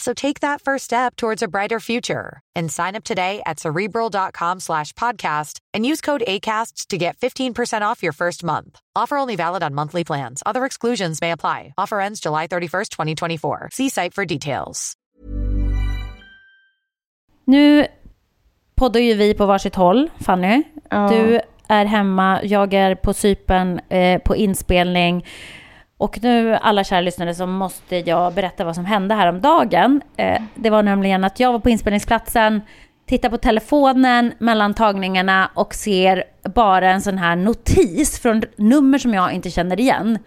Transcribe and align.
So 0.00 0.14
take 0.14 0.40
that 0.40 0.62
first 0.62 0.84
step 0.84 1.14
towards 1.16 1.42
a 1.42 1.48
brighter 1.48 1.78
future 1.78 2.40
and 2.56 2.72
sign 2.72 2.96
up 2.96 3.04
today 3.04 3.42
at 3.44 3.60
cerebral.com 3.60 4.60
slash 4.60 4.94
podcast 4.94 5.60
and 5.74 5.84
use 5.84 6.00
code 6.00 6.22
ACasts 6.26 6.86
to 6.88 6.96
get 6.96 7.18
15% 7.18 7.82
off 7.82 8.02
your 8.02 8.12
first 8.12 8.42
month. 8.42 8.80
Offer 8.96 9.18
only 9.18 9.36
valid 9.36 9.62
on 9.62 9.74
monthly 9.74 10.04
plans. 10.04 10.42
Other 10.46 10.64
exclusions 10.64 11.20
may 11.20 11.32
apply. 11.32 11.74
Offer 11.76 12.00
ends 12.00 12.20
July 12.20 12.46
31st, 12.48 12.88
2024. 12.90 13.68
See 13.72 13.90
site 13.90 14.14
for 14.14 14.24
details. 14.24 14.96
Nu 17.44 17.86
poddar 18.74 19.00
ju 19.00 19.14
vi 19.14 19.34
på 19.34 19.46
varsitt 19.46 19.74
håll, 19.74 20.10
Fanny. 20.20 20.62
Ja. 20.90 21.08
Du 21.08 21.40
är 21.68 21.84
hemma, 21.84 22.40
jag 22.42 22.74
är 22.74 22.94
på 22.94 23.14
Cypern 23.14 23.80
eh, 23.88 24.18
på 24.22 24.36
inspelning. 24.36 25.24
Och 26.00 26.18
nu, 26.22 26.54
alla 26.54 26.84
kära 26.84 27.00
lyssnare, 27.00 27.34
så 27.34 27.46
måste 27.46 27.96
jag 27.96 28.32
berätta 28.34 28.64
vad 28.64 28.74
som 28.74 28.84
hände 28.84 29.14
häromdagen. 29.14 30.02
Eh, 30.16 30.42
det 30.54 30.70
var 30.70 30.82
nämligen 30.82 31.24
att 31.24 31.40
jag 31.40 31.52
var 31.52 31.58
på 31.58 31.70
inspelningsplatsen, 31.70 32.60
tittar 33.08 33.30
på 33.30 33.36
telefonen 33.36 34.32
mellan 34.38 34.74
tagningarna 34.74 35.50
och 35.54 35.74
ser 35.74 36.24
bara 36.54 36.90
en 36.90 37.02
sån 37.02 37.18
här 37.18 37.36
notis 37.36 38.18
från 38.18 38.42
nummer 38.56 38.98
som 38.98 39.14
jag 39.14 39.32
inte 39.32 39.50
känner 39.50 39.80
igen. 39.80 40.18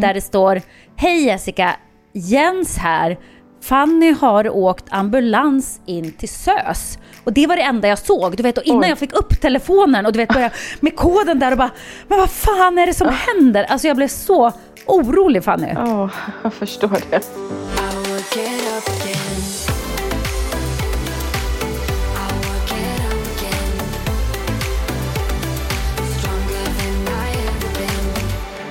Där 0.00 0.14
det 0.14 0.20
står 0.20 0.60
Hej 0.96 1.24
Jessica, 1.24 1.76
Jens 2.12 2.78
här. 2.78 3.18
Fanny 3.62 4.12
har 4.12 4.48
åkt 4.48 4.84
ambulans 4.90 5.80
in 5.86 6.12
till 6.12 6.28
SÖS. 6.28 6.98
Och 7.24 7.32
det 7.32 7.46
var 7.46 7.56
det 7.56 7.62
enda 7.62 7.88
jag 7.88 7.98
såg. 7.98 8.36
Du 8.36 8.42
vet, 8.42 8.58
och 8.58 8.64
innan 8.64 8.82
Oj. 8.82 8.88
jag 8.88 8.98
fick 8.98 9.12
upp 9.12 9.40
telefonen 9.40 10.06
och 10.06 10.12
du 10.12 10.18
vet, 10.18 10.28
började 10.28 10.54
med 10.80 10.96
koden 10.96 11.38
där 11.38 11.52
och 11.52 11.58
bara 11.58 11.70
Men 12.08 12.18
vad 12.18 12.30
fan 12.30 12.78
är 12.78 12.86
det 12.86 12.94
som 12.94 13.08
händer? 13.08 13.64
Alltså 13.64 13.88
jag 13.88 13.96
blev 13.96 14.08
så 14.08 14.52
orolig 14.86 15.44
Fanny. 15.44 15.72
Ja, 15.74 16.10
jag 16.42 16.52
förstår 16.52 16.98
det. 17.10 17.24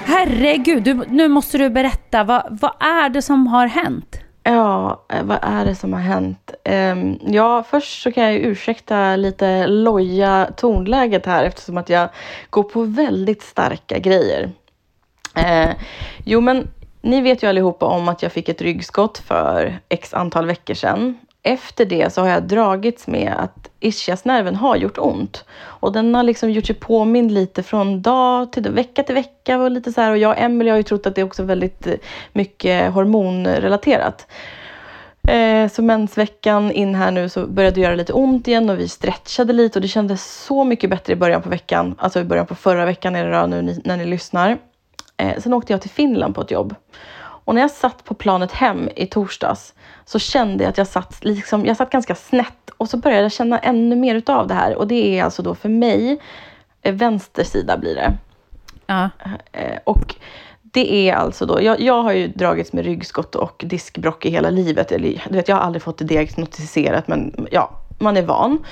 Herregud, 0.06 0.84
du, 0.84 0.94
nu 1.08 1.28
måste 1.28 1.58
du 1.58 1.70
berätta. 1.70 2.24
Vad, 2.24 2.58
vad 2.62 2.72
är 2.80 3.10
det 3.10 3.22
som 3.22 3.48
har 3.48 3.68
hänt? 3.68 4.20
Ja, 4.44 5.06
eh, 5.10 5.24
vad 5.24 5.40
är 5.42 5.66
det 5.66 5.76
som 5.76 5.94
har 5.94 6.00
hänt? 6.00 6.54
Ehm, 6.64 7.20
ja, 7.22 7.64
först 7.70 8.02
så 8.04 8.12
kan 8.12 8.24
jag 8.24 8.36
ursäkta 8.36 9.16
lite 9.16 9.68
loja 9.68 10.50
tonläget 10.56 11.26
här 11.26 11.44
eftersom 11.44 11.78
att 11.78 11.90
jag 11.90 12.10
går 12.50 12.64
på 12.64 12.84
väldigt 12.84 13.42
starka 13.42 14.00
grejer. 14.00 14.52
Eh, 15.40 15.76
jo, 16.24 16.42
men 16.42 16.68
ni 17.02 17.22
vet 17.22 17.44
ju 17.44 17.48
allihopa 17.48 17.86
om 17.86 18.10
att 18.10 18.24
jag 18.24 18.32
fick 18.32 18.50
ett 18.50 18.62
ryggskott 18.62 19.18
för 19.18 19.80
x 19.90 20.14
antal 20.14 20.46
veckor 20.46 20.74
sedan. 20.74 21.18
Efter 21.44 21.86
det 21.86 22.14
så 22.14 22.22
har 22.22 22.30
jag 22.30 22.44
dragits 22.44 23.08
med 23.08 23.34
att 23.38 23.70
ischiasnerven 23.80 24.56
har 24.56 24.76
gjort 24.76 24.98
ont. 24.98 25.46
Och 25.62 25.92
den 25.92 26.16
har 26.16 26.24
liksom 26.24 26.52
gjort 26.52 26.66
sig 26.66 26.76
påmind 26.76 27.32
lite 27.32 27.64
från 27.64 28.02
dag 28.02 28.52
till 28.52 28.70
vecka 28.70 29.04
till 29.04 29.16
vecka. 29.16 29.60
Och, 29.60 29.72
lite 29.72 29.92
så 29.92 30.02
här. 30.02 30.12
och 30.12 30.18
jag 30.18 30.32
och 30.32 30.38
Emelie 30.38 30.72
har 30.72 30.78
ju 30.78 30.84
trott 30.84 31.06
att 31.06 31.16
det 31.16 31.22
är 31.22 31.26
också 31.26 31.44
väldigt 31.44 31.88
eh, 31.88 31.94
mycket 32.34 32.94
hormonrelaterat. 32.94 34.28
Eh, 35.28 35.70
så 35.70 35.82
mensveckan 35.82 36.72
in 36.72 36.96
här 36.96 37.12
nu 37.12 37.30
så 37.30 37.48
började 37.48 37.76
det 37.76 37.82
göra 37.82 37.96
lite 37.96 38.14
ont 38.14 38.48
igen 38.48 38.70
och 38.70 38.80
vi 38.80 38.88
stretchade 38.88 39.54
lite 39.54 39.80
och 39.80 39.82
det 39.82 39.88
kändes 39.88 40.44
så 40.44 40.64
mycket 40.64 40.90
bättre 40.90 41.14
i 41.14 41.16
början 41.16 41.42
på 41.42 41.50
veckan. 41.50 41.96
Alltså 41.98 42.20
i 42.20 42.24
början 42.24 42.46
på 42.46 42.56
förra 42.56 42.86
veckan 42.86 43.16
är 43.16 43.26
det 43.26 43.40
då 43.40 43.46
nu 43.46 43.82
när 43.86 43.98
ni 43.98 44.06
lyssnar. 44.06 44.58
Eh, 45.20 45.40
sen 45.40 45.54
åkte 45.54 45.74
jag 45.74 45.82
till 45.82 45.90
Finland 45.90 46.36
på 46.36 46.42
ett 46.42 46.52
jobb. 46.52 46.76
Och 47.22 47.56
när 47.56 47.62
jag 47.62 47.72
satt 47.72 48.04
på 48.04 48.14
planet 48.14 48.52
hem 48.52 48.90
i 48.96 49.06
torsdags 49.06 49.74
så 50.06 50.20
kände 50.20 50.64
jag 50.64 50.72
att 50.72 50.78
jag 50.78 50.88
satt, 50.88 51.24
liksom, 51.24 51.66
jag 51.66 51.78
satt 51.78 51.90
ganska 51.90 52.16
snett 52.16 52.70
och 52.78 52.90
så 52.90 52.98
började 52.98 53.22
jag 53.22 53.32
känna 53.32 53.60
ännu 53.60 53.96
mer 53.96 54.16
utav 54.16 54.48
det 54.48 54.54
här. 54.54 54.76
Och 54.76 54.88
det 54.88 55.20
är 55.20 55.24
alltså 55.24 55.42
då 55.42 55.56
för 55.56 55.70
mig, 55.70 56.20
eh, 56.82 56.94
vänster 56.94 57.44
sida 57.44 57.78
blir 57.78 57.96
det. 57.96 58.14
Ja. 58.88 59.10
Eh, 59.52 59.80
och 59.84 60.16
det 60.62 61.10
är 61.10 61.16
alltså 61.16 61.46
då, 61.46 61.62
jag, 61.62 61.82
jag 61.82 62.04
har 62.04 62.14
ju 62.14 62.28
dragits 62.28 62.74
med 62.74 62.86
ryggskott 62.86 63.36
och 63.36 63.64
diskbrock 63.68 64.26
i 64.26 64.30
hela 64.30 64.50
livet. 64.50 64.92
Eller, 64.92 65.24
du 65.30 65.36
vet, 65.36 65.48
jag 65.48 65.56
har 65.56 65.64
aldrig 65.64 65.82
fått 65.82 65.98
det 65.98 66.06
diagnostiserat 66.06 67.08
men 67.08 67.48
ja, 67.52 67.72
man 68.00 68.18
är 68.18 68.22
van. 68.22 68.66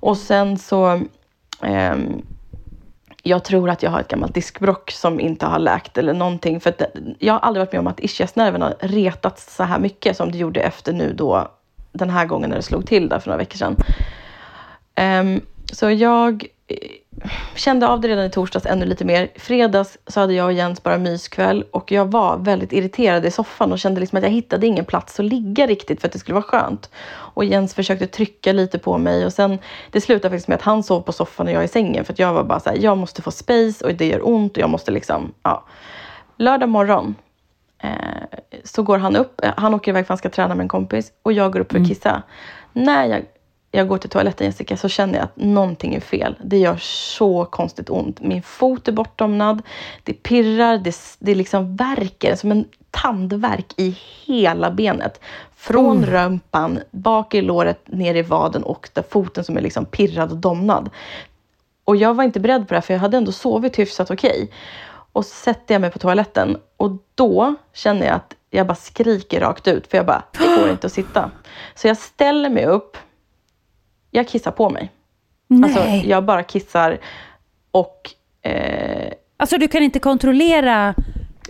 Och 0.00 0.16
sen 0.16 0.58
så 0.58 1.00
ehm, 1.62 2.22
jag 3.26 3.44
tror 3.44 3.70
att 3.70 3.82
jag 3.82 3.90
har 3.90 4.00
ett 4.00 4.08
gammalt 4.08 4.34
diskbrock 4.34 4.90
som 4.90 5.20
inte 5.20 5.46
har 5.46 5.58
läkt 5.58 5.98
eller 5.98 6.14
någonting. 6.14 6.60
För 6.60 6.70
att 6.70 6.82
jag 7.18 7.32
har 7.32 7.40
aldrig 7.40 7.60
varit 7.60 7.72
med 7.72 7.80
om 7.80 7.86
att 7.86 8.00
ischiasnerven 8.00 8.62
har 8.62 8.74
retats 8.80 9.56
så 9.56 9.62
här 9.62 9.78
mycket 9.78 10.16
som 10.16 10.32
det 10.32 10.38
gjorde 10.38 10.60
efter 10.60 10.92
nu 10.92 11.12
då 11.12 11.50
den 11.92 12.10
här 12.10 12.26
gången 12.26 12.50
när 12.50 12.56
det 12.56 12.62
slog 12.62 12.86
till 12.86 13.08
där 13.08 13.18
för 13.18 13.28
några 13.28 13.38
veckor 13.38 13.56
sedan. 13.56 13.76
Um, 15.00 15.40
så 15.72 15.90
jag 15.90 16.46
eh, 16.66 16.76
kände 17.54 17.88
av 17.88 18.00
det 18.00 18.08
redan 18.08 18.24
i 18.24 18.30
torsdags 18.30 18.66
ännu 18.66 18.86
lite 18.86 19.04
mer. 19.04 19.28
Fredags 19.36 19.98
så 20.06 20.20
hade 20.20 20.34
jag 20.34 20.46
och 20.46 20.52
Jens 20.52 20.82
bara 20.82 20.98
myskväll 20.98 21.64
och 21.70 21.92
jag 21.92 22.10
var 22.10 22.36
väldigt 22.36 22.72
irriterad 22.72 23.26
i 23.26 23.30
soffan 23.30 23.72
och 23.72 23.78
kände 23.78 24.00
liksom 24.00 24.16
att 24.16 24.24
jag 24.24 24.30
hittade 24.30 24.66
ingen 24.66 24.84
plats 24.84 25.20
att 25.20 25.26
ligga 25.26 25.66
riktigt 25.66 26.00
för 26.00 26.08
att 26.08 26.12
det 26.12 26.18
skulle 26.18 26.34
vara 26.34 26.44
skönt. 26.44 26.90
Och 27.36 27.44
Jens 27.44 27.74
försökte 27.74 28.06
trycka 28.06 28.52
lite 28.52 28.78
på 28.78 28.98
mig 28.98 29.26
och 29.26 29.32
sen 29.32 29.58
det 29.90 30.00
slutade 30.00 30.30
faktiskt 30.30 30.48
med 30.48 30.54
att 30.54 30.62
han 30.62 30.82
sov 30.82 31.00
på 31.00 31.12
soffan 31.12 31.46
och 31.46 31.52
jag 31.52 31.64
i 31.64 31.68
sängen 31.68 32.04
för 32.04 32.12
att 32.12 32.18
jag 32.18 32.32
var 32.32 32.44
bara 32.44 32.60
så 32.60 32.70
här, 32.70 32.76
jag 32.76 32.98
måste 32.98 33.22
få 33.22 33.30
space 33.30 33.84
och 33.84 33.94
det 33.94 34.06
gör 34.06 34.28
ont 34.28 34.52
och 34.52 34.62
jag 34.62 34.70
måste 34.70 34.90
liksom, 34.90 35.34
ja. 35.42 35.64
Lördag 36.36 36.68
morgon 36.68 37.14
eh, 37.82 37.90
så 38.64 38.82
går 38.82 38.98
han 38.98 39.16
upp, 39.16 39.44
eh, 39.44 39.52
han 39.56 39.74
åker 39.74 39.90
iväg 39.90 40.06
för 40.06 40.08
han 40.08 40.18
ska 40.18 40.28
träna 40.28 40.54
med 40.54 40.64
en 40.64 40.68
kompis 40.68 41.12
och 41.22 41.32
jag 41.32 41.52
går 41.52 41.60
upp 41.60 41.72
för 41.72 41.80
att 41.80 41.88
kissa. 41.88 42.22
När 42.72 43.04
jag, 43.04 43.24
jag 43.70 43.88
går 43.88 43.98
till 43.98 44.10
toaletten 44.10 44.46
Jessica 44.46 44.76
så 44.76 44.88
känner 44.88 45.14
jag 45.14 45.24
att 45.24 45.36
någonting 45.36 45.94
är 45.94 46.00
fel. 46.00 46.36
Det 46.44 46.58
gör 46.58 46.76
så 46.80 47.44
konstigt 47.44 47.90
ont. 47.90 48.20
Min 48.20 48.42
fot 48.42 48.88
är 48.88 48.92
bortdomnad, 48.92 49.62
det 50.02 50.12
pirrar, 50.12 50.78
det, 50.78 50.96
det 51.18 51.34
liksom 51.34 51.76
värker 51.76 52.36
som 52.36 52.52
en 52.52 52.64
tandvärk 53.02 53.72
i 53.76 53.98
hela 54.26 54.70
benet. 54.70 55.20
Från 55.56 56.06
rumpan, 56.06 56.80
bak 56.90 57.34
i 57.34 57.42
låret, 57.42 57.80
ner 57.88 58.14
i 58.14 58.22
vaden 58.22 58.62
och 58.62 58.88
där 58.92 59.02
foten 59.02 59.44
som 59.44 59.56
är 59.56 59.60
liksom 59.60 59.84
pirrad 59.84 60.30
och 60.30 60.36
domnad. 60.36 60.90
Och 61.84 61.96
jag 61.96 62.14
var 62.14 62.24
inte 62.24 62.40
beredd 62.40 62.68
på 62.68 62.74
det 62.74 62.76
här 62.76 62.80
för 62.80 62.94
jag 62.94 63.00
hade 63.00 63.16
ändå 63.16 63.32
sovit 63.32 63.78
hyfsat 63.78 64.10
okej. 64.10 64.50
Och 65.12 65.24
så 65.24 65.34
sätter 65.34 65.74
jag 65.74 65.80
mig 65.80 65.90
på 65.90 65.98
toaletten 65.98 66.56
och 66.76 66.90
då 67.14 67.54
känner 67.72 68.06
jag 68.06 68.14
att 68.14 68.34
jag 68.50 68.66
bara 68.66 68.74
skriker 68.74 69.40
rakt 69.40 69.68
ut 69.68 69.86
för 69.86 69.96
jag 69.96 70.06
bara, 70.06 70.22
det 70.32 70.56
går 70.60 70.70
inte 70.70 70.86
att 70.86 70.92
sitta. 70.92 71.30
Så 71.74 71.88
jag 71.88 71.96
ställer 71.96 72.50
mig 72.50 72.66
upp, 72.66 72.96
jag 74.10 74.28
kissar 74.28 74.50
på 74.50 74.70
mig. 74.70 74.92
Alltså 75.64 75.80
Nej. 75.80 76.08
jag 76.08 76.24
bara 76.24 76.42
kissar 76.42 76.98
och 77.70 78.10
eh, 78.42 79.12
Alltså 79.36 79.58
du 79.58 79.68
kan 79.68 79.82
inte 79.82 79.98
kontrollera 79.98 80.94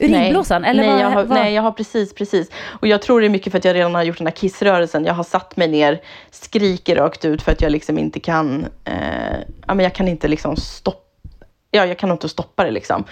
urinblåsan? 0.00 0.62
Nej, 0.62 0.70
eller 0.70 0.82
nej, 0.82 0.92
vad, 0.92 1.00
jag 1.00 1.10
har, 1.10 1.24
vad? 1.24 1.38
nej, 1.38 1.54
jag 1.54 1.62
har 1.62 1.72
precis, 1.72 2.14
precis. 2.14 2.50
Och 2.80 2.86
jag 2.86 3.02
tror 3.02 3.20
det 3.20 3.26
är 3.26 3.30
mycket 3.30 3.50
för 3.50 3.58
att 3.58 3.64
jag 3.64 3.74
redan 3.74 3.94
har 3.94 4.02
gjort 4.02 4.18
den 4.18 4.26
här 4.26 4.34
kissrörelsen. 4.34 5.04
Jag 5.04 5.14
har 5.14 5.24
satt 5.24 5.56
mig 5.56 5.68
ner, 5.68 6.00
skriker 6.30 6.96
rakt 6.96 7.24
ut 7.24 7.42
för 7.42 7.52
att 7.52 7.62
jag 7.62 7.72
liksom 7.72 7.98
inte 7.98 8.20
kan, 8.20 8.66
eh, 8.84 9.38
ja 9.66 9.74
men 9.74 9.80
jag 9.80 9.94
kan 9.94 10.08
inte 10.08 10.28
liksom 10.28 10.56
stoppa, 10.56 11.46
ja 11.70 11.86
jag 11.86 11.98
kan 11.98 12.10
inte 12.10 12.28
stoppa 12.28 12.64
det 12.64 12.70
liksom. 12.70 13.04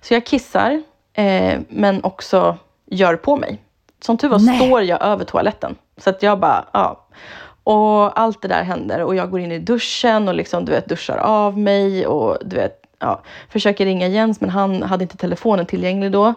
Så 0.00 0.14
jag 0.14 0.26
kissar, 0.26 0.82
eh, 1.12 1.58
men 1.68 2.04
också 2.04 2.56
gör 2.90 3.16
på 3.16 3.36
mig. 3.36 3.58
Som 4.00 4.18
tur 4.18 4.28
var 4.28 4.38
Nej. 4.38 4.56
står 4.56 4.82
jag 4.82 5.02
över 5.02 5.24
toaletten. 5.24 5.76
Så 5.96 6.10
att 6.10 6.22
jag 6.22 6.40
bara, 6.40 6.64
ja. 6.72 7.06
Och 7.64 8.20
allt 8.20 8.42
det 8.42 8.48
där 8.48 8.62
händer 8.62 9.02
och 9.02 9.14
jag 9.14 9.30
går 9.30 9.40
in 9.40 9.52
i 9.52 9.58
duschen 9.58 10.28
och 10.28 10.34
liksom, 10.34 10.64
du 10.64 10.72
vet, 10.72 10.88
duschar 10.88 11.16
av 11.16 11.58
mig 11.58 12.06
och 12.06 12.38
du 12.44 12.56
vet, 12.56 12.83
ja, 12.98 13.22
försöker 13.48 13.84
ringa 13.84 14.08
Jens 14.08 14.40
men 14.40 14.50
han 14.50 14.82
hade 14.82 15.02
inte 15.04 15.16
telefonen 15.16 15.66
tillgänglig 15.66 16.12
då. 16.12 16.34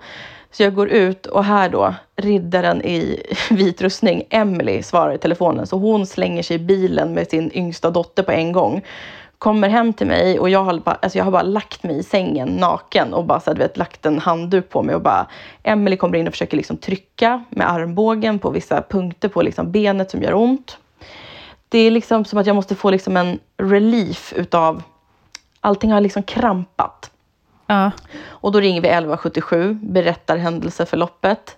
Så 0.52 0.64
jag 0.64 0.76
går 0.76 0.90
ut 0.90 1.26
och 1.26 1.44
här 1.44 1.70
då, 1.70 1.94
riddaren 2.16 2.82
i 2.82 3.24
vit 3.50 3.82
rustning, 3.82 4.24
Emily 4.30 4.84
svarar 4.84 5.14
i 5.14 5.18
telefonen. 5.18 5.68
Så 5.68 5.78
hon 5.78 6.06
slänger 6.06 6.44
sig 6.44 6.56
i 6.56 6.60
bilen 6.60 7.14
med 7.14 7.30
sin 7.30 7.52
yngsta 7.54 7.90
dotter 7.90 8.24
på 8.24 8.32
en 8.32 8.52
gång. 8.52 8.82
Kommer 9.38 9.70
hem 9.70 9.94
till 9.94 10.08
mig 10.08 10.40
och 10.40 10.50
jag 10.50 10.64
har 10.64 10.80
bara, 10.80 10.98
alltså 11.02 11.18
jag 11.18 11.26
har 11.26 11.32
bara 11.32 11.42
lagt 11.42 11.84
mig 11.84 12.00
i 12.00 12.04
sängen 12.04 12.48
naken 12.48 13.14
och 13.14 13.26
bara 13.26 13.40
så 13.40 13.54
du 13.54 13.60
vet, 13.60 13.78
lagt 13.78 14.06
en 14.06 14.20
handduk 14.20 14.70
på 14.70 14.84
mig 14.84 14.96
och 14.96 15.02
bara 15.02 15.28
Emily 15.64 15.98
kommer 15.98 16.18
in 16.18 16.28
och 16.28 16.34
försöker 16.34 16.58
liksom 16.58 16.78
trycka 16.78 17.44
med 17.50 17.72
armbågen 17.72 18.40
på 18.40 18.50
vissa 18.50 18.82
punkter 18.82 19.30
på 19.30 19.42
liksom 19.42 19.72
benet 19.72 20.12
som 20.12 20.22
gör 20.22 20.34
ont. 20.34 20.78
Det 21.70 21.80
är 21.80 21.92
liksom 21.92 22.26
som 22.26 22.40
att 22.40 22.48
jag 22.48 22.56
måste 22.56 22.76
få 22.76 22.92
liksom 22.92 23.18
en 23.18 23.40
relief 23.58 24.34
utav 24.36 24.84
allting 25.68 25.92
har 25.92 26.02
liksom 26.02 26.24
krampat. 26.24 27.12
Ja. 27.68 27.92
Och 28.28 28.52
då 28.52 28.60
ringer 28.60 28.82
vi 28.82 28.88
1177, 28.88 29.80
berättar 29.82 30.38
händelseförloppet. 30.38 31.58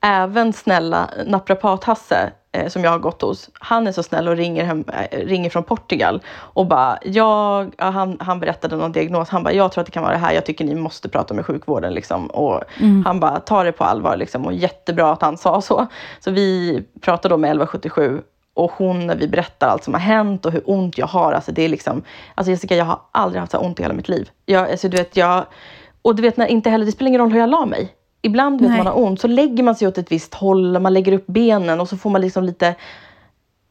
Även 0.00 0.52
snälla 0.52 1.10
naprapat-Hasse 1.26 2.30
eh, 2.52 2.68
som 2.68 2.84
jag 2.84 2.90
har 2.90 2.98
gått 2.98 3.22
hos, 3.22 3.50
han 3.52 3.86
är 3.86 3.92
så 3.92 4.02
snäll 4.02 4.28
och 4.28 4.36
ringer, 4.36 4.64
hem, 4.64 4.84
eh, 5.10 5.18
ringer 5.26 5.50
från 5.50 5.62
Portugal 5.62 6.22
och 6.28 6.66
bara, 6.66 6.98
jag, 7.02 7.74
ja, 7.78 7.90
han, 7.90 8.16
han 8.20 8.40
berättade 8.40 8.76
någon 8.76 8.92
diagnos, 8.92 9.28
han 9.28 9.42
bara, 9.42 9.54
jag 9.54 9.72
tror 9.72 9.82
att 9.82 9.86
det 9.86 9.92
kan 9.92 10.02
vara 10.02 10.12
det 10.12 10.18
här, 10.18 10.32
jag 10.32 10.46
tycker 10.46 10.64
ni 10.64 10.74
måste 10.74 11.08
prata 11.08 11.34
med 11.34 11.46
sjukvården. 11.46 11.94
Liksom. 11.94 12.26
Och 12.26 12.62
Han 13.04 13.20
bara, 13.20 13.40
ta 13.40 13.62
det 13.64 13.72
på 13.72 13.84
allvar 13.84 14.16
liksom. 14.16 14.46
och 14.46 14.52
jättebra 14.52 15.12
att 15.12 15.22
han 15.22 15.36
sa 15.36 15.60
så. 15.60 15.86
Så 16.20 16.30
vi 16.30 16.82
pratade 17.00 17.32
då 17.32 17.38
med 17.38 17.48
1177 17.48 18.22
och 18.58 18.72
hon, 18.72 19.06
när 19.06 19.16
vi 19.16 19.28
berättar 19.28 19.68
allt 19.68 19.84
som 19.84 19.94
har 19.94 20.00
hänt 20.00 20.46
och 20.46 20.52
hur 20.52 20.62
ont 20.64 20.98
jag 20.98 21.06
har, 21.06 21.32
alltså 21.32 21.52
det 21.52 21.62
är 21.62 21.68
liksom, 21.68 22.02
alltså 22.34 22.50
Jessica, 22.50 22.76
jag 22.76 22.84
har 22.84 23.00
aldrig 23.12 23.40
haft 23.40 23.52
så 23.52 23.58
ont 23.58 23.80
i 23.80 23.82
hela 23.82 23.94
mitt 23.94 24.08
liv. 24.08 24.30
Jag, 24.46 24.70
alltså 24.70 24.88
du 24.88 24.96
vet, 24.96 25.16
jag, 25.16 25.46
och 26.02 26.16
du 26.16 26.22
vet, 26.22 26.36
när 26.36 26.46
inte 26.46 26.70
heller, 26.70 26.86
det 26.86 26.92
spelar 26.92 27.08
ingen 27.08 27.20
roll 27.20 27.32
hur 27.32 27.40
jag 27.40 27.50
la 27.50 27.66
mig. 27.66 27.94
Ibland 28.22 28.60
vet 28.60 28.70
Nej. 28.70 28.78
man 28.78 28.86
har 28.86 28.98
ont, 28.98 29.20
så 29.20 29.28
lägger 29.28 29.62
man 29.62 29.74
sig 29.74 29.88
åt 29.88 29.98
ett 29.98 30.12
visst 30.12 30.34
håll, 30.34 30.78
man 30.78 30.94
lägger 30.94 31.12
upp 31.12 31.26
benen 31.26 31.80
och 31.80 31.88
så 31.88 31.96
får 31.96 32.10
man 32.10 32.20
liksom 32.20 32.44
lite 32.44 32.74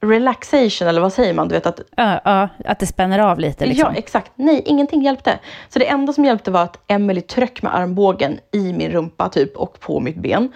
relaxation, 0.01 0.88
eller 0.88 1.01
vad 1.01 1.13
säger 1.13 1.33
man? 1.33 1.48
Du 1.48 1.56
vet 1.56 1.66
att 1.66 1.81
Ja, 1.95 2.22
ja, 2.25 2.50
att 2.66 2.80
det 2.80 2.88
spänner 2.88 3.19
av 3.19 3.40
lite 3.40 3.66
liksom. 3.66 3.90
Ja, 3.94 4.00
exakt. 4.00 4.31
Nej, 4.36 4.62
ingenting 4.66 5.01
hjälpte. 5.01 5.40
Så 5.69 5.80
det 5.80 5.90
enda 5.90 6.13
som 6.13 6.25
hjälpte 6.25 6.51
var 6.51 6.63
att 6.63 6.80
Emily 6.88 7.22
tryck 7.22 7.62
med 7.62 7.75
armbågen 7.75 8.40
i 8.51 8.74
min 8.74 8.92
rumpa 8.92 9.30
typ 9.30 9.57
och 9.57 9.80
på 9.80 10.00
mitt 10.00 10.18
ben. 10.18 10.51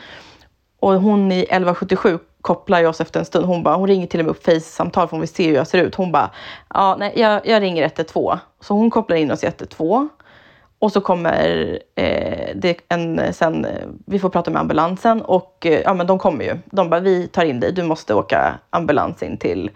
Och 0.79 0.93
hon 0.93 1.31
i 1.31 1.39
1177 1.39 2.19
kopplar 2.41 2.79
ju 2.79 2.87
oss 2.87 3.01
efter 3.01 3.19
en 3.19 3.25
stund. 3.25 3.45
Hon, 3.45 3.63
bara, 3.63 3.75
hon 3.75 3.87
ringer 3.87 4.07
till 4.07 4.19
och 4.19 4.25
med 4.25 4.31
upp 4.31 4.45
Face-samtal 4.45 5.07
för 5.07 5.11
hon 5.11 5.19
vill 5.19 5.29
se 5.29 5.47
hur 5.47 5.55
jag 5.55 5.67
ser 5.67 5.83
ut. 5.83 5.95
Hon 5.95 6.11
bara, 6.11 6.31
ja, 6.73 6.95
nej, 6.99 7.13
jag, 7.15 7.47
jag 7.47 7.61
ringer 7.61 7.83
112. 7.83 8.37
Så 8.59 8.73
hon 8.73 8.89
kopplar 8.89 9.17
in 9.17 9.31
oss 9.31 9.43
i 9.43 9.47
112. 9.47 10.09
Och 10.79 10.91
så 10.91 11.01
kommer 11.01 11.79
eh, 11.95 12.49
det 12.55 12.77
en, 12.89 13.33
sen, 13.33 13.67
vi 14.05 14.19
får 14.19 14.29
prata 14.29 14.51
med 14.51 14.59
ambulansen 14.59 15.21
och 15.21 15.65
eh, 15.65 15.81
ja 15.81 15.93
men 15.93 16.07
de 16.07 16.19
kommer 16.19 16.45
ju. 16.45 16.57
De 16.65 16.89
bara, 16.89 16.99
vi 16.99 17.27
tar 17.27 17.45
in 17.45 17.59
dig, 17.59 17.71
du 17.71 17.83
måste 17.83 18.13
åka 18.13 18.59
ambulans 18.69 19.23
in 19.23 19.37
till, 19.37 19.71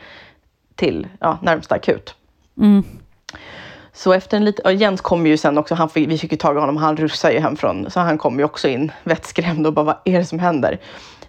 till 0.75 1.07
ja, 1.19 1.37
närmsta 1.41 1.75
akut. 1.75 2.15
Mm. 2.57 2.83
Så 3.93 4.13
efter 4.13 4.37
en 4.37 4.45
liten, 4.45 4.77
Jens 4.77 5.01
kom 5.01 5.27
ju 5.27 5.37
sen 5.37 5.57
också, 5.57 5.75
han 5.75 5.89
vi 5.93 6.17
fick 6.17 6.31
ju 6.31 6.37
tag 6.37 6.57
i 6.57 6.59
honom, 6.59 6.77
han 6.77 6.97
rusade 6.97 7.33
ju 7.33 7.39
hem 7.39 7.55
från, 7.55 7.91
så 7.91 7.99
han 7.99 8.17
kom 8.17 8.39
ju 8.39 8.45
också 8.45 8.67
in 8.67 8.91
vettskrämd 9.03 9.67
och 9.67 9.73
bara 9.73 9.85
vad 9.85 9.97
är 10.05 10.19
det 10.19 10.25
som 10.25 10.39
händer? 10.39 10.79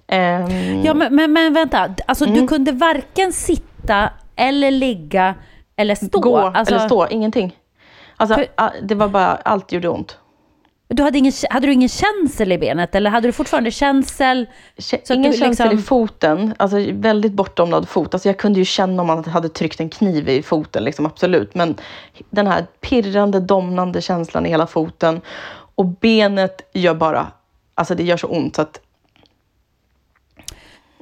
Ehm, 0.09 0.83
Ja, 0.85 0.95
men, 0.95 1.15
men, 1.15 1.33
men 1.33 1.55
vänta. 1.55 1.95
Alltså, 2.07 2.25
Mm. 2.25 2.41
Du 2.41 2.49
kunde 2.49 2.73
varken 2.73 3.33
sitta 3.33 4.11
eller 4.37 4.71
ligga 4.71 5.35
eller 5.77 5.95
stå. 5.95 6.21
gå 6.21 6.39
alltså, 6.39 6.75
eller 6.75 6.87
stå, 6.87 7.09
ingenting. 7.09 7.57
Alltså 8.17 8.35
För- 8.35 8.87
det 8.87 8.95
var 8.95 9.09
bara, 9.09 9.37
allt 9.37 9.73
gjorde 9.73 9.89
ont. 9.89 10.19
Du 10.89 11.03
hade, 11.03 11.19
ingen, 11.19 11.33
hade 11.51 11.67
du 11.67 11.73
ingen 11.73 11.89
känsel 11.89 12.53
i 12.53 12.59
benet 12.59 12.95
eller 12.95 13.11
hade 13.11 13.29
du 13.29 13.33
fortfarande 13.33 13.71
känsel? 13.71 14.47
Ingen 15.11 15.31
du 15.31 15.37
känsel 15.37 15.69
liksom- 15.69 15.79
i 15.79 15.83
foten, 15.83 16.55
alltså 16.57 16.77
väldigt 16.93 17.33
bortdomnad 17.33 17.89
fot. 17.89 18.15
Alltså 18.15 18.29
jag 18.29 18.39
kunde 18.39 18.59
ju 18.59 18.65
känna 18.65 19.03
om 19.03 19.07
man 19.07 19.25
hade 19.25 19.49
tryckt 19.49 19.81
en 19.81 19.89
kniv 19.89 20.29
i 20.29 20.43
foten, 20.43 20.85
liksom, 20.85 21.07
absolut. 21.07 21.55
Men 21.55 21.75
den 22.31 22.47
här 22.47 22.67
pirrande, 22.81 23.41
domnande 23.41 24.01
känslan 24.01 24.47
i 24.47 24.49
hela 24.49 24.67
foten. 24.67 25.21
Och 25.75 25.85
benet 25.87 26.71
gör 26.73 26.95
bara, 26.95 27.27
alltså 27.75 27.95
det 27.95 28.03
gör 28.03 28.17
så 28.17 28.27
ont 28.27 28.57
så 28.57 28.63
att... 28.63 28.81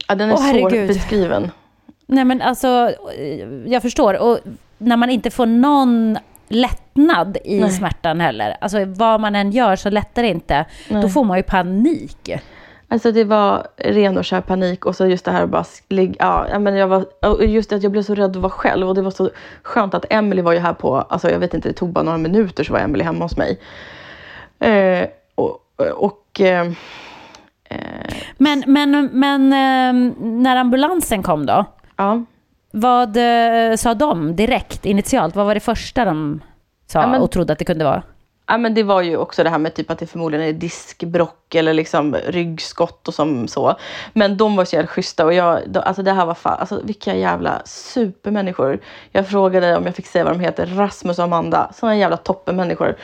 Ja, 0.09 0.15
den 0.15 0.31
är 0.31 0.37
herregud. 0.37 0.71
svårbeskriven. 0.71 1.51
Nej 2.06 2.25
men 2.25 2.43
alltså, 2.43 2.95
jag 3.67 3.83
förstår. 3.83 4.19
Och 4.19 4.39
när 4.79 4.97
man 4.97 5.11
inte 5.11 5.31
får 5.31 5.47
någon 5.47 6.19
lättnad 6.49 7.39
i 7.45 7.61
Nej. 7.61 7.71
smärtan 7.71 8.21
heller. 8.21 8.56
Alltså 8.61 8.85
vad 8.85 9.21
man 9.21 9.35
än 9.35 9.51
gör 9.51 9.77
så 9.77 9.91
lättar 9.91 10.23
det 10.23 10.29
inte. 10.29 10.65
Då 10.89 10.99
Nej. 10.99 11.11
får 11.11 11.25
man 11.25 11.37
ju 11.37 11.43
panik. 11.43 12.31
Alltså 12.89 13.12
det 13.12 13.25
var 13.25 13.67
ren 13.77 14.19
och 14.19 14.27
skär 14.27 14.41
panik 14.41 14.87
och 14.87 14.97
så 14.97 15.06
just 15.06 15.25
det 15.25 15.31
här 15.31 15.45
att 15.45 15.51
bara 15.51 15.65
ligga, 15.89 16.47
ja, 16.51 16.59
men 16.59 16.77
jag 16.77 16.89
var, 16.89 17.06
just 17.43 17.71
det 17.71 17.77
att 17.77 17.83
jag 17.83 17.93
blev 17.93 18.03
så 18.03 18.15
rädd 18.15 18.31
att 18.31 18.37
vara 18.37 18.53
själv 18.53 18.89
och 18.89 18.95
det 18.95 19.03
var 19.03 19.11
så 19.11 19.31
skönt 19.62 19.95
att 19.95 20.05
Emily 20.11 20.43
var 20.43 20.53
ju 20.53 20.59
här 20.59 20.73
på, 20.73 20.97
alltså 20.97 21.31
jag 21.31 21.39
vet 21.39 21.55
inte, 21.55 21.69
det 21.69 21.73
tog 21.73 21.93
bara 21.93 22.05
några 22.05 22.19
minuter 22.19 22.65
så 22.65 22.73
var 22.73 22.81
Emily 22.81 23.05
hemma 23.05 23.25
hos 23.25 23.37
mig. 23.37 23.61
Eh, 24.59 25.09
och 25.35 25.61
och 25.97 26.41
eh, 26.41 26.71
Men, 28.38 28.64
men, 28.66 29.08
men 29.12 29.52
eh, 29.52 30.12
när 30.20 30.56
ambulansen 30.56 31.22
kom 31.22 31.46
då? 31.46 31.64
ja, 31.96 32.25
Vad 32.72 33.16
eh, 33.16 33.76
sa 33.76 33.94
de 33.94 34.37
direkt, 34.37 34.87
initialt? 34.87 35.37
Vad 35.37 35.46
var 35.46 35.55
det 35.55 35.61
första 35.61 36.05
de 36.05 36.40
sa 36.87 37.00
Ja, 37.00 37.06
men- 37.06 37.22
och 37.22 37.31
trodde 37.31 37.52
att 37.52 37.58
det 37.58 37.64
kunde 37.64 37.84
vara? 37.84 38.02
Ja, 38.46 38.58
men 38.58 38.75
det 38.75 38.82
var 38.82 39.02
ju 39.02 39.16
också 39.16 39.44
det 39.44 39.50
här 39.50 39.58
med 39.58 39.75
typ 39.75 39.90
att 39.90 39.99
det 39.99 40.06
förmodligen 40.06 40.46
är 40.46 40.52
diskbrock 40.52 41.55
eller 41.55 41.75
liksom 41.75 42.14
ryggskott 42.26 43.08
och 43.08 43.14
som 43.14 43.49
så. 43.49 43.76
Men 44.12 44.37
de 44.37 44.56
var 44.56 44.64
så 44.64 44.76
jävla 44.76 44.88
schyssta 44.88 45.25
och 45.25 45.34
jag, 45.34 45.76
alltså 45.76 46.02
det 46.02 46.12
här 46.12 46.26
var 46.26 46.34
fan, 46.34 46.56
alltså 46.60 46.81
vilka 46.84 47.14
jävla 47.17 47.62
supermänniskor. 47.64 48.78
Jag 49.12 49.28
frågade 49.28 49.76
om 49.76 49.84
jag 49.87 49.94
fick 49.94 50.06
säga 50.06 50.25
vad 50.25 50.32
de 50.34 50.40
heter, 50.40 50.67
Rasmus 50.67 51.19
och 51.19 51.25
Amanda, 51.25 51.70
sådana 51.75 51.96
jävla 51.96 52.17
toppenmänniskor. 52.17 52.96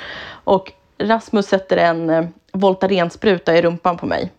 Och 0.44 0.72
Rasmus 0.98 1.46
sätter 1.46 1.76
en 1.76 2.10
eh, 2.10 2.24
Voltaren-spruta 2.52 3.56
i 3.56 3.62
rumpan 3.62 3.96
på 3.96 4.06
mig. 4.06 4.30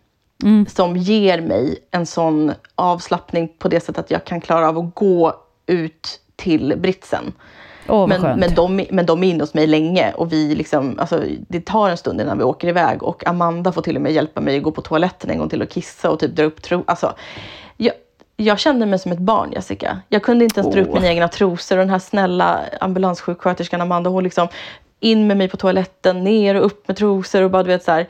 Som 0.68 0.98
ger 0.98 1.42
mig 1.42 1.78
en 1.92 2.06
sån 2.06 2.52
avslappning 2.76 3.54
på 3.60 3.68
det 3.68 3.80
sättet 3.80 4.06
att 4.06 4.12
jag 4.12 4.26
kan 4.26 4.42
klara 4.42 4.70
av 4.70 4.78
att 4.78 4.96
gå 4.96 5.34
ut 5.66 6.20
till 6.36 6.74
britsen. 6.78 7.34
Vad 7.88 8.10
Men, 8.10 8.22
skönt. 8.22 8.40
men, 8.40 8.56
de, 8.56 8.86
men 8.92 9.06
de 9.06 9.24
är 9.24 9.28
inne 9.28 9.44
hos 9.44 9.54
mig 9.54 9.68
länge 9.68 10.12
och 10.12 10.34
vi 10.34 10.56
liksom, 10.56 11.00
alltså, 11.00 11.24
det 11.48 11.66
tar 11.66 11.90
en 11.90 11.98
stund 11.98 12.22
innan 12.22 12.38
vi 12.38 12.44
åker 12.44 12.68
iväg 12.68 13.04
och 13.04 13.28
Amanda 13.28 13.72
får 13.72 13.82
till 13.82 13.96
och 13.96 14.02
med 14.02 14.12
hjälpa 14.12 14.42
mig 14.42 14.58
att 14.58 14.64
gå 14.64 14.72
på 14.72 14.82
toaletten 14.82 15.30
en 15.30 15.38
gång 15.38 15.50
till 15.50 15.62
och 15.62 15.70
kissa 15.70 16.10
och 16.10 16.20
typ 16.20 16.36
dra 16.36 16.44
upp 16.44 16.62
tro. 16.62 16.84
Alltså, 16.88 17.14
jag, 17.78 17.94
jag 18.38 18.60
kände 18.60 18.86
mig 18.86 19.00
som 19.00 19.12
ett 19.12 19.20
barn 19.20 19.52
Jessica. 19.52 20.02
Jag 20.10 20.24
kunde 20.24 20.46
inte 20.46 20.60
ens 20.60 20.74
dra 20.74 20.82
upp 20.82 20.94
mina 20.94 21.08
egna 21.08 21.28
trosor 21.28 21.78
och 21.78 21.82
den 21.82 21.90
här 21.90 22.00
snälla 22.00 22.60
ambulanssjuksköterskan 22.82 23.82
Amanda 23.82 24.10
hon 24.10 24.24
liksom 24.24 24.48
in 25.00 25.28
med 25.28 25.38
mig 25.38 25.48
på 25.48 25.58
toaletten, 25.58 26.24
ner 26.24 26.56
och 26.56 26.66
upp 26.66 26.88
med 26.88 26.98
trosor 26.98 27.42
och 27.42 27.52
bara 27.52 27.64
du 27.64 27.68
vet 27.68 27.84
så 27.84 27.92
här. 27.92 28.08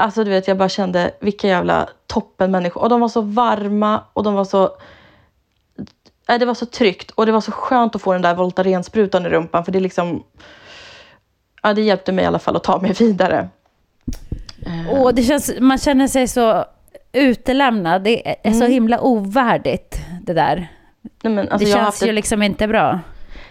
Alltså 0.00 0.24
du 0.24 0.30
vet 0.30 0.48
jag 0.48 0.56
bara 0.56 0.68
kände 0.68 1.10
vilka 1.20 1.48
jävla 1.48 1.88
toppen 2.06 2.50
människor 2.50 2.82
och 2.82 2.88
de 2.88 3.00
var 3.00 3.08
så 3.08 3.20
varma 3.20 4.04
och 4.12 4.22
de 4.22 4.34
var 4.34 4.44
så 4.44 4.76
Nej, 6.28 6.38
det 6.38 6.46
var 6.46 6.54
så 6.54 6.66
tryggt 6.66 7.10
och 7.10 7.26
det 7.26 7.32
var 7.32 7.40
så 7.40 7.52
skönt 7.52 7.94
att 7.94 8.02
få 8.02 8.12
den 8.12 8.22
där 8.22 8.34
Voltaren-sprutan 8.34 9.26
i 9.26 9.28
rumpan 9.28 9.64
för 9.64 9.72
det 9.72 9.80
liksom... 9.80 10.22
Ja, 11.62 11.74
det 11.74 11.82
hjälpte 11.82 12.12
mig 12.12 12.24
i 12.24 12.26
alla 12.26 12.38
fall 12.38 12.56
att 12.56 12.64
ta 12.64 12.80
mig 12.80 12.92
vidare. 12.98 13.48
Åh, 14.90 15.10
det 15.14 15.22
känns, 15.22 15.52
man 15.60 15.78
känner 15.78 16.08
sig 16.08 16.28
så 16.28 16.64
utelämnad. 17.12 18.02
Det 18.02 18.48
är 18.48 18.52
så 18.52 18.66
himla 18.66 19.00
ovärdigt 19.00 20.00
det 20.22 20.32
där. 20.32 20.56
Nej, 21.02 21.32
men, 21.34 21.38
Mm. 21.38 21.52
alltså, 21.52 21.64
det 21.64 21.70
jag 21.70 21.84
känns 21.84 22.02
ju 22.02 22.08
ett, 22.08 22.14
liksom 22.14 22.42
inte 22.42 22.68
bra. 22.68 23.00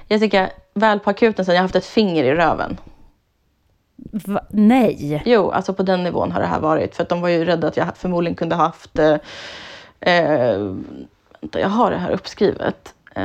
Jessica, 0.08 0.50
väl 0.74 1.00
på 1.00 1.10
akuten 1.10 1.46
sen, 1.46 1.56
jag 1.56 1.62
har 1.62 1.64
haft 1.64 1.76
ett 1.76 1.86
finger 1.86 2.24
i 2.24 2.32
röven. 2.36 2.78
Va? 4.12 4.42
Nej. 4.50 5.22
Jo, 5.26 5.52
alltså 5.52 5.74
på 5.74 5.84
den 5.84 6.04
nivån 6.04 6.32
har 6.32 6.40
det 6.40 6.46
här 6.48 6.60
varit. 6.60 6.96
För 6.96 7.04
att 7.04 7.10
de 7.10 7.22
var 7.22 7.30
ju 7.30 7.46
rädda 7.46 7.68
att 7.68 7.78
jag 7.78 7.98
förmodligen 7.98 8.36
kunde 8.36 8.56
ha 8.56 8.64
haft... 8.64 9.00
Eh, 9.00 9.16
eh, 10.00 10.58
vänta, 11.42 11.60
jag 11.60 11.70
har 11.70 11.92
det 11.92 11.98
här 11.98 12.12
uppskrivet. 12.12 12.94
Eh, 13.16 13.24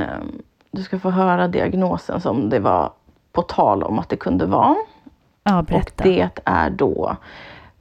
du 0.71 0.83
ska 0.83 0.99
få 0.99 1.11
höra 1.11 1.49
diagnosen 1.49 2.21
som 2.21 2.51
det 2.51 2.59
var 2.59 2.93
på 3.33 3.43
tal 3.43 3.83
om 3.83 3.99
att 3.99 4.09
det 4.09 4.17
kunde 4.17 4.47
vara. 4.47 4.77
Ja, 5.45 5.59
Och 5.59 5.65
berätta. 5.65 6.05
det 6.05 6.29
är 6.45 6.71
då 6.71 7.17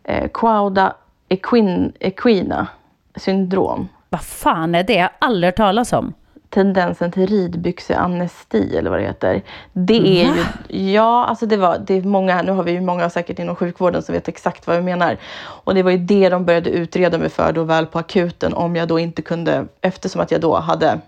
eh, 0.04 0.30
Quauda 0.34 0.94
equin, 1.30 1.94
equina 2.00 2.68
syndrom. 3.16 3.88
Vad 4.10 4.22
fan 4.22 4.76
är 4.76 4.84
det? 4.84 4.94
Jag 4.94 5.04
har 5.04 5.12
aldrig 5.20 5.48
hört 5.48 5.56
talas 5.56 5.94
om. 5.94 6.14
Tendensen 6.54 7.12
till 7.12 7.28
ridbyxeanesti 7.28 8.78
eller 8.78 8.90
vad 8.90 9.00
det 9.00 9.06
heter. 9.06 9.42
Det 9.74 10.22
är 10.24 10.36
ju, 10.36 10.44
ja 10.92 11.26
alltså 11.26 11.46
det 11.46 11.58
var, 11.58 11.78
det 11.88 11.94
är 11.94 12.02
många, 12.02 12.42
nu 12.42 12.52
har 12.52 12.64
vi 12.64 12.72
ju 12.72 12.82
många 12.82 13.10
säkert 13.10 13.40
inom 13.40 13.56
sjukvården 13.56 14.04
som 14.04 14.14
vet 14.14 14.28
exakt 14.28 14.68
vad 14.68 14.76
vi 14.76 14.82
menar. 14.82 15.18
Och 15.44 15.76
det 15.76 15.84
var 15.84 15.92
ju 15.92 15.98
det 15.98 16.30
de 16.30 16.46
började 16.46 16.70
utreda 16.70 17.18
mig 17.18 17.30
för 17.30 17.52
då 17.52 17.64
väl 17.64 17.86
på 17.86 18.00
akuten 18.00 18.54
om 18.54 18.76
jag 18.76 18.88
då 18.88 19.00
inte 19.00 19.22
kunde, 19.22 19.66
eftersom 19.82 20.22
att 20.22 20.32
jag 20.32 20.42
då 20.42 20.56
hade 20.56 21.00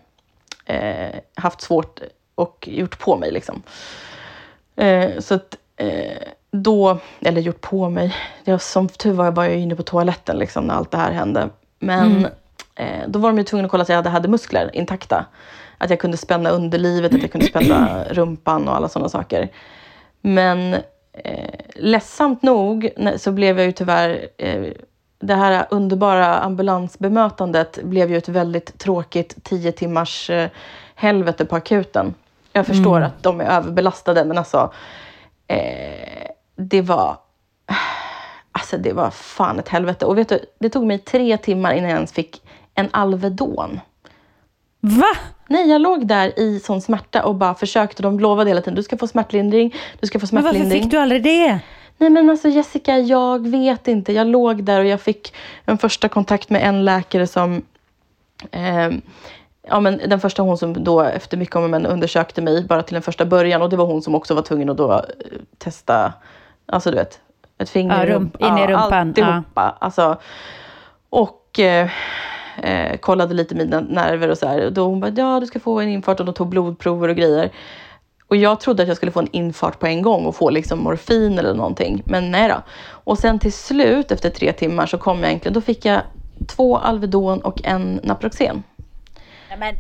eh, 0.66 1.16
haft 1.36 1.62
svårt 1.62 2.00
och 2.36 2.68
gjort 2.72 3.00
på 3.00 3.18
mig. 3.18 3.32
Liksom. 3.32 3.64
Eh, 4.76 5.10
så 5.20 5.36
att 5.36 5.58
eh, 5.78 6.18
då, 6.52 6.98
eller 7.20 7.42
gjort 7.42 7.62
på 7.62 7.90
mig, 7.90 8.16
jag, 8.44 8.62
som 8.62 8.90
tur 8.90 9.14
var 9.14 9.32
var 9.32 9.44
jag 9.44 9.56
inne 9.56 9.76
på 9.76 9.84
toaletten 9.84 10.38
liksom, 10.38 10.64
när 10.64 10.74
allt 10.74 10.92
det 10.92 10.98
här 10.98 11.12
hände. 11.12 11.50
Men 11.80 12.12
Mm. 12.12 12.32
Eh, 12.76 13.08
då 13.08 13.20
var 13.20 13.30
de 13.30 13.38
ju 13.38 13.44
tvungna 13.44 13.66
att 13.66 13.72
kolla 13.72 13.84
att 13.84 13.90
jag 13.90 13.96
hade, 13.96 14.10
hade 14.10 14.28
muskler 14.28 14.76
intakta. 14.76 15.26
Att 15.78 15.90
jag 15.90 16.00
kunde 16.00 16.18
spänna 16.18 16.50
underlivet, 16.50 17.14
att 17.14 17.22
jag 17.22 17.32
kunde 17.32 17.48
spänna 17.48 18.04
rumpan 18.10 18.68
och 18.68 18.76
alla 18.76 18.90
sådana 18.90 19.10
saker. 19.10 19.50
Men 20.22 20.74
eh, 21.14 21.60
ledsamt 21.76 22.42
nog 22.42 22.90
så 23.18 23.32
blev 23.32 23.58
jag 23.60 23.66
ju 23.66 23.72
tyvärr 23.72 24.28
eh, 24.38 24.64
det 25.20 25.36
här 25.36 25.66
underbara 25.70 26.36
ambulansbemötandet 26.36 27.84
blev 27.84 28.12
ju 28.12 28.18
ett 28.18 28.30
väldigt 28.30 28.78
tråkigt 28.80 29.44
tio 29.44 29.72
timmars 29.72 30.30
eh, 30.30 30.50
helvete 30.96 31.46
på 31.46 31.56
akuten. 31.56 32.14
Jag 32.54 32.66
förstår 32.66 33.02
att 33.02 33.24
de 33.24 33.42
är 33.42 33.46
överbelastade 33.46 34.26
men 34.26 34.38
alltså 34.38 34.74
eh, 35.48 36.28
det 36.56 36.82
var 36.82 37.18
Alltså 38.52 38.78
det 38.78 38.94
var 38.94 39.10
fan 39.10 39.60
ett 39.60 39.70
helvete. 39.70 40.06
Och 40.06 40.18
vet 40.18 40.30
du, 40.30 40.46
det 40.60 40.70
tog 40.70 40.86
mig 40.86 41.00
tre 41.00 41.38
timmar 41.38 41.74
innan 41.74 41.90
jag 41.90 41.96
ens 41.96 42.12
fick 42.12 42.42
en 42.76 42.90
Alvedon. 42.92 43.80
Va? 44.80 45.06
Nej, 45.48 45.70
jag 45.70 45.82
låg 45.82 46.08
där 46.08 46.40
i 46.40 46.60
sån 46.60 46.82
smärta 46.82 47.24
och 47.26 47.36
bara 47.36 47.56
försökte. 47.56 48.04
De 48.04 48.20
lovade 48.20 48.50
hela 48.50 48.62
tiden, 48.62 48.76
du 48.76 48.84
ska 48.84 48.98
få 48.98 49.08
smärtlindring, 49.08 49.76
du 50.00 50.08
ska 50.08 50.20
få 50.20 50.24
Men 50.24 50.28
smärtlindring. 50.28 50.64
varför 50.70 50.82
fick 50.82 50.92
du 50.92 50.98
aldrig 50.98 51.24
det? 51.24 51.60
Nej 51.98 52.10
men 52.10 52.30
alltså 52.30 52.48
Jessica, 52.50 52.98
jag 52.98 53.48
vet 53.48 53.88
inte. 53.88 54.14
Jag 54.14 54.28
låg 54.28 54.64
där 54.64 54.80
och 54.80 54.86
jag 54.86 55.02
fick 55.02 55.34
en 55.66 55.78
första 55.78 56.10
kontakt 56.10 56.50
med 56.50 56.62
en 56.68 56.86
läkare 56.86 57.28
som 57.28 57.62
eh, 58.52 58.90
Ja, 59.68 59.80
men 59.80 59.98
den 60.08 60.20
första 60.20 60.42
hon 60.42 60.58
som 60.58 60.84
då 60.84 61.02
efter 61.02 61.38
mycket 61.38 61.56
om 61.56 61.64
och 61.64 61.70
men 61.70 61.86
undersökte 61.86 62.42
mig 62.42 62.64
bara 62.64 62.84
till 62.84 62.96
en 62.96 63.02
första 63.02 63.26
början 63.26 63.62
och 63.62 63.70
det 63.70 63.76
var 63.76 63.86
hon 63.86 64.02
som 64.02 64.16
också 64.16 64.34
var 64.34 64.42
tvungen 64.42 64.70
att 64.70 64.78
då 64.78 64.94
eh, 64.94 65.00
testa, 65.58 66.14
alltså 66.66 66.92
du 66.92 66.98
vet, 66.98 67.20
ett 67.58 67.70
finger 67.70 68.06
Ja, 68.08 68.16
rump- 68.20 68.38
in 68.52 68.58
i 68.58 68.68
rumpan, 68.68 69.08
Alltihopa. 69.08 69.76
Alltså, 69.80 70.18
och 71.10 71.60
eh, 71.60 71.90
eh, 72.64 72.98
kollade 72.98 73.34
lite 73.34 73.56
mina 73.56 73.80
nerver 73.80 74.30
och 74.30 74.38
så 74.38 74.48
här. 74.48 74.66
Och 74.66 74.74
då 74.74 74.86
hon 74.86 75.00
bara, 75.00 75.12
ja 75.16 75.40
du 75.40 75.46
ska 75.46 75.60
få 75.60 75.80
en 75.80 75.90
infart 75.90 76.20
och 76.20 76.26
de 76.26 76.36
tog 76.36 76.50
blodprover 76.50 77.08
och 77.08 77.16
grejer. 77.16 77.52
Och 78.28 78.36
jag 78.36 78.60
trodde 78.60 78.84
att 78.84 78.88
jag 78.88 78.98
skulle 78.98 79.12
få 79.12 79.20
en 79.20 79.32
infart 79.32 79.80
på 79.80 79.88
en 79.88 80.02
gång 80.02 80.26
och 80.26 80.36
få 80.36 80.50
liksom 80.50 80.80
morfin 80.80 81.40
eller 81.40 81.54
någonting. 81.54 82.04
Men 82.06 82.32
nej 82.32 82.50
då. 82.50 82.62
Och 82.88 83.18
sen 83.18 83.40
till 83.40 83.54
slut 83.54 84.12
efter 84.12 84.30
tre 84.30 84.54
timmar 84.54 84.86
så 84.86 84.98
kom 84.98 85.20
jag 85.20 85.28
egentligen, 85.28 85.54
då 85.54 85.62
fick 85.62 85.86
jag 85.86 86.02
två 86.48 86.78
Alvedon 86.78 87.42
och 87.42 87.62
en 87.64 88.00
Naproxen. 88.04 88.64
Nej, 89.50 89.60
men 89.60 89.76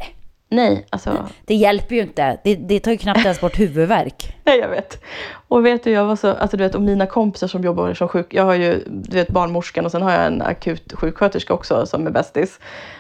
Nej, 0.50 0.86
alltså 0.90 1.30
det 1.46 1.56
hjälper 1.56 1.96
ju 1.96 2.02
inte. 2.02 2.40
Det, 2.44 2.56
det 2.56 2.80
tar 2.80 2.92
ju 2.92 2.98
knappt 2.98 3.20
ens 3.20 3.42
bort 3.42 3.60
huvudvärk. 3.60 4.36
Nej, 4.44 4.60
jag 4.60 4.70
vet. 4.70 5.04
Och 5.48 5.66
vet 5.66 5.84
du, 5.84 5.92
jag 5.92 6.06
var 6.06 6.16
så, 6.16 6.34
alltså 6.34 6.58
du 6.58 6.64
vet, 6.64 6.76
och 6.76 6.82
mina 6.82 7.06
kompisar 7.06 7.48
som 7.48 7.64
jobbar 7.64 7.94
som 7.94 8.08
sjuk, 8.08 8.34
jag 8.34 8.44
har 8.44 8.54
ju, 8.54 8.84
du 8.88 9.18
vet, 9.18 9.28
barnmorskan 9.28 9.86
och 9.86 9.92
sen 9.92 10.02
har 10.02 10.12
jag 10.12 10.26
en 10.26 10.42
akut 10.42 10.94
sjuksköterska 10.94 11.54
också 11.54 11.86
som 11.86 12.08
är 12.08 12.12
bästis. 12.12 12.60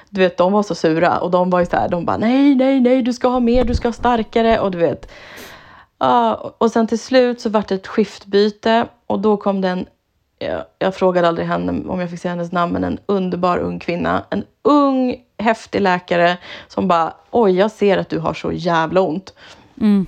Du 0.09 0.21
vet, 0.21 0.37
de 0.37 0.51
var 0.51 0.63
så 0.63 0.75
sura 0.75 1.17
och 1.17 1.31
de 1.31 1.49
var 1.49 1.59
ju 1.59 1.65
så 1.65 1.75
här, 1.75 1.89
de 1.89 2.05
bara 2.05 2.17
nej, 2.17 2.55
nej, 2.55 2.79
nej, 2.79 3.01
du 3.01 3.13
ska 3.13 3.27
ha 3.27 3.39
mer, 3.39 3.63
du 3.63 3.75
ska 3.75 3.87
ha 3.87 3.93
starkare 3.93 4.59
och 4.59 4.71
du 4.71 4.77
vet. 4.77 5.11
Ja, 5.99 6.55
och 6.57 6.71
sen 6.71 6.87
till 6.87 6.99
slut 6.99 7.41
så 7.41 7.49
vart 7.49 7.67
det 7.67 7.75
ett 7.75 7.87
skiftbyte 7.87 8.87
och 9.07 9.19
då 9.19 9.37
kom 9.37 9.61
den, 9.61 9.85
jag, 10.39 10.61
jag 10.79 10.95
frågade 10.95 11.27
aldrig 11.27 11.47
henne 11.47 11.89
om 11.89 11.99
jag 11.99 12.09
fick 12.09 12.19
säga 12.19 12.31
hennes 12.31 12.51
namn, 12.51 12.73
men 12.73 12.83
en 12.83 12.99
underbar 13.05 13.57
ung 13.57 13.79
kvinna. 13.79 14.25
En 14.29 14.43
ung, 14.63 15.24
häftig 15.37 15.81
läkare 15.81 16.37
som 16.67 16.87
bara, 16.87 17.13
oj, 17.31 17.57
jag 17.57 17.71
ser 17.71 17.97
att 17.97 18.09
du 18.09 18.19
har 18.19 18.33
så 18.33 18.51
jävla 18.51 19.01
ont. 19.01 19.33
Mm. 19.81 20.07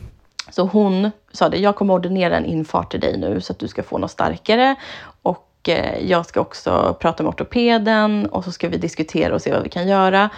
Så 0.49 0.63
hon 0.63 1.11
sa 1.31 1.49
det, 1.49 1.57
jag 1.57 1.75
kommer 1.75 1.93
ordinera 1.93 2.37
en 2.37 2.45
infart 2.45 2.91
till 2.91 2.99
dig 2.99 3.17
nu 3.17 3.41
så 3.41 3.53
att 3.53 3.59
du 3.59 3.67
ska 3.67 3.83
få 3.83 3.97
något 3.97 4.11
starkare. 4.11 4.75
Och 5.21 5.69
eh, 5.69 6.09
jag 6.09 6.25
ska 6.25 6.41
också 6.41 6.97
prata 6.99 7.23
med 7.23 7.29
ortopeden 7.29 8.25
och 8.25 8.43
så 8.43 8.51
ska 8.51 8.69
vi 8.69 8.77
diskutera 8.77 9.35
och 9.35 9.41
se 9.41 9.51
vad 9.51 9.63
vi 9.63 9.69
kan 9.69 9.87
göra. 9.87 10.29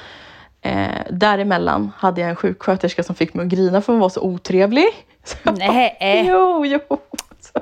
Eh, 0.61 0.87
däremellan 1.09 1.91
hade 1.97 2.21
jag 2.21 2.29
en 2.29 2.35
sjuksköterska 2.35 3.03
som 3.03 3.15
fick 3.15 3.33
mig 3.33 3.43
att 3.43 3.51
grina 3.51 3.81
för 3.81 3.93
hon 3.93 3.99
var 3.99 4.09
så 4.09 4.21
otrevlig. 4.21 4.87
Så 5.23 5.37
jag 5.43 5.55
bara, 5.55 5.71
Nej. 5.71 6.25
Jo, 6.27 6.65
jo. 6.65 6.79
Så, 7.39 7.59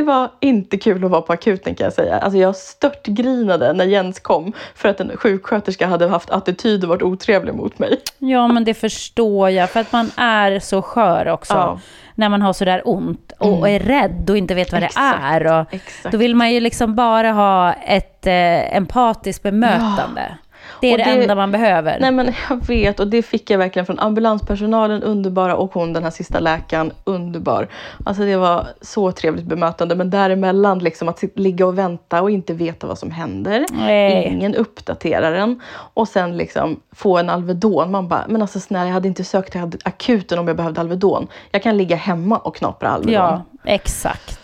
det 0.00 0.06
var 0.06 0.30
inte 0.40 0.76
kul 0.76 1.04
att 1.04 1.10
vara 1.10 1.22
på 1.22 1.32
akuten 1.32 1.74
kan 1.74 1.84
jag 1.84 1.92
säga. 1.92 2.18
Alltså 2.18 2.38
jag 2.38 2.56
störtgrinade 2.56 3.72
när 3.72 3.84
Jens 3.84 4.20
kom 4.20 4.52
för 4.74 4.88
att 4.88 5.00
en 5.00 5.16
sjuksköterska 5.16 5.86
hade 5.86 6.08
haft 6.08 6.30
attityd 6.30 6.82
och 6.82 6.88
varit 6.88 7.02
otrevlig 7.02 7.54
mot 7.54 7.78
mig. 7.78 8.00
Ja, 8.18 8.48
men 8.48 8.64
det 8.64 8.74
förstår 8.74 9.50
jag. 9.50 9.70
För 9.70 9.80
att 9.80 9.92
man 9.92 10.10
är 10.16 10.58
så 10.58 10.82
skör 10.82 11.28
också. 11.28 11.54
Ja. 11.54 11.68
Mm. 11.68 11.80
När 12.14 12.28
man 12.28 12.42
har 12.42 12.52
sådär 12.52 12.82
ont 12.84 13.32
och 13.38 13.68
är 13.68 13.80
rädd 13.80 14.30
och 14.30 14.36
inte 14.36 14.54
vet 14.54 14.72
vad 14.72 14.82
det 14.82 14.86
Exakt, 14.86 15.22
är. 15.22 15.60
Och 15.60 15.74
exakt. 15.74 16.12
Då 16.12 16.18
vill 16.18 16.34
man 16.34 16.52
ju 16.52 16.60
liksom 16.60 16.94
bara 16.94 17.32
ha 17.32 17.72
ett 17.72 18.26
eh, 18.26 18.76
empatiskt 18.76 19.42
bemötande. 19.42 20.36
Det 20.80 20.92
är 20.92 20.98
det, 20.98 21.04
det- 21.04 21.10
enda 21.22 21.34
man 21.34 21.50
behöver. 21.52 22.00
Nej 22.00 22.10
men 22.12 22.34
jag 22.48 22.66
vet 22.66 23.00
och 23.00 23.06
det 23.08 23.22
fick 23.22 23.50
jag 23.50 23.58
verkligen 23.58 23.86
från 23.86 23.98
ambulanspersonalen, 23.98 25.02
underbara 25.02 25.56
och 25.56 25.74
hon 25.74 25.92
den 25.92 26.02
här 26.02 26.10
sista 26.10 26.40
läkaren, 26.40 26.92
underbar. 27.04 27.68
Alltså 28.04 28.22
det 28.22 28.36
var 28.36 28.66
så 28.80 29.12
trevligt 29.12 29.44
bemötande 29.44 29.94
men 29.94 30.10
däremellan 30.10 30.78
liksom 30.78 31.08
att 31.08 31.22
ligga 31.34 31.66
och 31.66 31.78
vänta 31.78 32.22
och 32.22 32.30
inte 32.30 32.54
veta 32.54 32.86
vad 32.86 32.98
som 32.98 33.10
händer. 33.10 33.66
Nej. 33.70 34.24
Ingen 34.24 34.54
uppdaterar 34.54 35.32
en. 35.32 35.60
Och 35.94 36.08
sen 36.08 36.36
liksom 36.36 36.80
få 36.92 37.18
en 37.18 37.30
Alvedon. 37.30 37.90
Man 37.90 38.08
bara, 38.08 38.24
men 38.28 38.42
alltså 38.42 38.60
snälla 38.60 38.86
jag 38.86 38.94
hade 38.94 39.08
inte 39.08 39.24
sökt 39.24 39.52
till 39.52 39.60
akuten 39.84 40.38
om 40.38 40.48
jag 40.48 40.56
behövde 40.56 40.80
Alvedon. 40.80 41.26
Jag 41.50 41.62
kan 41.62 41.76
ligga 41.76 41.96
hemma 41.96 42.38
och 42.38 42.56
knapra 42.56 42.88
Alvedon. 42.88 43.14
ja, 43.14 43.42
exakt. 43.64 44.36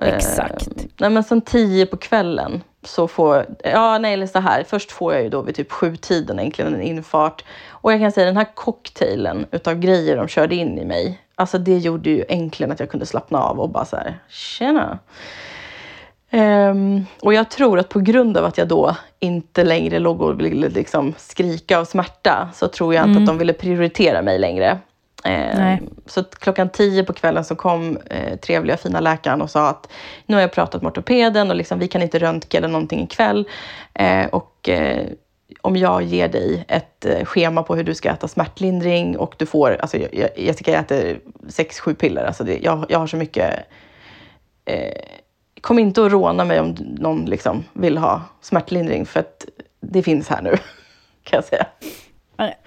Exakt. 0.00 0.66
Eh, 0.68 0.72
nej 1.00 1.10
men 1.10 1.24
sen 1.24 1.40
tio 1.40 1.86
på 1.86 1.96
kvällen 1.96 2.62
så 2.86 3.08
får, 3.08 3.46
ja 3.64 3.98
nej 3.98 4.12
eller 4.12 4.26
så 4.26 4.38
här, 4.38 4.64
först 4.64 4.92
får 4.92 5.14
jag 5.14 5.22
ju 5.22 5.28
då 5.28 5.42
vid 5.42 5.54
typ 5.54 5.72
sju 5.72 5.96
tiden 5.96 6.38
egentligen 6.38 6.74
en 6.74 6.82
infart. 6.82 7.44
Och 7.68 7.92
jag 7.92 8.00
kan 8.00 8.12
säga 8.12 8.26
den 8.26 8.36
här 8.36 8.54
cocktailen 8.54 9.46
utav 9.50 9.74
grejer 9.74 10.16
de 10.16 10.28
körde 10.28 10.54
in 10.54 10.78
i 10.78 10.84
mig, 10.84 11.20
alltså 11.34 11.58
det 11.58 11.78
gjorde 11.78 12.10
ju 12.10 12.24
äntligen 12.28 12.72
att 12.72 12.80
jag 12.80 12.90
kunde 12.90 13.06
slappna 13.06 13.38
av 13.38 13.60
och 13.60 13.68
bara 13.68 13.84
så 13.84 13.96
här, 13.96 14.18
tjena. 14.28 14.98
Ehm, 16.30 17.06
och 17.22 17.34
jag 17.34 17.50
tror 17.50 17.78
att 17.78 17.88
på 17.88 18.00
grund 18.00 18.36
av 18.36 18.44
att 18.44 18.58
jag 18.58 18.68
då 18.68 18.96
inte 19.20 19.64
längre 19.64 19.98
låg 19.98 20.22
och 20.22 20.40
ville 20.40 20.68
liksom 20.68 21.14
skrika 21.16 21.78
av 21.78 21.84
smärta 21.84 22.48
så 22.54 22.68
tror 22.68 22.94
jag 22.94 23.08
inte 23.08 23.20
att 23.20 23.26
de 23.26 23.38
ville 23.38 23.52
prioritera 23.52 24.22
mig 24.22 24.38
längre. 24.38 24.78
Nej. 25.24 25.82
så 26.06 26.24
klockan 26.24 26.68
tio 26.68 27.04
på 27.04 27.12
kvällen 27.12 27.44
så 27.44 27.56
kom 27.56 27.98
eh, 28.10 28.36
trevliga 28.36 28.76
fina 28.76 29.00
läkaren 29.00 29.42
och 29.42 29.50
sa 29.50 29.68
att 29.68 29.88
nu 30.26 30.36
har 30.36 30.40
jag 30.40 30.52
pratat 30.52 30.82
med 30.82 30.90
ortopeden 30.90 31.50
och 31.50 31.56
liksom, 31.56 31.78
vi 31.78 31.88
kan 31.88 32.02
inte 32.02 32.18
röntga 32.18 32.58
eller 32.58 32.68
någonting 32.68 33.02
ikväll. 33.02 33.48
Eh, 33.94 34.26
och 34.26 34.68
eh, 34.68 35.06
om 35.60 35.76
jag 35.76 36.02
ger 36.02 36.28
dig 36.28 36.64
ett 36.68 37.04
eh, 37.04 37.24
schema 37.24 37.62
på 37.62 37.76
hur 37.76 37.84
du 37.84 37.94
ska 37.94 38.10
äta 38.10 38.28
smärtlindring 38.28 39.18
och 39.18 39.34
du 39.38 39.46
får, 39.46 39.76
alltså 39.80 39.96
jag, 39.96 40.30
Jessica 40.36 40.70
jag 40.70 40.80
äter 40.80 41.20
sex, 41.48 41.80
sju 41.80 41.94
piller. 41.94 42.24
Alltså 42.24 42.44
det, 42.44 42.58
jag, 42.62 42.86
jag 42.88 42.98
har 42.98 43.06
så 43.06 43.16
mycket 43.16 43.54
eh, 44.64 45.02
kom 45.60 45.78
inte 45.78 46.06
att 46.06 46.12
råna 46.12 46.44
mig 46.44 46.60
om 46.60 46.76
någon 46.78 47.24
liksom 47.24 47.64
vill 47.72 47.98
ha 47.98 48.22
smärtlindring 48.40 49.06
för 49.06 49.20
att 49.20 49.44
det 49.80 50.02
finns 50.02 50.28
här 50.28 50.42
nu, 50.42 50.50
kan 51.22 51.36
jag 51.36 51.44
säga. 51.44 51.66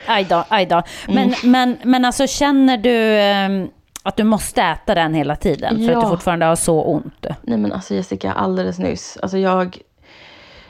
Aj 0.08 0.24
då, 0.30 0.44
aj 0.50 0.66
då. 0.66 0.84
Men, 1.08 1.18
Mm. 1.18 1.34
men, 1.44 1.78
men 1.84 2.06
alltså 2.06 2.28
känner 2.28 2.78
du 2.78 3.20
ehm, 3.20 3.70
att 4.04 4.18
du 4.18 4.24
måste 4.24 4.62
äta 4.62 4.96
den 4.96 5.14
hela 5.14 5.36
tiden? 5.36 5.70
För 5.78 5.84
att 5.94 6.02
du 6.02 6.06
Ja. 6.06 6.10
fortfarande 6.10 6.46
har 6.46 6.56
så 6.56 6.84
ont? 6.84 7.26
Nej 7.42 7.58
men 7.58 7.74
alltså 7.74 7.94
Jessica, 7.96 8.32
alldeles 8.34 8.80
nyss. 8.80 9.18
Alltså 9.22 9.38
jag, 9.38 9.78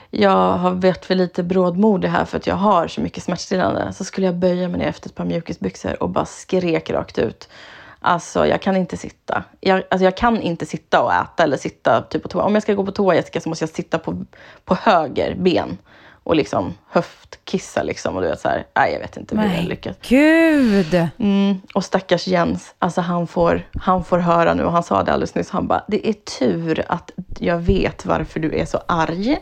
jag 0.10 0.58
har 0.58 0.72
varit 0.72 1.06
för 1.06 1.16
lite 1.16 1.44
brådmodig 1.44 2.08
här 2.10 2.26
för 2.26 2.38
att 2.38 2.48
jag 2.48 2.56
har 2.56 2.88
så 2.88 3.02
mycket 3.02 3.24
smärtstillande. 3.24 3.94
Så 3.94 4.04
skulle 4.04 4.28
jag 4.28 4.36
böja 4.36 4.68
mig 4.68 4.80
ner 4.80 4.88
efter 4.88 5.10
ett 5.10 5.16
par 5.16 5.26
mjukisbyxor 5.26 6.04
och 6.04 6.10
bara 6.10 6.26
skrek 6.26 6.90
rakt 6.90 7.18
ut. 7.18 7.50
Alltså 8.00 8.48
jag 8.48 8.62
kan 8.62 8.78
inte 8.78 8.98
sitta. 8.98 9.44
Jag, 9.60 9.84
alltså, 9.92 10.06
jag 10.06 10.18
kan 10.18 10.42
inte 10.42 10.66
sitta 10.66 11.02
och 11.02 11.14
äta 11.14 11.44
eller 11.44 11.58
sitta 11.58 12.02
typ 12.02 12.24
på 12.24 12.28
toa. 12.30 12.44
Om 12.44 12.54
jag 12.54 12.64
ska 12.64 12.74
gå 12.74 12.86
på 12.86 12.92
toa 12.92 13.16
Jessica 13.16 13.42
så 13.42 13.50
måste 13.50 13.64
jag 13.64 13.70
sitta 13.70 14.00
på, 14.00 14.26
på 14.66 14.76
höger 14.82 15.36
ben. 15.36 15.78
Och 16.28 16.36
liksom 16.36 16.74
höftkissa 16.90 17.84
liksom. 17.84 18.16
Och 18.16 18.22
du 18.22 18.28
vet 18.28 18.40
så 18.40 18.50
här, 18.50 18.66
nej 18.76 18.94
jag 18.94 19.00
vet 19.00 19.18
inte 19.18 19.36
hur 19.36 19.44
jag 19.44 19.52
Nej, 19.52 19.66
lyckas. 19.66 19.96
gud! 20.08 21.08
Mm, 21.18 21.62
och 21.74 21.84
stackars 21.84 22.28
Jens, 22.28 22.76
alltså 22.80 23.02
han 23.02 23.28
får, 23.28 23.68
han 23.82 24.04
får 24.04 24.18
höra 24.18 24.54
nu 24.54 24.64
och 24.64 24.72
han 24.72 24.84
sa 24.84 25.04
det 25.04 25.14
alldeles 25.14 25.36
nyss. 25.36 25.50
Han 25.50 25.68
bara, 25.68 25.84
det 25.88 26.10
är 26.10 26.14
tur 26.14 26.86
att 26.88 27.12
jag 27.40 27.58
vet 27.58 28.06
varför 28.06 28.40
du 28.40 28.56
är 28.60 28.66
så 28.66 28.80
arg. 28.88 29.38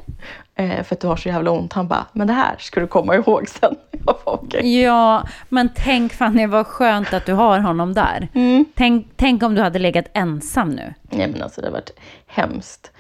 Eh, 0.56 0.84
för 0.84 0.96
att 0.96 1.00
du 1.00 1.08
har 1.08 1.15
så 1.15 1.30
jävla 1.30 1.51
ont. 1.51 1.74
Han 1.74 1.88
bara, 1.88 2.06
men 2.13 2.27
det 2.27 2.34
här 2.34 2.56
ska 2.60 2.80
du 2.80 2.88
komma 2.88 3.15
ihåg 3.15 3.50
sen. 3.50 3.75
Jag 3.92 4.04
bara, 4.06 4.18
okej. 4.25 4.82
Ja, 4.82 5.24
men 5.50 5.70
tänk 5.75 6.13
Fanny 6.13 6.48
vad 6.48 6.68
skönt 6.68 7.13
att 7.13 7.25
du 7.25 7.34
har 7.34 7.60
honom 7.60 7.94
där. 7.94 8.27
Mm. 8.34 8.65
Tänk, 8.75 9.08
tänk 9.15 9.44
om 9.44 9.56
du 9.56 9.62
hade 9.62 9.80
legat 9.80 10.06
ensam 10.13 10.70
nu. 10.70 10.94
Nej 11.01 11.27
men 11.27 11.42
alltså 11.44 11.62
det 11.62 11.68
har 11.68 11.72
varit 11.72 12.00
hemskt. 12.27 12.92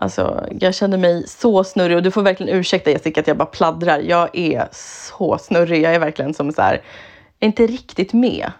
Alltså 0.00 0.46
jag 0.60 0.74
känner 0.74 0.98
mig 0.98 1.26
så 1.26 1.64
snurrig 1.64 1.96
och 1.96 2.02
du 2.02 2.10
får 2.10 2.22
verkligen 2.22 2.56
ursäkta 2.56 2.90
Jessica 2.90 3.20
att 3.20 3.26
jag 3.26 3.36
bara 3.36 3.46
pladdrar. 3.46 3.98
Jag 3.98 4.38
är 4.38 4.68
så 4.72 5.38
snurrig. 5.38 5.82
Jag 5.82 5.94
är 5.94 5.98
verkligen 5.98 6.34
som 6.34 6.52
så 6.52 6.62
här, 6.62 6.82
inte 7.40 7.66
riktigt 7.66 8.12
med. 8.12 8.52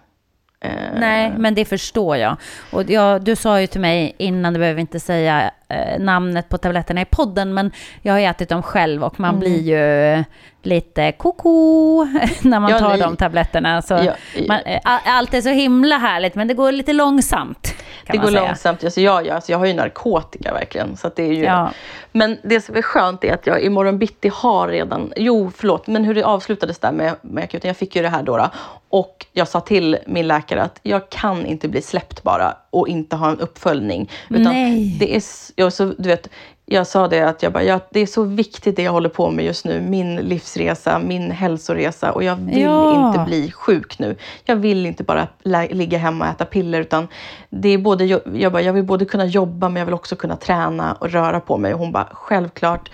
Eh, 0.61 0.99
Nej, 0.99 1.33
men 1.37 1.55
det 1.55 1.65
förstår 1.65 2.17
jag. 2.17 2.37
Och 2.71 2.89
jag, 2.89 3.23
du 3.23 3.35
sa 3.35 3.61
ju 3.61 3.67
till 3.67 3.81
mig 3.81 4.15
innan, 4.17 4.53
du 4.53 4.59
behöver 4.59 4.81
inte 4.81 4.99
säga 4.99 5.51
eh, 5.67 5.99
namnet 5.99 6.49
på 6.49 6.57
tabletterna 6.57 7.01
i 7.01 7.05
podden, 7.05 7.53
men 7.53 7.71
jag 8.01 8.13
har 8.13 8.19
ätit 8.19 8.49
dem 8.49 8.63
själv 8.63 9.03
och 9.03 9.19
man 9.19 9.29
mm. 9.29 9.39
blir 9.39 9.61
ju 9.61 10.23
lite 10.63 11.11
koko 11.11 12.05
när 12.41 12.59
man 12.59 12.79
tar 12.79 12.97
de 12.97 13.17
tabletterna. 13.17 13.81
Så 13.81 13.93
ja, 13.93 14.13
man, 14.47 14.59
eh, 14.65 14.79
allt 14.85 15.33
är 15.33 15.41
så 15.41 15.49
himla 15.49 15.97
härligt, 15.97 16.35
men 16.35 16.47
det 16.47 16.53
går 16.53 16.71
lite 16.71 16.93
långsamt. 16.93 17.75
Det 18.11 18.17
går 18.17 18.27
säga. 18.27 18.45
långsamt. 18.45 18.83
Alltså 18.83 19.01
jag, 19.01 19.27
jag, 19.27 19.35
alltså 19.35 19.51
jag 19.51 19.59
har 19.59 19.65
ju 19.65 19.73
narkotika 19.73 20.53
verkligen. 20.53 20.97
Så 20.97 21.11
det 21.15 21.23
är 21.23 21.33
ju, 21.33 21.43
ja. 21.43 21.71
Men 22.11 22.37
det 22.43 22.61
som 22.61 22.75
är 22.75 22.81
skönt 22.81 23.23
är 23.23 23.33
att 23.33 23.47
jag 23.47 23.61
imorgon 23.61 23.97
bitti 23.97 24.31
har 24.33 24.67
redan... 24.67 25.13
Jo, 25.15 25.51
förlåt, 25.55 25.87
men 25.87 26.03
hur 26.03 26.15
det 26.15 26.23
avslutades 26.23 26.79
där 26.79 26.91
med, 26.91 27.15
med 27.21 27.43
akuten. 27.43 27.67
Jag 27.67 27.77
fick 27.77 27.95
ju 27.95 28.01
det 28.01 28.09
här 28.09 28.23
då, 28.23 28.37
då. 28.37 28.49
Och 28.89 29.25
jag 29.33 29.47
sa 29.47 29.59
till 29.59 29.97
min 30.05 30.27
läkare 30.27 30.61
att 30.61 30.79
jag 30.83 31.09
kan 31.09 31.45
inte 31.45 31.67
bli 31.67 31.81
släppt 31.81 32.23
bara 32.23 32.57
och 32.69 32.87
inte 32.87 33.15
ha 33.15 33.29
en 33.29 33.39
uppföljning. 33.39 34.11
Utan 34.29 34.53
Nej. 34.53 34.97
Det 34.99 35.15
är, 35.15 35.23
jag, 35.55 35.73
så, 35.73 35.93
du 35.97 36.09
vet, 36.09 36.29
jag 36.71 36.87
sa 36.87 37.07
det 37.07 37.21
att 37.21 37.43
jag 37.43 37.53
bara, 37.53 37.63
ja, 37.63 37.79
det 37.89 37.99
är 37.99 38.05
så 38.05 38.23
viktigt 38.23 38.75
det 38.75 38.83
jag 38.83 38.91
håller 38.91 39.09
på 39.09 39.31
med 39.31 39.45
just 39.45 39.65
nu. 39.65 39.81
Min 39.81 40.15
livsresa, 40.15 40.99
min 40.99 41.31
hälsoresa 41.31 42.11
och 42.11 42.23
jag 42.23 42.35
vill 42.35 42.61
ja. 42.61 43.07
inte 43.07 43.23
bli 43.25 43.51
sjuk 43.51 43.99
nu. 43.99 44.15
Jag 44.45 44.55
vill 44.55 44.85
inte 44.85 45.03
bara 45.03 45.27
ligga 45.69 45.97
hemma 45.97 46.25
och 46.25 46.31
äta 46.31 46.45
piller 46.45 46.81
utan 46.81 47.07
det 47.49 47.69
är 47.69 47.77
både, 47.77 48.05
jag, 48.05 48.51
bara, 48.51 48.61
jag 48.61 48.73
vill 48.73 48.83
både 48.83 49.05
kunna 49.05 49.25
jobba 49.25 49.69
men 49.69 49.79
jag 49.79 49.85
vill 49.85 49.93
också 49.93 50.15
kunna 50.15 50.35
träna 50.35 50.93
och 50.93 51.09
röra 51.09 51.39
på 51.39 51.57
mig. 51.57 51.73
Och 51.73 51.79
hon 51.79 51.91
bara, 51.91 52.07
självklart. 52.11 52.91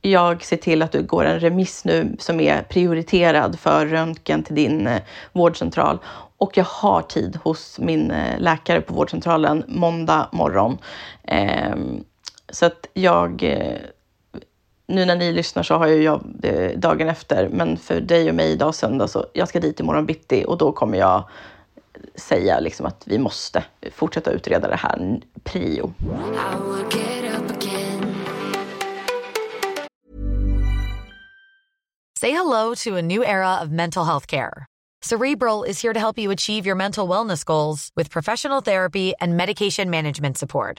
Jag 0.00 0.44
ser 0.44 0.56
till 0.56 0.82
att 0.82 0.92
du 0.92 1.02
går 1.02 1.24
en 1.24 1.40
remiss 1.40 1.84
nu 1.84 2.16
som 2.18 2.40
är 2.40 2.62
prioriterad 2.62 3.58
för 3.58 3.86
röntgen 3.86 4.42
till 4.42 4.54
din 4.54 4.86
eh, 4.86 5.02
vårdcentral. 5.32 5.98
Och 6.38 6.56
jag 6.56 6.64
har 6.64 7.02
tid 7.02 7.38
hos 7.42 7.78
min 7.78 8.10
eh, 8.10 8.38
läkare 8.38 8.80
på 8.80 8.94
vårdcentralen 8.94 9.64
måndag 9.68 10.28
morgon. 10.32 10.78
Eh, 11.22 11.74
så 12.54 12.66
att 12.66 12.86
jag, 12.92 13.42
eh, 13.42 13.78
nu 14.86 15.04
när 15.04 15.16
ni 15.16 15.32
lyssnar 15.32 15.62
så 15.62 15.74
har 15.74 15.86
jag 15.86 16.02
jobb 16.02 16.46
dagen 16.76 17.08
efter, 17.08 17.48
men 17.48 17.76
för 17.76 18.00
dig 18.00 18.28
och 18.28 18.34
mig 18.34 18.52
idag 18.52 18.74
söndag 18.74 19.08
så 19.08 19.26
jag 19.32 19.48
ska 19.48 19.60
dit 19.60 19.80
imorgon 19.80 20.06
bitti 20.06 20.44
och 20.46 20.58
då 20.58 20.72
kommer 20.72 20.98
jag 20.98 21.28
säga 22.14 22.60
liksom 22.60 22.86
att 22.86 23.02
vi 23.06 23.18
måste 23.18 23.64
fortsätta 23.92 24.30
utreda 24.30 24.68
det 24.68 24.76
här 24.76 25.20
prio. 25.42 25.94
Say 32.20 32.30
hello 32.30 32.74
to 32.74 32.96
a 32.96 33.02
new 33.02 33.22
era 33.22 33.60
of 33.62 33.68
mental 33.68 34.04
health 34.04 34.26
care. 34.26 34.66
Cerebral 35.02 35.64
is 35.64 35.82
here 35.82 35.92
to 35.92 36.00
help 36.00 36.18
you 36.18 36.30
achieve 36.30 36.66
your 36.66 36.76
mental 36.76 37.08
wellness 37.08 37.44
goals 37.44 37.90
with 37.96 38.10
professional 38.10 38.62
therapy 38.62 39.12
and 39.20 39.36
medication 39.36 39.90
management 39.90 40.38
support. 40.38 40.78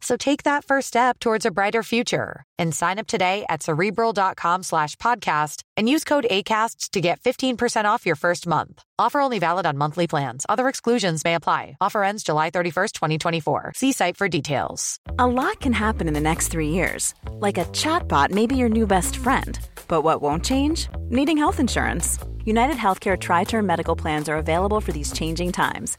So 0.00 0.16
take 0.16 0.44
that 0.44 0.64
first 0.64 0.88
step 0.88 1.18
towards 1.18 1.44
a 1.46 1.50
brighter 1.50 1.82
future 1.82 2.44
and 2.58 2.74
sign 2.74 2.98
up 2.98 3.06
today 3.06 3.44
at 3.48 3.62
cerebral.com 3.62 4.62
slash 4.62 4.96
podcast 4.96 5.62
and 5.76 5.88
use 5.88 6.04
code 6.04 6.26
ACasts 6.30 6.90
to 6.90 7.00
get 7.00 7.20
15% 7.20 7.84
off 7.84 8.06
your 8.06 8.16
first 8.16 8.46
month. 8.46 8.82
Offer 8.98 9.20
only 9.20 9.38
valid 9.38 9.66
on 9.66 9.76
monthly 9.76 10.06
plans. 10.06 10.46
Other 10.48 10.68
exclusions 10.68 11.24
may 11.24 11.34
apply. 11.34 11.76
Offer 11.80 12.02
ends 12.02 12.22
July 12.22 12.50
31st, 12.50 12.92
2024. 12.92 13.72
See 13.76 13.92
site 13.92 14.16
for 14.16 14.28
details. 14.28 14.98
A 15.18 15.26
lot 15.26 15.60
can 15.60 15.72
happen 15.72 16.08
in 16.08 16.14
the 16.14 16.20
next 16.20 16.48
three 16.48 16.68
years. 16.68 17.14
Like 17.32 17.58
a 17.58 17.66
chatbot 17.66 18.30
may 18.30 18.46
be 18.46 18.56
your 18.56 18.68
new 18.68 18.86
best 18.86 19.16
friend. 19.16 19.58
But 19.88 20.02
what 20.02 20.22
won't 20.22 20.44
change? 20.44 20.88
Needing 21.08 21.36
health 21.36 21.60
insurance. 21.60 22.18
United 22.44 22.76
Healthcare 22.76 23.18
Tri 23.18 23.44
Term 23.44 23.66
Medical 23.66 23.96
Plans 23.96 24.28
are 24.28 24.36
available 24.36 24.80
for 24.80 24.92
these 24.92 25.12
changing 25.12 25.52
times. 25.52 25.98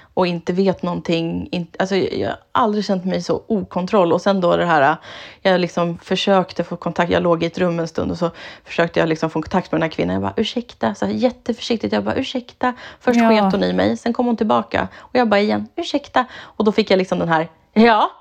och 0.13 0.27
inte 0.27 0.53
vet 0.53 0.83
någonting. 0.83 1.47
Inte, 1.51 1.77
alltså, 1.79 1.95
jag 1.95 2.29
har 2.29 2.37
aldrig 2.51 2.85
känt 2.85 3.05
mig 3.05 3.21
så 3.21 3.43
okontroll. 3.47 4.13
Och 4.13 4.21
sen 4.21 4.41
då 4.41 4.57
det 4.57 4.65
här, 4.65 4.95
jag 5.41 5.61
liksom 5.61 5.97
försökte 5.97 6.63
få 6.63 6.75
kontakt, 6.75 7.11
jag 7.11 7.23
låg 7.23 7.43
i 7.43 7.45
ett 7.45 7.57
rum 7.57 7.79
en 7.79 7.87
stund 7.87 8.11
och 8.11 8.17
så 8.17 8.31
försökte 8.63 8.99
jag 8.99 9.09
liksom 9.09 9.29
få 9.29 9.41
kontakt 9.41 9.71
med 9.71 9.81
den 9.81 9.83
här 9.83 9.95
kvinnan. 9.95 10.13
Jag 10.13 10.21
bara 10.21 10.33
ursäkta, 10.37 10.95
så 10.95 11.05
här, 11.05 11.13
jätteförsiktigt. 11.13 11.93
Jag 11.93 12.03
bara 12.03 12.15
ursäkta. 12.15 12.73
Först 12.99 13.19
ja. 13.19 13.29
sket 13.29 13.53
hon 13.53 13.63
i 13.63 13.73
mig, 13.73 13.97
sen 13.97 14.13
kom 14.13 14.25
hon 14.25 14.37
tillbaka. 14.37 14.87
Och 14.97 15.15
jag 15.15 15.29
bara 15.29 15.39
igen, 15.39 15.67
ursäkta. 15.75 16.25
Och 16.41 16.65
då 16.65 16.71
fick 16.71 16.91
jag 16.91 16.97
liksom 16.97 17.19
den 17.19 17.29
här, 17.29 17.49
ja. 17.73 18.11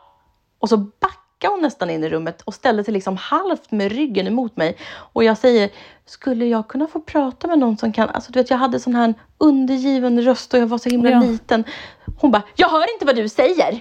Och 0.59 0.69
så 0.69 0.77
back 0.77 1.20
backade 1.41 1.55
hon 1.55 1.63
nästan 1.63 1.91
in 1.91 2.05
i 2.05 2.09
rummet 2.09 2.43
och 2.43 2.55
ställde 2.55 2.85
sig 2.85 2.95
liksom 2.95 3.17
halvt 3.17 3.71
med 3.71 3.93
ryggen 3.93 4.27
emot 4.27 4.57
mig. 4.57 4.77
Och 5.13 5.25
jag 5.25 5.39
säger, 5.39 5.71
skulle 6.07 6.47
jag 6.47 6.69
kunna 6.69 6.87
få 6.87 7.01
prata 7.01 7.49
med 7.49 7.59
någon 7.59 7.77
som 7.77 7.93
kan... 7.93 8.09
Alltså, 8.09 8.33
du 8.33 8.39
vet, 8.39 8.51
jag 8.51 8.59
hade 8.59 8.81
sån 8.81 8.95
här 8.95 9.15
undergiven 9.39 10.23
röst 10.23 10.55
och 10.55 10.61
jag 10.61 10.67
var 10.67 10.79
så 10.79 10.89
himla 10.89 11.11
ja. 11.11 11.21
liten. 11.21 11.65
Hon 12.21 12.31
bara, 12.31 12.43
jag 12.57 12.69
hör 12.69 12.95
inte 12.95 13.07
vad 13.07 13.17
du 13.17 13.29
säger! 13.29 13.81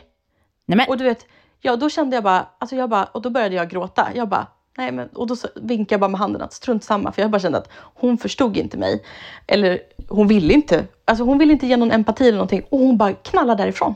Nej, 0.66 0.78
men. 0.78 0.88
Och 0.88 0.98
du 0.98 1.04
vet, 1.04 1.26
ja, 1.62 1.76
då 1.76 1.90
kände 1.90 2.16
jag 2.16 2.24
bara, 2.24 2.48
alltså 2.60 2.76
jag 2.76 2.90
bara, 2.90 3.06
och 3.06 3.22
då 3.22 3.30
började 3.30 3.56
jag 3.56 3.70
gråta. 3.70 4.08
Jag 4.16 4.30
bara, 4.30 4.48
nej 4.78 4.92
men, 4.92 5.08
och 5.08 5.28
då 5.28 5.36
vinkade 5.56 5.94
jag 5.94 6.00
bara 6.00 6.10
med 6.10 6.20
handen 6.20 6.42
att 6.42 6.54
strunt 6.54 6.84
samma, 6.84 7.12
för 7.12 7.22
jag 7.22 7.32
bara 7.32 7.40
kände 7.40 7.58
att 7.58 7.70
hon 7.96 8.18
förstod 8.18 8.58
inte 8.58 8.78
mig. 8.78 9.04
Eller 9.48 9.80
hon 10.10 10.28
ville 10.28 10.54
inte, 10.54 10.86
alltså 11.06 11.24
hon 11.24 11.38
ville 11.38 11.54
inte 11.54 11.68
ge 11.68 11.78
någon 11.78 11.92
empati 11.92 12.24
eller 12.24 12.38
någonting 12.38 12.64
och 12.70 12.80
hon 12.80 12.98
bara 12.98 13.14
knallade 13.14 13.64
därifrån. 13.64 13.96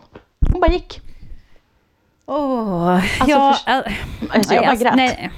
Hon 0.51 0.61
bara 0.61 0.71
gick. 0.71 1.01
Åh, 2.25 2.93
alltså, 2.93 3.25
ja, 3.27 3.55
för, 3.65 4.37
alltså, 4.37 4.53
jag 4.53 4.65
bara 4.65 4.75
grät. 4.75 4.95
Nej. 4.95 5.31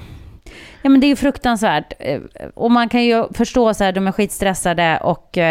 Ja, 0.82 0.90
men 0.90 1.00
det 1.00 1.06
är 1.06 1.08
ju 1.08 1.16
fruktansvärt. 1.16 1.92
Eh, 1.98 2.20
och 2.54 2.70
man 2.70 2.88
kan 2.88 3.04
ju 3.04 3.24
förstå 3.34 3.74
så 3.74 3.84
här, 3.84 3.92
de 3.92 4.06
är 4.06 4.12
skitstressade 4.12 4.98
och 5.02 5.36
uh, 5.36 5.44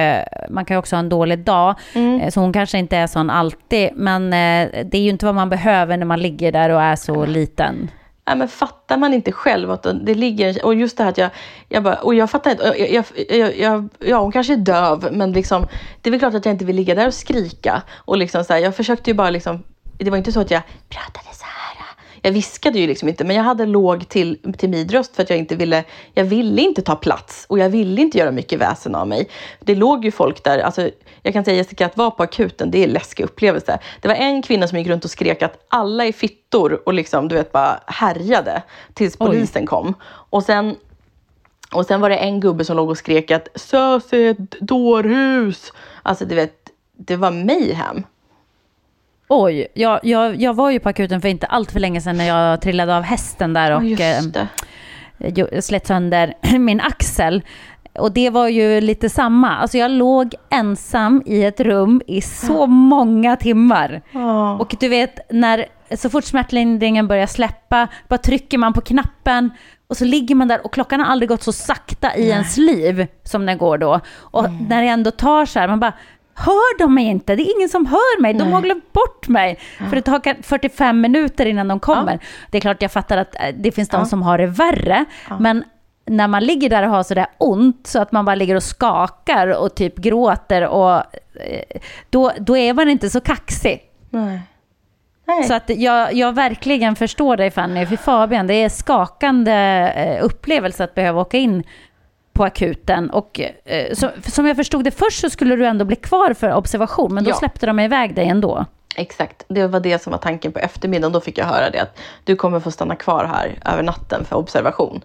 man 0.50 0.66
kan 0.66 0.76
ju 0.76 0.80
också 0.80 0.96
ha 0.96 1.00
en 1.00 1.10
dålig 1.10 1.40
dag. 1.40 1.76
Mm. 1.94 2.22
Uh, 2.22 2.30
så 2.30 2.40
hon 2.40 2.54
kanske 2.54 2.78
inte 2.78 2.98
är 2.98 3.08
sån 3.08 3.30
alltid. 3.30 3.90
Men 3.96 4.30
det 4.30 4.98
är 4.98 5.02
ju 5.02 5.10
inte 5.10 5.26
vad 5.26 5.36
man 5.36 5.50
behöver 5.50 5.98
när 5.98 6.06
man 6.06 6.22
ligger 6.22 6.52
där 6.52 6.70
och 6.70 6.82
är 6.82 6.96
så 6.96 7.26
liten. 7.26 7.92
Ja, 8.26 8.36
men 8.36 8.48
fattar 8.48 8.98
man 8.98 9.14
inte 9.14 9.32
själv 9.32 9.72
att 9.72 9.88
det 10.02 10.14
ligger... 10.14 10.66
Och 10.66 10.76
just 10.76 10.98
det 10.98 11.04
här 11.04 11.10
att 11.10 11.18
jag... 11.18 11.30
jag 11.70 11.84
bara, 11.84 11.96
och 11.96 12.16
jag 12.16 12.30
fattar 12.30 12.52
inte... 12.52 12.64
Jag, 12.64 13.06
jag, 13.30 13.58
jag, 13.58 13.90
ja, 14.00 14.18
hon 14.18 14.32
kanske 14.32 14.54
är 14.54 14.58
döv, 14.58 15.08
men 15.12 15.32
liksom, 15.32 15.68
det 16.02 16.10
är 16.10 16.12
väl 16.12 16.20
klart 16.20 16.34
att 16.34 16.46
jag 16.46 16.54
inte 16.54 16.66
vill 16.66 16.76
ligga 16.76 16.96
där 16.96 17.08
och 17.08 17.14
skrika. 17.14 17.82
Och 17.96 18.18
liksom 18.18 18.44
så 18.44 18.54
här, 18.54 18.60
jag 18.60 18.76
försökte 18.76 19.10
ju 19.10 19.14
bara 19.14 19.30
liksom 19.30 19.64
det 19.98 20.10
var 20.10 20.18
inte 20.18 20.32
så 20.32 20.40
att 20.40 20.52
jag 20.52 20.62
pratade 20.90 21.36
så 21.36 21.46
här. 21.46 21.86
Jag 22.22 22.32
viskade 22.32 22.80
ju 22.80 22.88
liksom 22.88 23.10
inte, 23.10 23.24
men 23.24 23.36
jag 23.36 23.44
hade 23.44 23.66
låg 23.66 24.10
till, 24.10 24.54
till 24.58 24.70
midröst 24.70 25.16
för 25.16 25.24
att 25.24 25.30
jag 25.30 25.40
inte 25.40 25.56
ville, 25.56 25.84
jag 26.14 26.24
ville 26.24 26.62
inte 26.62 26.82
ta 26.82 26.96
plats 26.96 27.46
och 27.50 27.60
jag 27.60 27.70
ville 27.70 28.02
inte 28.02 28.18
göra 28.18 28.32
mycket 28.32 28.60
väsen 28.60 28.96
av 28.96 29.08
mig. 29.08 29.30
Det 29.60 29.76
låg 29.76 30.06
ju 30.06 30.12
folk 30.12 30.44
där, 30.44 30.60
alltså, 30.60 30.90
jag 31.22 31.34
kan 31.34 31.46
säga 31.46 31.58
Jessica, 31.58 31.86
att 31.86 31.98
vara 31.98 32.12
på 32.12 32.24
akuten, 32.24 32.72
det 32.72 32.80
är 32.80 32.84
en 32.84 32.94
läskig 32.94 33.24
upplevelse. 33.24 33.80
Det 34.02 34.08
var 34.08 34.16
en 34.16 34.42
kvinna 34.42 34.68
som 34.68 34.78
gick 34.78 34.88
runt 34.88 35.06
och 35.06 35.12
skrek 35.12 35.42
att 35.42 35.66
alla 35.68 36.06
är 36.06 36.12
fittor 36.12 36.82
och 36.86 36.94
liksom, 36.94 37.28
du 37.28 37.36
vet, 37.36 37.52
bara 37.52 37.80
härjade 37.88 38.64
tills 38.94 39.18
polisen 39.18 39.62
Oj. 39.64 39.68
kom. 39.68 39.94
Och 40.30 40.44
sen 40.44 40.76
och 41.72 41.86
sen 41.86 42.02
var 42.02 42.10
det 42.10 42.18
en 42.18 42.40
gubbe 42.40 42.66
som 42.66 42.78
låg 42.78 42.90
och 42.90 42.98
skrek 42.98 43.32
att 43.32 43.48
SÖS 43.56 44.14
är 44.14 44.32
ett 44.32 44.52
dårhus. 44.60 45.74
Alltså 46.04 46.26
du 46.26 46.36
vet, 46.36 46.70
det 46.98 47.16
var 47.16 47.32
mayhem. 47.32 48.04
Oj, 49.28 49.68
jag, 49.74 50.00
jag, 50.04 50.42
jag 50.42 50.54
var 50.54 50.72
ju 50.72 50.80
på 50.80 50.90
akuten 50.90 51.22
för 51.22 51.28
inte 51.28 51.46
allt 51.46 51.72
för 51.72 51.80
länge 51.80 52.02
sedan 52.02 52.18
när 52.18 52.28
jag 52.28 52.62
trillade 52.62 52.98
av 52.98 53.04
hästen 53.04 53.54
där 53.54 53.72
och 53.72 53.82
oh, 53.82 55.60
slet 55.60 55.88
sönder 55.88 56.34
min 56.60 56.82
axel. 56.82 57.42
Och 58.00 58.12
det 58.12 58.30
var 58.30 58.48
ju 58.48 58.82
lite 58.82 59.10
samma. 59.10 59.56
Alltså 59.56 59.78
jag 59.78 59.92
låg 59.92 60.36
ensam 60.50 61.24
i 61.26 61.44
ett 61.44 61.60
rum 61.60 62.02
i 62.08 62.22
så 62.22 62.68
många 62.68 63.36
timmar. 63.36 64.02
Oh. 64.14 64.62
Och 64.62 64.76
du 64.80 64.88
vet, 64.88 65.20
när 65.32 65.66
så 65.98 66.10
fort 66.10 66.24
smärtlindringen 66.24 67.08
börjar 67.08 67.28
släppa, 67.28 67.88
bara 68.08 68.18
trycker 68.18 68.58
man 68.58 68.74
på 68.74 68.82
knappen 68.82 69.52
och 69.88 69.98
så 69.98 70.06
ligger 70.06 70.36
man 70.36 70.48
där 70.48 70.66
och 70.66 70.74
klockan 70.74 71.00
har 71.00 71.08
aldrig 71.08 71.30
gått 71.30 71.44
så 71.44 71.52
sakta 71.52 72.16
i 72.16 72.22
Nej. 72.22 72.30
ens 72.30 72.58
liv 72.58 73.08
som 73.24 73.46
den 73.46 73.58
går 73.58 73.78
då. 73.78 74.00
Och 74.18 74.46
mm. 74.46 74.66
när 74.70 74.82
det 74.82 74.88
ändå 74.88 75.12
tar 75.12 75.46
så 75.46 75.60
här, 75.60 75.68
man 75.68 75.80
bara, 75.80 75.94
hör 76.36 76.78
de 76.78 76.94
mig 76.94 77.06
inte? 77.06 77.36
Det 77.36 77.44
är 77.44 77.58
ingen 77.58 77.70
som 77.70 77.86
hör 77.86 78.22
mig. 78.22 78.34
De 78.34 78.44
Nej. 78.44 78.54
har 78.54 78.62
glömt 78.62 78.94
bort 78.94 79.28
mig. 79.28 79.60
Ja. 79.80 79.86
För 79.86 79.96
det 79.96 80.02
tar 80.02 80.44
45 80.44 81.02
minuter 81.02 81.46
innan 81.46 81.68
de 81.68 81.80
kommer. 81.80 82.14
Ja. 82.14 82.20
Det 82.52 82.58
är 82.58 82.62
klart 82.62 82.82
jag 82.82 82.92
fattar 82.92 83.18
att 83.18 83.36
eh, 83.36 83.56
det 83.58 83.72
finns 83.72 83.90
de 83.90 83.98
ja. 83.98 84.06
som 84.06 84.22
har 84.22 84.38
det 84.38 84.48
värre. 84.48 85.06
Men 85.40 85.64
när 86.06 86.28
man 86.28 86.44
ligger 86.44 86.70
där 86.70 86.84
och 86.84 86.90
har 86.90 87.04
sådär 87.04 87.28
ont 87.38 87.88
så 87.88 88.00
att 88.00 88.12
man 88.12 88.26
bara 88.26 88.36
ligger 88.36 88.56
och 88.56 88.64
skakar 88.64 89.48
och 89.48 89.76
typ 89.76 89.96
gråter 89.98 90.68
och 90.68 90.96
eh, 90.96 91.82
då, 92.10 92.32
då 92.40 92.58
är 92.58 92.74
man 92.74 92.90
inte 92.90 93.10
så 93.10 93.22
kaxig. 93.22 93.82
Nej. 94.10 94.40
Nej. 95.28 95.44
Så 95.44 95.54
att 95.54 95.70
jag, 95.70 96.14
jag 96.14 96.34
verkligen 96.34 96.96
förstår 96.96 97.38
dig 97.38 97.52
Fanny, 97.52 97.86
för 97.86 97.96
Fabian, 97.96 98.48
det 98.48 98.54
är 98.54 98.70
skakande 98.70 99.54
eh, 99.96 100.26
upplevelse 100.26 100.84
att 100.84 100.96
behöva 100.96 101.22
åka 101.22 101.38
in 101.38 101.64
på 102.36 102.44
akuten. 102.44 103.10
Och 103.10 103.40
eh, 103.66 103.94
så, 103.94 104.10
som 104.28 104.48
jag 104.48 104.56
förstod 104.56 104.84
det 104.84 104.92
först 104.92 105.20
så 105.20 105.30
skulle 105.30 105.56
du 105.56 105.66
ändå 105.66 105.86
bli 105.86 105.96
kvar 105.96 106.34
för 106.34 106.54
observation, 106.54 107.14
men 107.14 107.24
då 107.24 107.30
ja. 107.30 107.36
släppte 107.36 107.66
de 107.66 107.80
iväg 107.80 108.16
dig 108.16 108.28
ändå. 108.28 108.66
Exakt, 108.96 109.46
det 109.48 109.68
var 109.68 109.80
det 109.80 110.02
som 110.02 110.12
var 110.12 110.18
tanken 110.18 110.52
på 110.52 110.60
eftermiddagen. 110.60 111.12
Då 111.12 111.22
fick 111.22 111.38
jag 111.38 111.46
höra 111.46 111.70
det 111.70 111.80
att 111.80 111.98
du 112.24 112.36
kommer 112.36 112.60
få 112.60 112.72
stanna 112.72 112.96
kvar 112.96 113.26
här 113.26 113.60
över 113.74 113.84
natten 113.84 114.26
för 114.26 114.36
observation. 114.36 115.02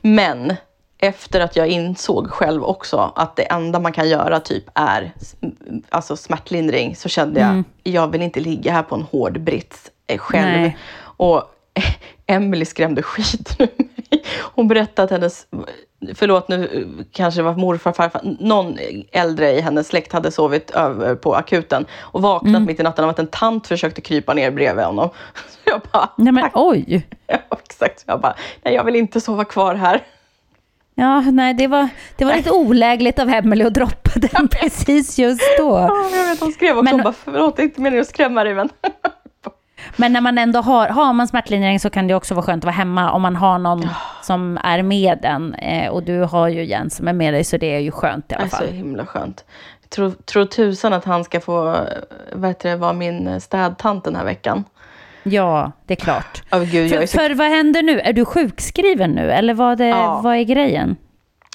Men 0.00 0.54
efter 0.98 1.40
att 1.40 1.56
jag 1.56 1.68
insåg 1.68 2.30
själv 2.30 2.64
också 2.64 3.12
att 3.16 3.36
det 3.36 3.42
enda 3.42 3.78
man 3.78 3.92
kan 3.92 4.08
göra 4.08 4.40
typ 4.40 4.64
är 4.74 5.12
alltså 5.88 6.16
smärtlindring 6.16 6.96
så 6.96 7.08
kände 7.08 7.40
jag, 7.40 7.50
mm. 7.50 7.64
jag 7.82 8.12
vill 8.12 8.22
inte 8.22 8.40
ligga 8.40 8.72
här 8.72 8.82
på 8.82 8.94
en 8.94 9.02
hård 9.02 9.40
brits 9.40 9.90
eh, 10.06 10.18
själv. 10.18 10.60
Nej. 10.60 10.76
Och 10.98 11.42
Emily 12.26 12.64
skrämde 12.64 13.02
skit 13.02 13.56
ur 13.58 13.68
mig. 13.78 13.95
Hon 14.54 14.68
berättade 14.68 15.04
att 15.04 15.10
hennes, 15.10 15.46
förlåt 16.14 16.48
nu 16.48 16.86
kanske 17.12 17.40
det 17.40 17.44
var 17.44 17.54
morfar, 17.54 17.92
farfar, 17.92 18.20
någon 18.40 18.78
äldre 19.12 19.52
i 19.52 19.60
hennes 19.60 19.88
släkt 19.88 20.12
hade 20.12 20.30
sovit 20.30 20.70
över 20.70 21.14
på 21.14 21.34
akuten 21.34 21.86
och 21.98 22.22
vaknat 22.22 22.48
mm. 22.48 22.64
mitt 22.64 22.80
i 22.80 22.82
natten 22.82 23.04
av 23.04 23.10
att 23.10 23.18
en 23.18 23.26
tant 23.26 23.66
försökte 23.66 24.00
krypa 24.00 24.34
ner 24.34 24.50
bredvid 24.50 24.84
honom. 24.84 25.08
Så 25.34 25.58
jag 25.64 25.80
bara, 25.92 26.10
nej 26.16 26.32
men 26.32 26.50
oj! 26.54 27.06
Ja, 27.26 27.58
exakt. 27.64 28.00
Så 28.00 28.04
jag 28.08 28.20
bara, 28.20 28.34
nej 28.62 28.74
jag 28.74 28.84
vill 28.84 28.96
inte 28.96 29.20
sova 29.20 29.44
kvar 29.44 29.74
här. 29.74 30.02
Ja, 30.94 31.20
nej, 31.20 31.54
det 31.54 31.66
var, 31.66 31.88
det 32.16 32.24
var 32.24 32.34
lite 32.34 32.50
olägligt 32.50 33.18
av 33.18 33.28
Emelie 33.28 33.66
att 33.66 33.74
droppa 33.74 34.10
den 34.14 34.48
precis 34.48 35.18
just 35.18 35.58
då. 35.58 35.70
Ja, 35.70 36.16
jag 36.16 36.24
vet, 36.24 36.40
hon 36.40 36.52
skrev 36.52 36.78
också, 36.78 36.94
men, 36.94 37.02
bara, 37.02 37.12
förlåt, 37.12 37.56
det 37.56 37.62
är 37.62 37.64
inte 37.64 37.80
meningen 37.80 38.00
att 38.00 38.08
skrämma 38.08 38.44
dig, 38.44 38.54
men... 38.54 38.68
Men 39.96 40.12
när 40.12 40.20
man 40.20 40.38
ändå 40.38 40.60
har, 40.60 40.88
har 40.88 41.12
man 41.12 41.28
smärtlindring 41.28 41.80
så 41.80 41.90
kan 41.90 42.06
det 42.06 42.14
också 42.14 42.34
vara 42.34 42.46
skönt 42.46 42.60
att 42.60 42.64
vara 42.64 42.74
hemma 42.74 43.10
om 43.10 43.22
man 43.22 43.36
har 43.36 43.58
någon 43.58 43.88
som 44.22 44.58
är 44.64 44.82
med 44.82 45.18
den. 45.22 45.54
Eh, 45.54 45.88
och 45.88 46.02
du 46.02 46.20
har 46.20 46.48
ju 46.48 46.64
Jens 46.64 46.96
som 46.96 47.08
är 47.08 47.12
med 47.12 47.34
dig 47.34 47.44
så 47.44 47.56
det 47.56 47.74
är 47.76 47.80
ju 47.80 47.90
skönt 47.90 48.32
i 48.32 48.34
alla 48.34 48.48
fall. 48.48 48.60
Det 48.60 48.66
är 48.66 48.70
så 48.70 48.76
himla 48.76 49.06
skönt. 49.06 49.44
Tror, 49.88 50.10
tror 50.10 50.44
tusan 50.44 50.92
att 50.92 51.04
han 51.04 51.24
ska 51.24 51.40
få 51.40 51.76
vet 52.32 52.60
du, 52.60 52.76
vara 52.76 52.92
min 52.92 53.40
städtant 53.40 54.04
den 54.04 54.16
här 54.16 54.24
veckan. 54.24 54.64
Ja, 55.22 55.72
det 55.86 55.94
är 55.94 55.96
klart. 55.96 56.42
Oh, 56.52 56.64
Gud, 56.64 56.90
för, 56.90 57.06
så... 57.06 57.18
för, 57.18 57.34
vad 57.34 57.46
händer 57.46 57.82
nu? 57.82 58.00
Är 58.00 58.12
du 58.12 58.24
sjukskriven 58.24 59.10
nu 59.10 59.30
eller 59.30 59.54
vad, 59.54 59.78
det, 59.78 59.88
ja. 59.88 60.20
vad 60.24 60.36
är 60.36 60.42
grejen? 60.42 60.96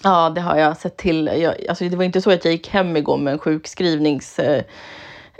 Ja, 0.03 0.29
det 0.29 0.41
har 0.41 0.57
jag 0.57 0.77
sett 0.77 0.97
till. 0.97 1.31
Jag, 1.37 1.55
alltså, 1.69 1.89
det 1.89 1.95
var 1.95 2.03
inte 2.03 2.21
så 2.21 2.31
att 2.31 2.45
jag 2.45 2.51
gick 2.51 2.69
hem 2.69 2.97
igår 2.97 3.17
med 3.17 3.33
en 3.33 3.39
sjukskrivningspapper, 3.39 4.57
eh, 4.57 4.63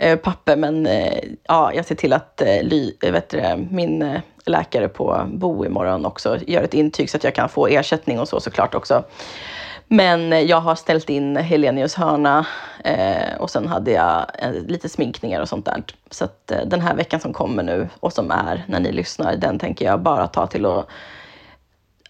Eh, 0.02 0.16
papper, 0.16 0.56
men 0.56 0.86
eh, 0.86 1.18
ja, 1.48 1.72
jag 1.74 1.84
ser 1.84 1.94
till 1.94 2.12
att 2.12 2.40
eh, 2.42 2.62
ly, 2.62 2.92
vet 3.00 3.28
du, 3.28 3.66
min 3.70 4.20
läkare 4.44 4.88
på 4.88 5.26
Bo 5.32 5.64
imorgon 5.64 6.06
också 6.06 6.38
gör 6.46 6.62
ett 6.62 6.74
intyg 6.74 7.10
så 7.10 7.16
att 7.16 7.24
jag 7.24 7.34
kan 7.34 7.48
få 7.48 7.66
ersättning 7.66 8.20
och 8.20 8.28
så 8.28 8.40
såklart 8.40 8.74
också. 8.74 9.04
Men 9.88 10.46
jag 10.46 10.60
har 10.60 10.74
ställt 10.74 11.10
in 11.10 11.36
Helenius 11.36 11.94
hörna 11.94 12.46
eh, 12.84 13.36
och 13.38 13.50
sen 13.50 13.68
hade 13.68 13.90
jag 13.90 14.26
eh, 14.38 14.52
lite 14.52 14.88
sminkningar 14.88 15.40
och 15.40 15.48
sånt 15.48 15.64
där. 15.64 15.82
Så 16.10 16.24
att 16.24 16.50
eh, 16.50 16.60
den 16.66 16.80
här 16.80 16.94
veckan 16.94 17.20
som 17.20 17.32
kommer 17.32 17.62
nu 17.62 17.88
och 18.00 18.12
som 18.12 18.30
är 18.30 18.64
när 18.68 18.80
ni 18.80 18.92
lyssnar, 18.92 19.36
den 19.36 19.58
tänker 19.58 19.84
jag 19.84 20.00
bara 20.00 20.26
ta 20.26 20.46
till 20.46 20.66
att 20.66 20.86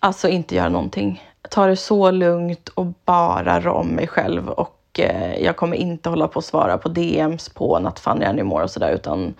alltså 0.01 0.29
inte 0.29 0.55
göra 0.55 0.69
någonting. 0.69 1.25
Ta 1.51 1.67
det 1.67 1.77
så 1.77 2.11
lugnt 2.11 2.69
och 2.69 2.87
bara 3.05 3.61
rå 3.61 3.73
om 3.73 3.89
mig 3.89 4.07
själv 4.07 4.49
och 4.49 4.82
eh, 5.01 5.43
jag 5.43 5.57
kommer 5.57 5.77
inte 5.77 6.09
hålla 6.09 6.29
på 6.29 6.39
att 6.39 6.45
svara 6.45 6.79
på 6.79 6.89
DMs 6.89 7.49
på 7.49 7.79
Not 7.79 7.99
Funny 7.99 8.25
Anymore 8.25 8.65
och 8.65 8.71
sådär 8.71 8.93
utan 8.93 9.35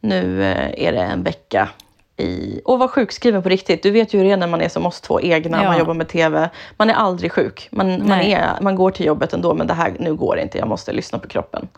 nu 0.00 0.44
eh, 0.44 0.86
är 0.86 0.92
det 0.92 1.02
en 1.02 1.22
vecka 1.22 1.68
i, 2.16 2.60
och 2.64 2.78
vara 2.78 2.88
sjukskriven 2.88 3.42
på 3.42 3.48
riktigt. 3.48 3.82
Du 3.82 3.90
vet 3.90 4.14
ju 4.14 4.18
hur 4.18 4.24
det 4.24 4.32
är 4.32 4.36
när 4.36 4.46
man 4.46 4.60
är 4.60 4.68
som 4.68 4.86
oss 4.86 5.00
två 5.00 5.20
egna, 5.20 5.62
ja. 5.62 5.68
man 5.68 5.78
jobbar 5.78 5.94
med 5.94 6.08
TV. 6.08 6.50
Man 6.76 6.90
är 6.90 6.94
aldrig 6.94 7.32
sjuk. 7.32 7.68
Man, 7.70 8.08
man, 8.08 8.20
är, 8.20 8.48
man 8.60 8.76
går 8.76 8.90
till 8.90 9.06
jobbet 9.06 9.32
ändå, 9.32 9.54
men 9.54 9.66
det 9.66 9.74
här, 9.74 9.94
nu 9.98 10.14
går 10.14 10.36
det 10.36 10.42
inte. 10.42 10.58
Jag 10.58 10.68
måste 10.68 10.92
lyssna 10.92 11.18
på 11.18 11.28
kroppen. 11.28 11.68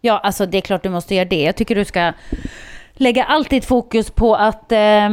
Ja, 0.00 0.18
alltså 0.18 0.46
det 0.46 0.56
är 0.58 0.60
klart 0.60 0.82
du 0.82 0.88
måste 0.88 1.14
göra 1.14 1.24
det. 1.24 1.42
Jag 1.42 1.56
tycker 1.56 1.74
du 1.74 1.84
ska 1.84 2.12
lägga 2.92 3.24
allt 3.24 3.50
ditt 3.50 3.64
fokus 3.64 4.10
på 4.10 4.34
att 4.34 4.72
eh, 4.72 5.08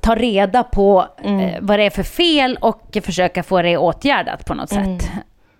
ta 0.00 0.14
reda 0.14 0.62
på 0.62 1.06
mm. 1.22 1.40
eh, 1.40 1.54
vad 1.60 1.78
det 1.78 1.84
är 1.84 1.90
för 1.90 2.02
fel 2.02 2.58
och 2.60 2.98
försöka 3.02 3.42
få 3.42 3.62
det 3.62 3.76
åtgärdat 3.76 4.44
på 4.44 4.54
något 4.54 4.72
mm. 4.72 4.98
sätt. 4.98 5.10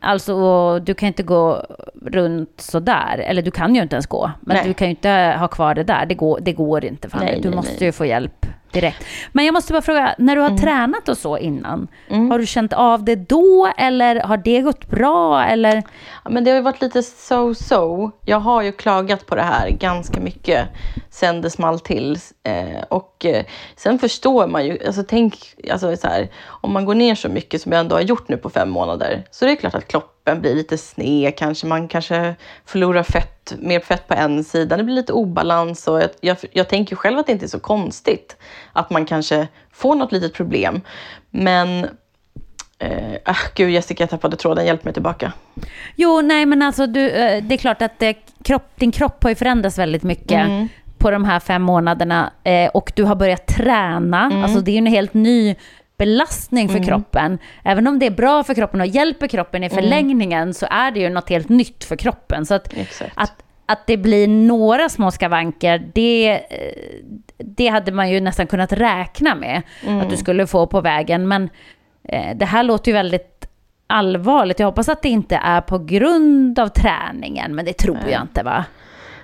Alltså, 0.01 0.79
du 0.79 0.95
kan 0.95 1.07
inte 1.07 1.23
gå 1.23 1.67
runt 2.07 2.61
sådär. 2.61 3.19
Eller 3.19 3.43
du 3.43 3.51
kan 3.51 3.75
ju 3.75 3.83
inte 3.83 3.97
ens 3.97 4.07
gå. 4.07 4.31
Men 4.41 4.57
nej. 4.57 4.67
du 4.67 4.75
kan 4.75 4.87
ju 4.87 4.91
inte 4.91 5.37
ha 5.39 5.49
kvar 5.49 5.75
det 5.75 5.85
där. 5.85 6.07
Det 6.07 6.15
går, 6.15 6.41
det 6.41 6.53
går 6.53 6.85
inte. 6.85 7.09
Fanny. 7.09 7.25
Nej, 7.25 7.41
du 7.43 7.49
nej, 7.49 7.57
måste 7.57 7.85
ju 7.85 7.93
få 7.93 8.07
hjälp 8.07 8.47
direkt. 8.73 9.05
Men 9.33 9.45
jag 9.45 9.53
måste 9.53 9.73
bara 9.73 9.83
fråga, 9.83 10.15
när 10.19 10.37
du 10.37 10.43
har 10.43 10.49
mm. 10.49 10.61
tränat 10.61 11.09
och 11.09 11.19
så 11.19 11.39
innan, 11.39 11.89
mm. 12.09 12.31
har 12.31 12.39
du 12.39 12.47
känt 12.47 12.73
av 12.73 13.05
det 13.05 13.17
då 13.17 13.73
eller 13.77 14.21
har 14.21 14.37
det 14.37 14.61
gått 14.61 14.87
bra? 14.87 15.45
Eller? 15.45 15.83
Ja, 16.25 16.31
men 16.31 16.45
det 16.45 16.51
har 16.51 16.57
ju 16.57 16.63
varit 16.63 16.81
lite 16.81 17.01
so-so. 17.01 18.11
Jag 18.25 18.41
har 18.41 18.63
ju 18.63 18.73
klagat 18.73 19.27
på 19.27 19.35
det 19.35 19.43
här 19.43 19.71
ganska 19.71 20.21
mycket 20.21 20.69
sen 21.11 21.41
det 21.41 21.51
small 21.51 21.81
till. 21.81 22.19
Eh, 22.43 22.83
och 22.89 23.25
eh, 23.25 23.45
sen 23.77 23.99
förstår 23.99 24.47
man 24.47 24.67
ju, 24.67 24.87
alltså 24.87 25.05
tänk, 25.09 25.55
alltså 25.71 25.97
så 25.97 26.09
här, 26.09 26.29
om 26.47 26.73
man 26.73 26.85
går 26.85 26.95
ner 26.95 27.15
så 27.15 27.29
mycket 27.29 27.63
som 27.63 27.73
jag 27.73 27.81
ändå 27.81 27.97
har 27.97 28.01
gjort 28.01 28.29
nu 28.29 28.37
på 28.37 28.51
fem 28.51 28.71
månader, 28.71 29.25
så 29.31 29.45
det 29.45 29.51
är 29.51 29.57
klart 29.57 29.75
att 29.75 29.89
kroppen 30.29 30.41
blir 30.41 30.55
lite 30.55 30.79
sned, 30.79 31.37
kanske 31.37 31.67
man 31.67 31.89
kanske 31.89 32.35
förlorar 32.65 33.03
fett, 33.03 33.55
mer 33.59 33.81
fett 33.81 34.09
på 34.09 34.15
en 34.15 34.45
sida, 34.45 34.77
det 34.77 34.85
blir 34.85 34.95
lite 34.95 35.13
obalans 35.13 35.89
och 35.89 36.01
jag, 36.01 36.11
jag, 36.21 36.37
jag 36.53 36.69
tänker 36.69 36.97
själv 36.97 37.19
att 37.19 37.27
det 37.27 37.33
inte 37.33 37.47
är 37.47 37.49
så 37.49 37.61
konstigt 37.61 38.37
att 38.75 38.91
man 38.91 39.07
kanske 39.07 39.49
får 39.73 39.95
något 39.95 40.13
litet 40.13 40.35
problem. 40.35 40.81
Men 41.31 41.87
ah, 43.25 43.35
gud 43.55 43.71
Jessica, 43.71 44.03
jag 44.03 44.11
tappade 44.11 44.37
tråden. 44.37 44.67
Hjälp 44.67 44.85
mig 44.85 44.95
tillbaka. 44.95 45.33
Jo, 45.97 46.21
nej 46.21 46.47
men 46.47 46.63
alltså 46.63 46.87
du, 46.87 47.11
eh, 47.11 47.45
det 47.45 47.55
är 47.55 47.59
klart 47.59 47.83
att 47.83 47.99
det, 47.99 48.17
kropp, 48.45 48.63
din 48.77 48.93
kropp 48.93 49.23
har 49.23 49.31
ju 49.31 49.37
förändrats 49.37 49.79
väldigt 49.79 50.03
mycket. 50.03 50.47
Mm 50.47 50.69
på 50.99 51.11
de 51.11 51.25
här 51.25 51.41
fem 51.41 51.63
månaderna 51.63 52.33
eh, 52.45 52.69
och 52.69 52.93
du 52.95 53.05
har 53.05 53.15
börjat 53.15 53.47
träna, 53.47 54.25
mm. 54.25 54.45
alltså 54.45 54.61
det 54.61 54.71
är 54.71 54.73
ju 54.73 54.79
en 54.79 54.87
helt 54.87 55.15
ny 55.15 55.57
belastning 55.99 56.69
för 56.69 56.77
mm. 56.77 56.89
kroppen. 56.89 57.39
Även 57.65 57.87
om 57.87 57.99
det 57.99 58.07
är 58.07 58.11
bra 58.11 58.45
för 58.45 58.55
kroppen 58.55 58.81
och 58.81 58.87
hjälper 58.87 59.27
kroppen 59.27 59.63
i 59.63 59.67
mm. 59.67 59.77
förlängningen 59.77 60.43
mm. 60.43 60.55
så 60.55 60.67
är 60.71 60.91
det 60.91 61.01
ju 61.01 61.09
något 61.09 61.29
helt 61.29 61.49
nytt 61.49 61.85
för 61.85 61.97
kroppen. 61.97 62.47
Så 62.47 62.55
att, 62.55 62.75
att, 63.15 63.43
att 63.67 63.87
det 63.87 63.97
blir 63.97 64.29
några 64.29 64.89
små 64.89 65.11
skavanker, 65.11 65.91
det, 65.95 66.41
det 67.39 67.69
hade 67.69 67.93
man 67.93 68.11
ju 68.11 68.21
nästan 68.21 68.47
kunnat 68.47 68.73
räkna 68.73 69.35
med 69.35 69.63
mm. 69.87 70.01
att 70.01 70.11
du 70.11 70.17
skulle 70.17 70.47
få 70.47 70.67
på 70.67 70.81
vägen. 70.81 71.29
Men 71.29 71.51
eh, 72.05 72.37
det 72.37 72.45
här 72.45 72.63
låter 72.63 72.91
ju 72.91 72.93
väldigt 72.93 73.49
allvarligt. 73.87 74.59
Jag 74.59 74.67
hoppas 74.67 74.89
att 74.89 75.03
det 75.03 75.09
inte 75.09 75.37
är 75.37 75.61
på 75.61 75.79
grund 75.79 76.59
av 76.59 76.69
träningen, 76.69 77.55
men 77.55 77.65
det 77.65 77.73
tror 77.73 77.95
Nej. 77.95 78.13
jag 78.13 78.23
inte 78.23 78.43
va? 78.43 78.65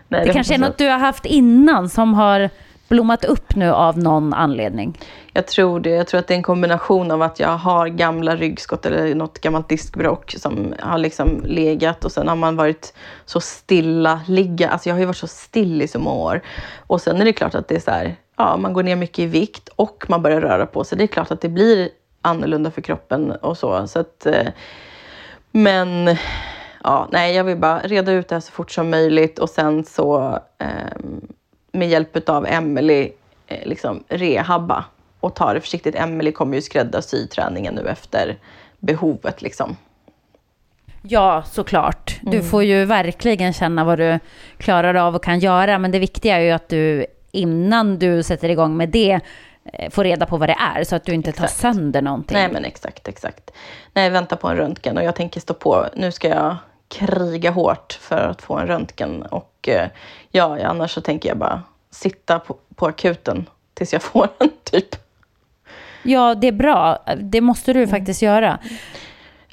Nej, 0.08 0.26
det, 0.26 0.32
kanske 0.32 0.54
är 0.54 0.58
något 0.58 0.78
du 0.78 0.88
har 0.88 0.98
haft 0.98 1.26
innan 1.26 1.88
som 1.88 2.14
har 2.14 2.50
blommat 2.88 3.24
upp 3.24 3.56
nu 3.56 3.70
av 3.70 3.98
någon 3.98 4.34
anledning? 4.34 4.98
Jag 5.36 5.46
tror 5.46 5.80
det. 5.80 5.90
Jag 5.90 6.06
tror 6.06 6.18
att 6.20 6.26
det 6.26 6.34
är 6.34 6.36
en 6.36 6.42
kombination 6.42 7.10
av 7.10 7.22
att 7.22 7.40
jag 7.40 7.48
har 7.48 7.88
gamla 7.88 8.36
ryggskott 8.36 8.86
eller 8.86 9.14
något 9.14 9.40
gammalt 9.40 9.68
diskbråck 9.68 10.34
som 10.38 10.74
har 10.80 10.98
liksom 10.98 11.42
legat 11.44 12.04
och 12.04 12.12
sen 12.12 12.28
har 12.28 12.36
man 12.36 12.56
varit 12.56 12.94
så 13.24 13.40
stilla 13.40 14.20
ligga. 14.28 14.68
Alltså 14.68 14.88
jag 14.88 14.94
har 14.94 15.00
ju 15.00 15.06
varit 15.06 15.16
så 15.16 15.26
still 15.26 15.82
i 15.82 15.88
så 15.88 15.98
många 15.98 16.16
år. 16.16 16.40
Och 16.86 17.00
sen 17.00 17.20
är 17.20 17.24
det 17.24 17.32
klart 17.32 17.54
att 17.54 17.68
det 17.68 17.74
är 17.74 17.80
så 17.80 17.90
här, 17.90 18.16
ja, 18.36 18.56
man 18.56 18.72
går 18.72 18.82
ner 18.82 18.96
mycket 18.96 19.18
i 19.18 19.26
vikt 19.26 19.68
och 19.68 20.04
man 20.08 20.22
börjar 20.22 20.40
röra 20.40 20.66
på 20.66 20.84
sig. 20.84 20.98
Det 20.98 21.04
är 21.04 21.08
klart 21.08 21.30
att 21.30 21.40
det 21.40 21.48
blir 21.48 21.88
annorlunda 22.22 22.70
för 22.70 22.82
kroppen 22.82 23.30
och 23.30 23.58
så. 23.58 23.86
så 23.86 23.98
att, 23.98 24.26
eh, 24.26 24.48
men 25.50 26.16
ja, 26.84 27.08
nej, 27.12 27.34
jag 27.34 27.44
vill 27.44 27.56
bara 27.56 27.78
reda 27.78 28.12
ut 28.12 28.28
det 28.28 28.34
här 28.34 28.40
så 28.40 28.52
fort 28.52 28.70
som 28.70 28.90
möjligt 28.90 29.38
och 29.38 29.50
sen 29.50 29.84
så 29.84 30.38
eh, 30.58 30.68
med 31.72 31.88
hjälp 31.88 32.28
av 32.28 32.46
Emelie, 32.46 33.12
eh, 33.46 33.66
liksom 33.68 34.04
rehabba 34.08 34.84
och 35.24 35.34
ta 35.34 35.54
det 35.54 35.60
försiktigt. 35.60 35.94
Emily 35.94 36.32
kommer 36.32 36.56
ju 36.56 36.62
skräddarsy 36.62 37.26
träningen 37.26 37.74
nu 37.74 37.88
efter 37.88 38.36
behovet 38.78 39.42
liksom. 39.42 39.76
Ja, 41.02 41.42
såklart. 41.46 42.18
Du 42.22 42.36
mm. 42.36 42.50
får 42.50 42.64
ju 42.64 42.84
verkligen 42.84 43.52
känna 43.52 43.84
vad 43.84 43.98
du 43.98 44.18
klarar 44.56 44.94
av 44.94 45.14
och 45.14 45.24
kan 45.24 45.38
göra, 45.38 45.78
men 45.78 45.90
det 45.90 45.98
viktiga 45.98 46.36
är 46.36 46.40
ju 46.40 46.50
att 46.50 46.68
du 46.68 47.06
innan 47.30 47.98
du 47.98 48.22
sätter 48.22 48.48
igång 48.48 48.76
med 48.76 48.88
det 48.88 49.20
eh, 49.64 49.90
få 49.90 50.02
reda 50.02 50.26
på 50.26 50.36
vad 50.36 50.48
det 50.48 50.56
är 50.76 50.84
så 50.84 50.96
att 50.96 51.04
du 51.04 51.12
inte 51.12 51.30
Exakt. 51.30 51.60
tar 51.60 51.72
sönder 51.72 52.02
någonting. 52.02 52.36
Nej 52.36 52.48
men 52.52 52.64
exakt, 52.64 53.08
exakt. 53.08 53.50
Nej, 53.92 54.04
jag 54.04 54.10
väntar 54.10 54.36
på 54.36 54.48
en 54.48 54.56
röntgen 54.56 54.98
och 54.98 55.04
jag 55.04 55.16
tänker 55.16 55.40
stå 55.40 55.54
på. 55.54 55.86
Nu 55.94 56.12
ska 56.12 56.28
jag 56.28 56.56
kriga 56.88 57.50
hårt 57.50 57.98
för 58.00 58.28
att 58.28 58.42
få 58.42 58.58
en 58.58 58.66
röntgen 58.66 59.22
och 59.22 59.68
eh, 59.68 59.88
ja, 60.30 60.58
annars 60.64 60.90
så 60.90 61.00
tänker 61.00 61.28
jag 61.28 61.38
bara 61.38 61.62
sitta 61.90 62.38
på, 62.38 62.56
på 62.74 62.86
akuten 62.86 63.46
tills 63.74 63.92
jag 63.92 64.02
får 64.02 64.28
den 64.38 64.50
typ. 64.64 65.03
Ja, 66.04 66.34
det 66.34 66.48
är 66.48 66.52
bra. 66.52 66.98
Det 67.16 67.40
måste 67.40 67.72
du 67.72 67.86
faktiskt 67.86 68.22
göra. 68.22 68.58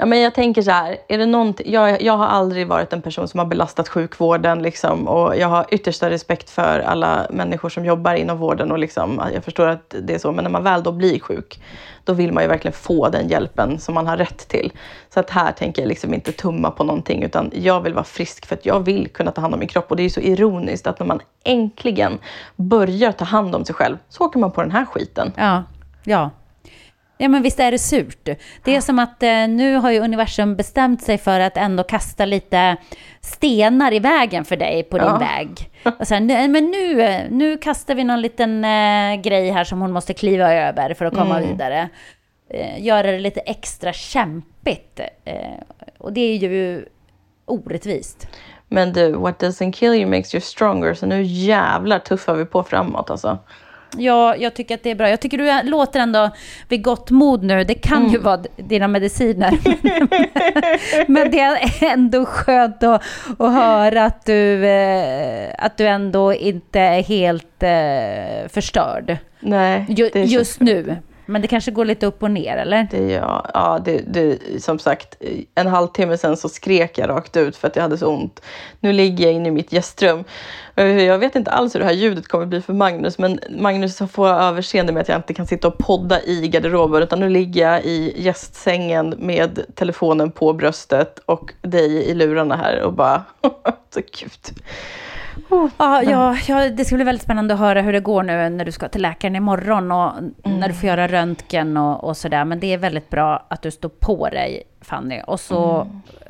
Ja, 0.02 0.06
men 0.06 0.20
jag 0.20 0.36
tänker 0.36 0.62
så 0.62 0.72
här, 0.72 0.98
är 1.08 1.18
det 1.18 1.26
någonting, 1.26 1.72
jag, 1.72 2.02
jag 2.02 2.18
har 2.18 2.26
aldrig 2.26 2.68
varit 2.68 2.94
en 2.94 3.02
person 3.02 3.28
som 3.28 3.40
har 3.40 3.46
belastat 3.46 3.90
sjukvården 3.90 4.62
liksom, 4.64 5.08
och 5.08 5.38
jag 5.38 5.48
har 5.48 5.66
yttersta 5.72 6.10
respekt 6.10 6.50
för 6.50 6.80
alla 6.80 7.28
människor 7.30 7.70
som 7.70 7.86
jobbar 7.86 8.14
inom 8.14 8.38
vården 8.38 8.72
och 8.72 8.80
liksom, 8.80 9.22
jag 9.34 9.44
förstår 9.44 9.68
att 9.68 9.96
det 10.02 10.14
är 10.14 10.20
så, 10.20 10.32
men 10.32 10.44
när 10.44 10.52
man 10.52 10.64
väl 10.64 10.84
då 10.84 10.92
blir 10.92 11.20
sjuk, 11.20 11.62
då 12.04 12.14
vill 12.14 12.34
man 12.34 12.44
ju 12.44 12.50
verkligen 12.50 12.74
få 12.74 13.10
den 13.10 13.28
hjälpen 13.28 13.80
som 13.80 13.94
man 13.96 14.08
har 14.08 14.18
rätt 14.18 14.48
till. 14.48 14.72
Så 15.14 15.20
att 15.20 15.30
här 15.30 15.52
tänker 15.52 15.82
jag 15.82 15.90
liksom 15.90 16.14
inte 16.14 16.32
tumma 16.32 16.72
på 16.72 16.84
någonting, 16.84 17.24
utan 17.24 17.52
jag 17.54 17.82
vill 17.82 17.94
vara 17.94 18.04
frisk 18.04 18.46
för 18.46 18.56
att 18.56 18.66
jag 18.66 18.80
vill 18.80 19.08
kunna 19.08 19.32
ta 19.32 19.42
hand 19.42 19.54
om 19.54 19.60
min 19.60 19.70
kropp. 19.70 19.92
Och 19.92 19.96
det 19.96 20.02
är 20.02 20.06
ju 20.06 20.10
så 20.10 20.22
ironiskt 20.22 20.88
att 20.88 21.00
när 21.00 21.08
man 21.08 21.20
äntligen 21.44 22.20
börjar 22.56 23.12
ta 23.12 23.26
hand 23.26 23.56
om 23.56 23.66
sig 23.66 23.76
själv, 23.76 23.98
så 24.10 24.26
åker 24.26 24.40
man 24.40 24.52
på 24.52 24.62
den 24.62 24.72
här 24.72 24.86
skiten. 24.86 25.34
Ja, 25.36 25.64
ja. 26.04 26.30
Ja, 27.22 27.28
men 27.28 27.42
visst 27.42 27.60
är 27.60 27.72
det 27.72 27.80
surt. 27.80 28.30
Det 28.64 28.76
är 28.76 28.82
som 28.82 29.00
att 29.00 29.24
eh, 29.24 29.48
nu 29.48 29.76
har 29.76 29.92
ju 29.92 30.00
universum 30.00 30.56
bestämt 30.56 31.02
sig 31.02 31.18
för 31.18 31.40
att 31.40 31.58
ändå 31.58 31.84
kasta 31.84 32.26
lite 32.26 32.78
stenar 33.22 33.94
i 33.94 34.00
vägen 34.00 34.46
för 34.46 34.56
dig 34.56 34.84
på 34.84 34.98
din 34.98 35.08
Ja. 35.08 35.18
väg. 35.18 35.70
Och 36.00 36.08
sen, 36.08 36.28
"Nej, 36.28 36.48
men 36.48 36.66
nu, 36.72 37.02
eh, 37.02 37.22
nu 37.30 37.58
kastar 37.58 37.96
vi 37.96 38.04
någon 38.04 38.22
liten 38.22 38.66
eh, 38.66 39.16
grej 39.22 39.50
här 39.52 39.64
som 39.64 39.82
hon 39.82 39.92
måste 39.92 40.14
kliva 40.14 40.54
över 40.54 40.94
för 40.94 41.06
att 41.06 41.14
komma 41.16 41.40
vidare. 41.40 41.90
Eh, 42.50 42.84
göra 42.86 43.12
det 43.12 43.20
lite 43.20 43.40
extra 43.40 43.94
kämpigt. 43.94 45.00
Eh, 45.26 45.36
och 45.98 46.14
det 46.14 46.22
är 46.22 46.36
ju 46.36 46.86
orättvist. 47.46 48.28
Men 48.68 48.94
du, 48.94 49.12
what 49.12 49.40
doesn't 49.44 49.72
kill 49.72 49.94
you 49.94 50.06
makes 50.10 50.36
you 50.36 50.42
stronger, 50.42 50.94
så 50.94 51.06
nu 51.06 51.22
jävlar 51.24 52.00
tuffar 52.00 52.34
vi 52.36 52.46
på 52.46 52.64
framåt 52.64 53.10
alltså. 53.10 53.38
Ja, 53.97 54.36
jag 54.36 54.54
tycker 54.54 54.75
att 54.75 54.84
det 54.84 54.91
är 54.91 54.95
bra. 54.95 55.10
Jag 55.10 55.19
tycker 55.19 55.38
du 55.38 55.69
låter 55.69 55.99
ändå 55.99 56.30
vid 56.67 56.84
gott 56.84 57.12
mod 57.12 57.43
nu. 57.43 57.63
Det 57.63 57.73
kan 57.73 58.10
ju 58.10 58.17
vara 58.17 58.43
dina 58.58 58.88
mediciner. 58.88 59.58
Men 61.12 61.32
det 61.32 61.39
är 61.39 61.84
ändå 61.93 62.25
skönt 62.25 62.84
att, 62.84 63.04
att 63.39 63.54
höra 63.54 64.06
att 64.06 64.25
du, 64.25 64.65
eh, 64.65 65.49
att 65.58 65.77
du 65.77 65.88
ändå 65.88 66.34
inte 66.34 66.80
är 66.80 67.04
helt 67.04 67.63
eh, 67.63 68.49
förstörd. 68.49 69.17
Nej, 69.39 69.86
Ju, 69.89 70.10
just 70.13 70.60
nu. 70.60 70.95
Men 71.32 71.41
det 71.41 71.48
kanske 71.48 71.72
går 71.72 71.86
lite 71.86 72.06
upp 72.06 72.24
och 72.24 72.32
ner, 72.32 72.58
eller? 72.58 72.88
Det, 72.91 73.12
ja, 73.12 73.46
ja 73.54 73.82
det, 73.86 74.02
det, 74.08 74.63
som 74.63 74.80
sagt, 74.80 75.15
en 75.56 75.67
halvtimme 75.67 76.17
sen 76.17 76.38
så 76.38 76.50
skrek 76.50 76.98
jag 76.98 77.10
rakt 77.10 77.38
ut 77.38 77.56
för 77.58 77.67
att 77.67 77.76
jag 77.76 77.84
hade 77.84 77.98
så 77.98 78.08
ont. 78.08 78.41
Nu 78.80 78.94
ligger 78.94 79.26
jag 79.26 79.34
inne 79.34 79.48
i 79.48 79.52
mitt 79.52 79.72
gästrum. 79.72 80.24
Eh, 80.76 80.86
jag 80.86 81.20
vet 81.20 81.36
inte 81.36 81.52
alls 81.52 81.76
hur 81.76 81.80
det 81.80 81.86
här 81.86 81.94
ljudet 81.94 82.28
kommer 82.28 82.46
bli 82.46 82.62
för 82.62 82.74
Magnus, 82.74 83.17
men 83.17 83.39
Magnus 83.50 84.02
får 84.12 84.28
överseende 84.28 84.94
med 84.94 85.02
att 85.02 85.10
jag 85.10 85.17
inte 85.17 85.34
kan 85.34 85.48
sitta 85.48 85.67
och 85.67 85.78
podda 85.78 86.22
i 86.24 86.48
garderoben, 86.48 87.04
utan 87.04 87.20
nu 87.20 87.30
ligger 87.30 87.72
jag 87.72 87.86
i 87.86 88.24
gästsängen 88.24 89.15
med 89.17 89.62
telefonen 89.76 90.32
på 90.32 90.54
bröstet 90.54 91.20
och 91.26 91.54
dig 91.62 92.10
i 92.10 92.13
lurarna 92.13 92.56
här 92.56 92.82
och 92.82 92.94
bara, 92.94 93.24
så 93.94 94.02
gud. 94.20 94.62
Ja, 95.49 96.04
ja, 96.04 96.38
ja, 96.47 96.69
det 96.69 96.86
ska 96.86 96.95
bli 96.95 97.04
väldigt 97.04 97.23
spännande 97.23 97.54
att 97.54 97.60
höra 97.60 97.82
hur 97.82 97.93
det 97.93 97.99
går 97.99 98.23
nu 98.23 98.49
när 98.49 98.65
du 98.65 98.71
ska 98.71 98.88
till 98.88 99.01
läkaren 99.01 99.36
imorgon 99.36 99.91
och 99.91 100.13
när 100.43 100.67
du 100.67 100.73
får 100.73 100.89
göra 100.89 101.08
röntgen 101.08 101.77
och, 101.77 102.04
och 102.04 102.17
sådär. 102.17 102.45
Men 102.45 102.60
det 102.60 102.73
är 102.73 102.77
väldigt 102.77 103.10
bra 103.10 103.45
att 103.49 103.62
du 103.62 103.71
står 103.71 103.89
på 103.89 104.30
dig, 104.30 104.63
Fanny. 104.82 105.21
Och 105.27 105.39
så 105.39 105.88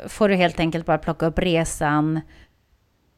får 0.07 0.29
du 0.29 0.35
helt 0.35 0.59
enkelt 0.59 0.85
bara 0.85 0.97
plocka 0.97 1.25
upp 1.25 1.39
resan 1.39 2.21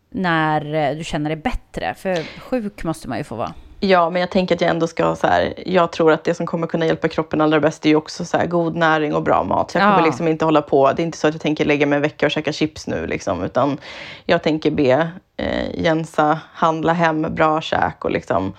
när 0.09 0.95
du 0.95 1.03
känner 1.03 1.29
dig 1.29 1.37
bättre. 1.37 1.93
För 1.93 2.39
sjuk 2.39 2.83
måste 2.83 3.09
man 3.09 3.17
ju 3.17 3.23
få 3.23 3.35
vara. 3.35 3.53
Ja, 3.85 4.09
men 4.09 4.19
jag 4.19 4.29
tänker 4.29 4.55
att 4.55 4.61
jag 4.61 4.69
ändå 4.69 4.87
ska 4.87 5.15
så 5.15 5.27
här, 5.27 5.53
jag 5.65 5.91
tror 5.91 6.11
att 6.11 6.23
det 6.23 6.33
som 6.33 6.45
kommer 6.45 6.67
kunna 6.67 6.85
hjälpa 6.85 7.07
kroppen 7.07 7.41
allra 7.41 7.59
bäst 7.59 7.85
är 7.85 7.89
ju 7.89 7.95
också 7.95 8.25
så 8.25 8.37
här, 8.37 8.45
god 8.45 8.75
näring 8.75 9.15
och 9.15 9.23
bra 9.23 9.43
mat. 9.43 9.71
Så 9.71 9.77
jag 9.77 9.83
kommer 9.83 9.99
Ja. 9.99 10.05
liksom 10.05 10.27
inte 10.27 10.45
hålla 10.45 10.61
på, 10.61 10.91
det 10.91 11.01
är 11.01 11.05
inte 11.05 11.17
så 11.17 11.27
att 11.27 11.33
jag 11.33 11.41
tänker 11.41 11.65
lägga 11.65 11.85
mig 11.85 11.95
en 11.95 12.01
vecka 12.01 12.25
och 12.25 12.31
käka 12.31 12.51
chips 12.51 12.87
nu 12.87 13.07
liksom, 13.07 13.43
utan 13.43 13.77
jag 14.25 14.43
tänker 14.43 14.71
be 14.71 15.09
eh, 15.37 15.81
Jensa 15.81 16.39
handla 16.53 16.93
hem 16.93 17.21
bra 17.35 17.61
käk 17.61 18.05
och 18.05 18.11
liksom, 18.11 18.53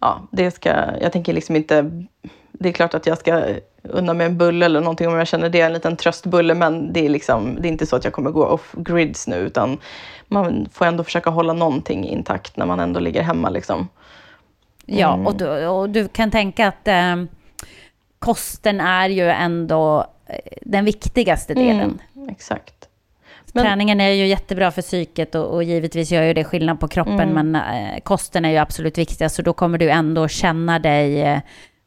ja, 0.00 0.20
det 0.30 0.50
ska, 0.50 0.68
jag 1.00 1.12
tänker 1.12 1.32
liksom 1.32 1.56
inte, 1.56 1.90
det 2.52 2.68
är 2.68 2.72
klart 2.72 2.94
att 2.94 3.06
jag 3.06 3.18
ska 3.18 3.42
unna 3.82 4.14
mig 4.14 4.26
en 4.26 4.38
bulle 4.38 4.66
eller 4.66 4.80
någonting 4.80 5.08
om 5.08 5.14
jag 5.14 5.26
känner 5.26 5.48
det, 5.48 5.60
en 5.60 5.72
liten 5.72 5.96
tröstbulle, 5.96 6.54
men 6.54 6.92
det 6.92 7.04
är 7.06 7.08
liksom, 7.08 7.56
det 7.60 7.68
är 7.68 7.70
inte 7.70 7.86
så 7.86 7.96
att 7.96 8.04
jag 8.04 8.12
kommer 8.12 8.30
gå 8.30 8.44
off 8.46 8.72
grids 8.72 9.26
nu, 9.26 9.36
utan 9.36 9.78
man 10.28 10.68
får 10.72 10.84
ändå 10.86 11.04
försöka 11.04 11.30
hålla 11.30 11.52
någonting 11.52 12.08
intakt 12.08 12.56
när 12.56 12.66
man 12.66 12.80
ändå 12.80 13.00
ligger 13.00 13.22
hemma 13.22 13.48
liksom. 13.50 13.88
Ja, 14.98 15.14
och, 15.26 15.36
du, 15.36 15.66
och 15.66 15.90
du 15.90 16.08
kan 16.08 16.30
tänka 16.30 16.68
att 16.68 16.88
eh, 16.88 17.16
kosten 18.18 18.80
är 18.80 19.08
ju 19.08 19.28
ändå 19.30 20.06
eh, 20.26 20.34
den 20.62 20.84
viktigaste 20.84 21.54
delen. 21.54 22.00
Mm, 22.16 22.28
exakt. 22.28 22.74
Men- 23.52 23.64
Träningen 23.64 24.00
är 24.00 24.08
ju 24.10 24.26
jättebra 24.26 24.70
för 24.70 24.82
psyket 24.82 25.34
och, 25.34 25.44
och 25.54 25.64
givetvis 25.64 26.10
gör 26.12 26.22
ju 26.22 26.34
det 26.34 26.44
skillnad 26.44 26.80
på 26.80 26.88
kroppen, 26.88 27.20
Mm. 27.30 27.50
men 27.50 27.62
eh, 27.94 28.00
kosten 28.00 28.44
är 28.44 28.50
ju 28.50 28.56
absolut 28.56 28.98
viktigast, 28.98 29.36
så 29.36 29.42
då 29.42 29.52
kommer 29.52 29.78
du 29.78 29.90
ändå 29.90 30.28
känna 30.28 30.78
dig 30.78 31.22
eh, 31.22 31.38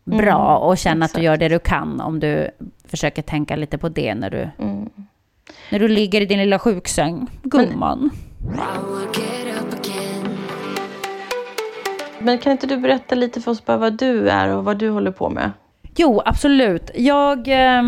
bra 0.03 0.57
och 0.57 0.77
känna 0.77 1.05
att 1.05 1.13
du 1.13 1.19
Mm, 1.19 1.25
gör 1.25 1.37
det 1.37 1.49
du 1.49 1.59
kan 1.59 2.01
om 2.01 2.19
du 2.19 2.49
försöker 2.87 3.21
tänka 3.21 3.55
lite 3.55 3.77
på 3.77 3.89
det 3.89 4.15
när 4.15 4.29
du, 4.29 4.49
Mm. 4.59 4.89
när 5.69 5.79
du 5.79 5.87
ligger 5.87 6.21
i 6.21 6.25
din 6.25 6.39
lilla 6.39 6.59
sjuksäng. 6.59 7.27
Gumman. 7.43 8.09
Men 8.39 8.67
kan 12.41 12.51
inte 12.51 12.67
du 12.67 12.77
berätta 12.77 13.15
lite 13.15 13.41
för 13.41 13.51
oss 13.51 13.65
bara 13.65 13.77
vad 13.77 13.93
du 13.97 14.29
är 14.29 14.47
och 14.55 14.63
vad 14.65 14.77
du 14.77 14.89
håller 14.89 15.12
på 15.12 15.29
med? 15.29 15.51
Jo, 15.95 16.21
absolut. 16.25 16.91
Jag, 16.95 17.47
eh, 17.47 17.83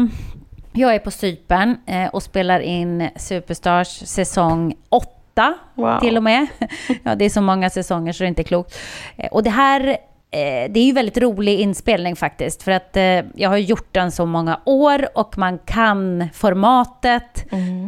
jag 0.74 0.96
är 0.96 1.00
på 1.00 1.12
Cypern 1.12 1.78
eh, 1.86 2.08
och 2.08 2.24
spelar 2.24 2.60
in 2.60 3.10
Superstars 3.16 3.88
säsong 3.88 4.76
8 4.90 5.54
Wow. 5.76 6.00
till 6.00 6.18
och 6.18 6.24
med. 6.24 6.48
Ja, 7.04 7.16
det 7.16 7.26
är 7.26 7.30
så 7.30 7.42
många 7.42 7.70
säsonger 7.70 8.14
så 8.14 8.24
det 8.24 8.26
är 8.26 8.30
inte 8.30 8.44
klokt. 8.44 8.76
Eh, 9.18 9.28
Och 9.32 9.44
det 9.44 9.50
här 9.50 9.88
eh, 10.32 10.72
det 10.72 10.80
är 10.80 10.86
ju 10.86 10.92
väldigt 10.92 11.18
rolig 11.18 11.60
inspelning 11.60 12.16
faktiskt, 12.16 12.64
för 12.64 12.72
att 12.72 12.98
jag 13.36 13.50
har 13.50 13.58
gjort 13.58 13.88
den 13.94 14.12
så 14.12 14.26
många 14.26 14.60
år 14.66 15.08
och 15.18 15.38
man 15.38 15.58
kan 15.66 16.28
formatet. 16.34 17.46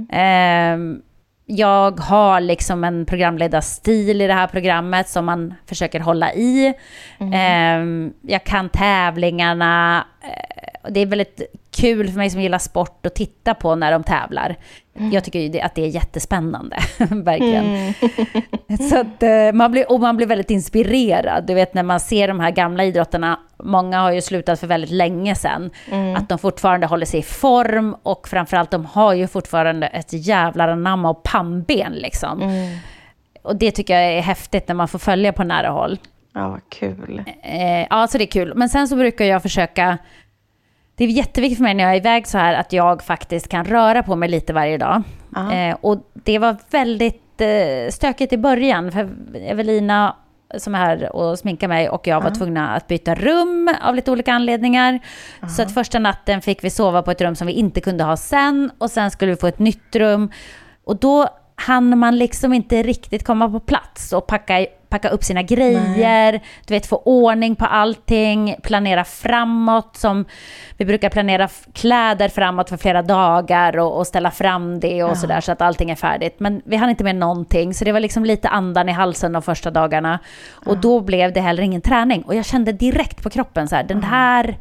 Eh, 0.09 0.77
jag 1.49 1.99
har 1.99 2.41
liksom 2.41 2.83
en 2.83 3.05
programledarstil 3.05 4.21
i 4.21 4.27
det 4.27 4.33
här 4.33 4.47
programmet 4.47 5.09
som 5.09 5.25
man 5.25 5.53
försöker 5.65 5.99
hålla 5.99 6.33
i. 6.33 6.73
Eh, 7.19 8.11
jag 8.21 8.43
kan 8.43 8.69
tävlingarna. 8.69 10.05
Eh, 10.21 10.66
det 10.89 10.99
är 10.99 11.05
väldigt 11.05 11.41
kul 11.71 12.09
för 12.09 12.17
mig 12.17 12.29
som 12.29 12.41
gillar 12.41 12.57
sport 12.57 13.05
att 13.05 13.15
titta 13.15 13.53
på 13.53 13.75
när 13.75 13.91
de 13.91 14.03
tävlar. 14.03 14.55
Jag 15.11 15.23
tycker 15.23 15.39
ju 15.39 15.59
att 15.59 15.75
det 15.75 15.83
är 15.83 15.87
jättespännande, 15.87 16.77
verkligen. 17.09 17.93
Så 18.89 18.99
att, 18.99 19.23
eh, 19.23 19.51
man 19.53 19.71
blir, 19.71 19.91
och 19.91 19.99
man 19.99 20.17
blir 20.17 20.27
väldigt 20.27 20.51
inspirerad. 20.51 21.47
Du 21.47 21.53
vet 21.53 21.73
när 21.73 21.83
man 21.83 21.99
ser 21.99 22.27
de 22.27 22.39
här 22.39 22.51
gamla 22.51 22.85
idrottarna, 22.85 23.39
många 23.63 24.01
har 24.01 24.11
ju 24.11 24.21
slutat 24.21 24.59
för 24.59 24.67
väldigt 24.67 24.91
länge 24.91 25.35
sedan, 25.35 25.69
att 26.17 26.29
de 26.29 26.39
fortfarande 26.39 26.87
håller 26.87 27.05
sig 27.05 27.19
i 27.19 27.23
form 27.23 27.95
och 28.03 28.27
framförallt 28.27 28.71
de 28.71 28.85
har 28.85 29.13
ju 29.13 29.27
fortfarande 29.27 29.87
ett 29.87 30.13
jävlar 30.13 30.67
anamma 30.67 31.09
och 31.09 31.23
pannben 31.23 31.93
liksom. 31.93 32.51
Och 33.41 33.55
det 33.55 33.71
tycker 33.71 33.93
jag 33.93 34.13
är 34.13 34.21
häftigt 34.21 34.67
när 34.67 34.75
man 34.75 34.87
får 34.87 34.99
följa 34.99 35.33
på 35.33 35.43
nära 35.43 35.69
håll. 35.69 35.97
Ja, 36.33 36.49
vad 36.49 36.69
kul. 36.69 37.23
Eh, 37.43 37.87
ja, 37.89 38.07
så 38.07 38.17
det 38.17 38.23
är 38.23 38.31
kul. 38.31 38.53
Men 38.55 38.69
sen 38.69 38.87
så 38.87 38.95
brukar 38.95 39.25
jag 39.25 39.41
försöka... 39.41 39.97
Det 40.97 41.03
är 41.03 41.07
jätteviktigt 41.07 41.57
för 41.57 41.63
mig 41.63 41.73
när 41.73 41.83
jag 41.83 41.93
är 41.93 41.97
iväg 41.97 42.27
så 42.27 42.37
här 42.37 42.53
att 42.53 42.73
jag 42.73 43.03
faktiskt 43.03 43.47
kan 43.47 43.65
röra 43.65 44.03
på 44.03 44.15
mig 44.15 44.29
lite 44.29 44.53
varje 44.53 44.77
dag. 44.77 45.03
Eh, 45.53 45.77
och 45.81 46.11
det 46.13 46.39
var 46.39 46.55
väldigt 46.69 47.41
eh, 47.41 47.91
stökigt 47.91 48.33
i 48.33 48.37
början, 48.37 48.91
för 48.91 49.09
Evelina 49.35 50.15
som 50.57 50.75
är 50.75 50.79
här 50.79 51.15
och 51.15 51.39
sminkar 51.39 51.67
mig 51.67 51.89
och 51.89 52.07
jag 52.07 52.21
var 52.21 52.31
tvungna 52.31 52.69
att 52.69 52.87
byta 52.87 53.15
rum 53.15 53.75
av 53.81 53.95
lite 53.95 54.11
olika 54.11 54.33
anledningar. 54.33 54.99
Så 55.55 55.61
att 55.61 55.73
första 55.73 55.99
natten 55.99 56.41
fick 56.41 56.63
vi 56.63 56.69
sova 56.69 57.01
på 57.01 57.11
ett 57.11 57.21
rum 57.21 57.35
som 57.35 57.47
vi 57.47 57.53
inte 57.53 57.81
kunde 57.81 58.03
ha 58.03 58.17
sen 58.17 58.71
och 58.77 58.91
sen 58.91 59.11
skulle 59.11 59.31
vi 59.31 59.37
få 59.37 59.47
ett 59.47 59.59
nytt 59.59 59.95
rum. 59.95 60.31
Och 60.83 60.99
då 60.99 61.27
hann 61.55 61.97
man 61.97 62.17
liksom 62.17 62.53
inte 62.53 62.83
riktigt 62.83 63.23
komma 63.23 63.49
på 63.49 63.59
plats 63.59 64.13
och 64.13 64.27
packa, 64.27 64.65
packa 64.89 65.09
upp 65.09 65.23
sina 65.23 65.41
grejer, 65.43 66.31
Nej. 66.31 66.43
du 66.65 66.73
vet 66.73 66.85
få 66.85 67.01
ordning 67.05 67.55
på 67.55 67.65
allting, 67.65 68.55
planera 68.63 69.03
framåt 69.03 69.97
som 69.97 70.25
vi 70.77 70.85
brukar 70.85 71.09
planera 71.09 71.49
kläder 71.73 72.29
framåt 72.29 72.69
för 72.69 72.77
flera 72.77 73.01
dagar 73.01 73.77
och, 73.77 73.97
och 73.97 74.07
ställa 74.07 74.31
fram 74.31 74.79
det 74.79 75.03
och 75.03 75.09
ja. 75.09 75.15
sådär 75.15 75.41
så 75.41 75.51
att 75.51 75.61
allting 75.61 75.89
är 75.89 75.95
färdigt. 75.95 76.39
Men 76.39 76.61
vi 76.65 76.75
hann 76.75 76.89
inte 76.89 77.03
med 77.03 77.15
någonting 77.15 77.73
så 77.73 77.85
det 77.85 77.91
var 77.91 77.99
liksom 77.99 78.25
lite 78.25 78.49
andan 78.49 78.89
i 78.89 78.91
halsen 78.91 79.33
de 79.33 79.41
första 79.41 79.71
dagarna. 79.71 80.19
Och 80.49 80.75
ja. 80.75 80.79
då 80.81 81.01
blev 81.01 81.33
det 81.33 81.41
heller 81.41 81.63
ingen 81.63 81.81
träning 81.81 82.21
och 82.21 82.35
jag 82.35 82.45
kände 82.45 82.71
direkt 82.71 83.23
på 83.23 83.29
kroppen 83.29 83.67
så 83.67 83.75
här, 83.75 83.83
den 83.83 84.03
här 84.03 84.57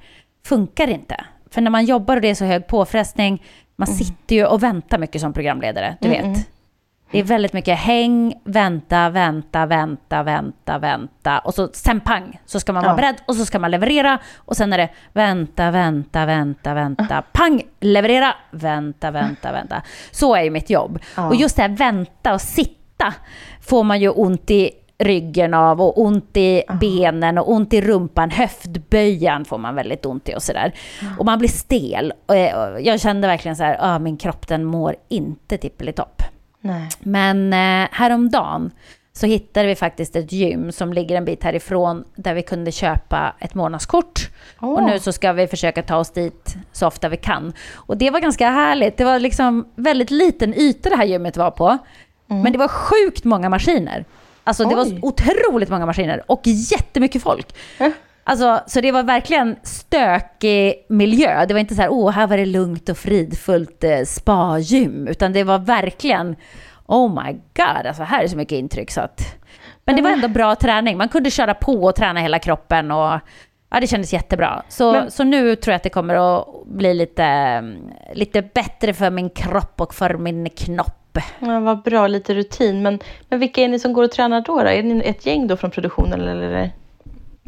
funkar 0.47 0.89
inte. 0.89 1.25
För 1.51 1.61
när 1.61 1.71
man 1.71 1.85
jobbar 1.85 2.17
och 2.17 2.23
det 2.23 2.29
är 2.29 2.35
så 2.35 2.45
hög 2.45 2.67
påfrestning, 2.67 3.43
man 3.77 3.89
mm. 3.89 3.99
sitter 3.99 4.37
ju 4.37 4.47
och 4.47 4.63
väntar 4.63 4.99
mycket 4.99 5.21
som 5.21 5.33
programledare, 5.33 5.97
du 6.01 6.09
mm, 6.09 6.33
vet. 6.33 6.49
Mm. 7.07 7.13
Det 7.13 7.19
är 7.19 7.35
väldigt 7.37 7.53
mycket 7.53 7.79
häng, 7.79 8.35
vänta, 8.45 9.11
vänta, 9.11 9.67
vänta, 9.67 10.23
vänta, 10.23 10.79
vänta. 10.79 11.39
Och 11.39 11.55
så 11.55 11.69
sen 11.73 12.01
pang, 12.01 12.41
så 12.47 12.61
ska 12.61 12.73
man 12.73 12.83
vara 12.83 12.93
ja. 12.93 12.97
beredd 12.97 13.17
och 13.27 13.35
så 13.35 13.47
ska 13.47 13.59
man 13.59 13.71
leverera. 13.71 14.19
Och 14.37 14.57
sen 14.57 14.73
är 14.73 14.79
det 14.79 14.89
vänta, 15.13 15.71
vänta, 15.71 16.27
vänta, 16.27 16.75
vänta, 16.75 17.23
pang, 17.33 17.63
leverera, 17.81 18.35
vänta, 18.51 19.11
vänta, 19.11 19.53
vänta. 19.53 19.83
Så 20.11 20.35
är 20.35 20.43
ju 20.43 20.51
mitt 20.51 20.71
jobb. 20.71 20.99
Ja. 21.17 21.29
Och 21.29 21.37
just 21.37 21.57
det 21.57 21.63
här 21.63 21.69
vänta 21.69 22.35
och 22.35 22.41
sitta 22.41 23.15
får 23.61 23.85
man 23.85 24.01
ju 24.01 24.09
ont 24.09 24.51
i 24.51 24.71
ryggen 24.99 25.55
av 25.55 25.81
och 25.81 25.99
ont 25.99 26.37
i 26.37 26.63
Aha. 26.69 26.79
benen 26.79 27.39
och 27.39 27.51
ont 27.51 27.75
i 27.75 27.81
rumpan. 27.81 28.31
Höftböjan 28.31 29.45
får 29.45 29.59
man 29.59 29.75
väldigt 29.75 30.07
ont 30.07 30.29
i 30.29 30.35
och 30.35 30.43
sådär. 30.43 30.73
Och 31.19 31.27
man 31.27 31.39
blir 31.39 31.49
stel. 31.49 32.13
Och 32.27 32.37
jag 32.81 33.01
kände 33.01 33.29
verkligen 33.29 33.57
så 33.57 33.63
här, 33.63 33.77
ah, 33.81 33.99
min 33.99 34.17
kropp 34.17 34.49
den 34.49 34.65
mår 34.65 34.97
inte 35.09 35.59
tippelitopp. 35.59 36.23
Men 36.99 37.53
eh, 37.53 37.89
häromdagen 37.93 38.71
så 39.13 39.27
hittade 39.27 39.69
vi 39.69 39.75
faktiskt 39.75 40.17
ett 40.17 40.33
gym 40.33 40.73
som 40.73 40.93
ligger 40.93 41.17
en 41.17 41.25
bit 41.25 41.45
härifrån 41.45 42.05
där 42.15 42.35
vi 42.35 42.43
kunde 42.43 42.73
köpa 42.73 43.35
ett 43.41 43.55
månadskort. 43.55 44.29
Oh. 44.61 44.73
Och 44.73 44.83
nu 44.83 44.99
så 44.99 45.13
ska 45.13 45.33
vi 45.33 45.47
försöka 45.47 45.83
ta 45.83 45.97
oss 45.97 46.11
dit 46.11 46.57
så 46.73 46.87
ofta 46.87 47.09
vi 47.09 47.17
kan. 47.17 47.53
Och 47.75 47.97
det 47.97 48.11
var 48.11 48.21
ganska 48.21 48.51
härligt. 48.51 48.97
Det 48.97 49.05
var 49.05 49.19
liksom 49.19 49.69
väldigt 49.75 50.11
liten 50.11 50.55
yta 50.55 50.91
det 50.91 50.97
här 50.97 51.05
gymmet 51.05 51.37
var 51.37 51.51
på. 51.51 51.79
Mm. 52.31 52.43
Men 52.43 52.53
det 52.53 52.59
var 52.59 52.69
sjukt 52.69 53.25
många 53.25 53.49
maskiner. 53.49 54.05
Alltså 54.45 54.65
det 54.65 54.77
Oj. 54.77 54.93
var 54.93 55.09
otroligt 55.09 55.69
många 55.69 55.87
maskiner 55.87 56.23
och 56.27 56.41
jättemycket 56.45 57.23
folk. 57.23 57.55
Alltså, 58.29 58.61
så 58.67 58.81
det 58.81 58.93
var 58.93 59.03
verkligen 59.03 59.57
stökig 59.63 60.87
miljö. 60.89 61.47
Det 61.47 61.55
var 61.55 61.61
inte 61.61 61.75
så 61.75 61.83
här, 61.83 61.89
åh, 61.93 62.11
här 62.11 62.27
var 62.27 62.37
det 62.37 62.47
lugnt 62.47 62.89
och 62.89 62.99
fridfullt 62.99 63.85
eh, 63.85 64.03
spa-gym, 64.05 65.09
utan 65.09 65.33
det 65.33 65.45
var 65.45 65.59
verkligen, 65.59 66.37
oh 66.87 67.25
my 67.25 67.33
god, 67.33 67.87
alltså 67.87 68.03
här 68.03 68.25
är 68.25 68.29
så 68.29 68.37
mycket 68.37 68.59
intryck 68.59 68.91
så 68.91 69.01
att... 69.01 69.21
Men 69.85 69.97
det 69.97 70.03
var 70.03 70.11
ändå 70.11 70.29
bra 70.29 70.55
träning. 70.55 70.97
Man 70.97 71.09
kunde 71.09 71.31
köra 71.31 71.55
på 71.55 71.85
och 71.85 71.95
träna 71.95 72.21
hela 72.21 72.39
kroppen 72.39 72.91
och 72.91 73.21
ja, 73.71 73.81
det 73.81 73.87
kändes 73.87 74.13
jättebra. 74.13 74.63
Så, 74.69 74.93
Men... 74.93 75.11
så 75.11 75.25
nu 75.25 75.57
tror 75.57 75.73
jag 75.73 75.77
att 75.77 75.83
det 75.83 75.91
kommer 75.91 76.39
att 76.39 76.47
bli 76.67 76.95
lite, 76.95 77.63
lite 78.15 78.43
bättre 78.43 78.95
för 78.95 79.11
min 79.11 79.31
kropp 79.31 79.81
och 79.81 79.95
för 79.95 80.15
min 80.15 80.51
knopp. 80.51 81.19
Ja, 81.39 81.61
vad 81.61 81.83
bra, 81.83 82.07
lite 82.07 82.35
rutin. 82.35 82.83
Men, 82.83 82.99
men 83.29 83.39
vilka 83.39 83.61
är 83.61 83.69
ni 83.69 83.79
som 83.79 83.93
går 83.93 84.03
och 84.03 84.11
tränar 84.11 84.41
då? 84.41 84.63
då? 84.63 84.69
Är 84.69 84.83
ni 84.83 85.05
ett 85.05 85.27
gäng 85.27 85.47
då 85.47 85.57
från 85.57 85.71
produktionen 85.71 86.21
eller? 86.21 86.73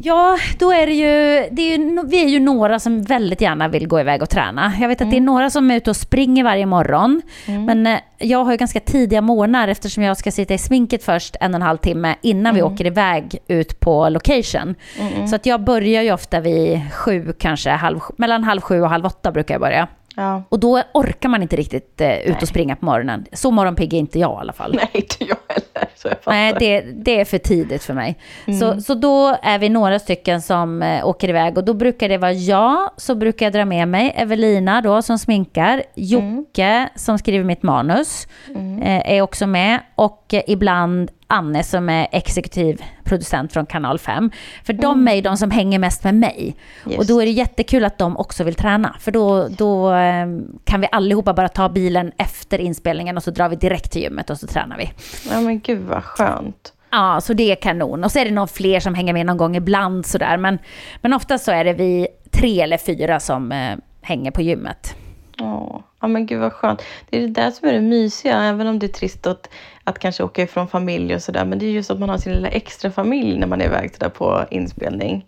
Ja, 0.01 0.37
då 0.59 0.71
är 0.71 0.87
det 0.87 0.93
ju, 0.93 1.49
det 1.51 1.61
är 1.61 1.77
ju, 1.77 2.01
vi 2.05 2.23
är 2.23 2.27
ju 2.27 2.39
några 2.39 2.79
som 2.79 3.03
väldigt 3.03 3.41
gärna 3.41 3.67
vill 3.67 3.87
gå 3.87 3.99
iväg 3.99 4.21
och 4.21 4.29
träna. 4.29 4.73
Jag 4.79 4.87
vet 4.87 4.97
att 4.97 5.01
mm. 5.01 5.09
det 5.09 5.15
är 5.15 5.17
mm. 5.17 5.25
några 5.25 5.49
som 5.49 5.71
är 5.71 5.75
ute 5.75 5.89
och 5.89 5.95
springer 5.95 6.43
varje 6.43 6.65
morgon. 6.65 7.21
Mm. 7.45 7.65
Men 7.65 7.87
eh, 7.87 7.99
jag 8.17 8.43
har 8.43 8.51
ju 8.51 8.57
ganska 8.57 8.79
tidiga 8.79 9.21
morgnar 9.21 9.67
eftersom 9.67 10.03
jag 10.03 10.17
ska 10.17 10.31
sitta 10.31 10.53
i 10.53 10.57
sminket 10.57 11.03
först 11.03 11.35
en 11.39 11.53
och 11.53 11.55
en 11.55 11.61
halv 11.61 11.77
timme 11.77 12.15
innan 12.21 12.45
mm. 12.45 12.55
vi 12.55 12.61
åker 12.61 12.85
iväg 12.85 13.37
ut 13.47 13.79
på 13.79 14.09
location. 14.09 14.75
Mm. 14.99 15.27
Så 15.27 15.35
att 15.35 15.45
jag 15.45 15.63
börjar 15.63 16.01
ju 16.01 16.11
ofta 16.13 16.39
vid 16.39 16.93
sju 16.93 17.33
kanske, 17.39 17.69
halv, 17.69 17.99
mellan 18.17 18.43
halv 18.43 18.61
sju 18.61 18.81
och 18.81 18.89
halv 18.89 19.05
åtta 19.05 19.31
brukar 19.31 19.53
jag 19.53 19.61
börja. 19.61 19.87
Ja. 20.19 20.43
Och 20.49 20.59
då 20.59 20.81
orkar 20.93 21.29
man 21.29 21.41
inte 21.41 21.55
riktigt 21.55 22.01
eh, 22.01 22.17
ut 22.17 22.41
och 22.41 22.47
springa 22.47 22.75
på 22.75 22.85
morgonen. 22.85 23.25
Så 23.33 23.51
morgonpigg 23.51 23.93
är 23.93 23.97
inte 23.97 24.19
jag 24.19 24.31
i 24.31 24.39
alla 24.39 24.53
fall. 24.53 24.73
Nej, 24.75 24.89
inte 24.93 25.15
jag 25.19 25.37
heller. 25.47 25.89
Så 25.95 26.07
jag 26.07 26.17
Nej, 26.25 26.55
det, 26.59 26.81
det, 26.81 27.19
är 27.19 27.25
för 27.25 27.37
tidigt 27.37 27.83
för 27.83 27.93
mig. 27.93 28.17
Mm. 28.47 28.59
Så, 28.59 28.81
så 28.81 28.93
då 28.93 29.37
är 29.41 29.59
vi 29.59 29.69
några 29.69 29.99
stycken 29.99 30.41
som 30.41 30.81
eh, 30.81 31.07
åker 31.07 31.29
iväg 31.29 31.57
och 31.57 31.63
då 31.65 31.73
brukar 31.73 32.09
det 32.09 32.17
vara 32.17 32.33
jag, 32.33 32.91
så 32.97 33.15
brukar 33.15 33.45
jag 33.45 33.53
dra 33.53 33.65
med 33.65 33.87
mig 33.87 34.13
Evelina 34.15 34.81
då 34.81 35.01
som 35.01 35.19
sminkar, 35.19 35.83
Jocke 35.95 36.63
mm. 36.63 36.89
som 36.95 37.17
skriver 37.17 37.45
mitt 37.45 37.63
manus 37.63 38.27
mm. 38.47 38.81
eh, 38.81 39.11
är 39.13 39.21
också 39.21 39.47
med 39.47 39.79
och 39.95 40.18
eh, 40.33 40.41
ibland 40.47 41.11
Anne 41.27 41.63
som 41.63 41.89
är 41.89 42.07
exekutiv 42.11 42.83
producent 43.03 43.53
från 43.53 43.65
kanal 43.65 43.99
5. 43.99 44.31
För 44.63 44.73
de 44.73 44.99
mm. 44.99 45.17
är 45.17 45.21
de 45.21 45.37
som 45.37 45.51
hänger 45.51 45.79
mest 45.79 46.03
med 46.03 46.15
mig. 46.15 46.55
Just. 46.85 46.99
Och 46.99 47.05
då 47.05 47.21
är 47.21 47.25
det 47.25 47.31
jättekul 47.31 47.85
att 47.85 47.97
de 47.97 48.17
också 48.17 48.43
vill 48.43 48.55
träna. 48.55 48.95
För 48.99 49.11
då, 49.11 49.47
då 49.47 49.89
ehm, 49.89 50.59
kan 50.63 50.81
vi 50.81 50.87
allihopa 50.91 51.33
bara 51.33 51.49
ta 51.49 51.69
bilen 51.69 52.11
efter 52.17 52.59
inspelningen 52.59 53.17
och 53.17 53.23
så 53.23 53.31
drar 53.31 53.49
vi 53.49 53.55
direkt 53.55 53.91
till 53.91 54.01
gymmet 54.01 54.29
och 54.29 54.37
så 54.37 54.47
tränar 54.47 54.77
vi. 54.77 54.91
Ja 55.31 55.41
men 55.41 55.59
gud 55.59 55.81
vad 55.81 56.03
skönt. 56.03 56.73
Ja, 56.91 57.21
så 57.21 57.33
det 57.33 57.51
är 57.51 57.55
kanon. 57.55 58.03
Och 58.03 58.11
så 58.11 58.19
är 58.19 58.25
det 58.25 58.31
någon 58.31 58.47
fler 58.47 58.79
som 58.79 58.93
hänger 58.93 59.13
med 59.13 59.25
någon 59.25 59.37
gång 59.37 59.55
ibland 59.55 60.05
sådär. 60.05 60.37
Men, 60.37 60.59
men 61.01 61.13
ofta 61.13 61.37
så 61.37 61.51
är 61.51 61.63
det 61.63 61.73
vi 61.73 62.07
tre 62.31 62.61
eller 62.61 62.77
fyra 62.77 63.19
som 63.19 63.51
eh, 63.51 63.77
hänger 64.01 64.31
på 64.31 64.41
gymmet. 64.41 64.95
Åh, 65.41 65.79
ja 66.01 66.07
men 66.07 66.25
gud 66.25 66.39
vad 66.39 66.53
skönt. 66.53 66.81
Det 67.09 67.17
är 67.17 67.21
det 67.21 67.27
där 67.27 67.51
som 67.51 67.67
är 67.67 67.73
det 67.73 67.81
mysiga, 67.81 68.43
även 68.43 68.67
om 68.67 68.79
det 68.79 68.85
är 68.85 68.93
trist 68.93 69.27
att, 69.27 69.49
att 69.83 69.99
kanske 69.99 70.23
åka 70.23 70.41
ifrån 70.41 70.67
familj 70.67 71.15
och 71.15 71.21
sådär. 71.21 71.45
Men 71.45 71.59
det 71.59 71.65
är 71.65 71.71
just 71.71 71.91
att 71.91 71.99
man 71.99 72.09
har 72.09 72.17
sin 72.17 72.33
lilla 72.33 72.47
extra 72.47 72.91
familj 72.91 73.39
när 73.39 73.47
man 73.47 73.61
är 73.61 73.65
iväg 73.65 73.93
sådär 73.93 74.09
på 74.09 74.45
inspelning. 74.51 75.25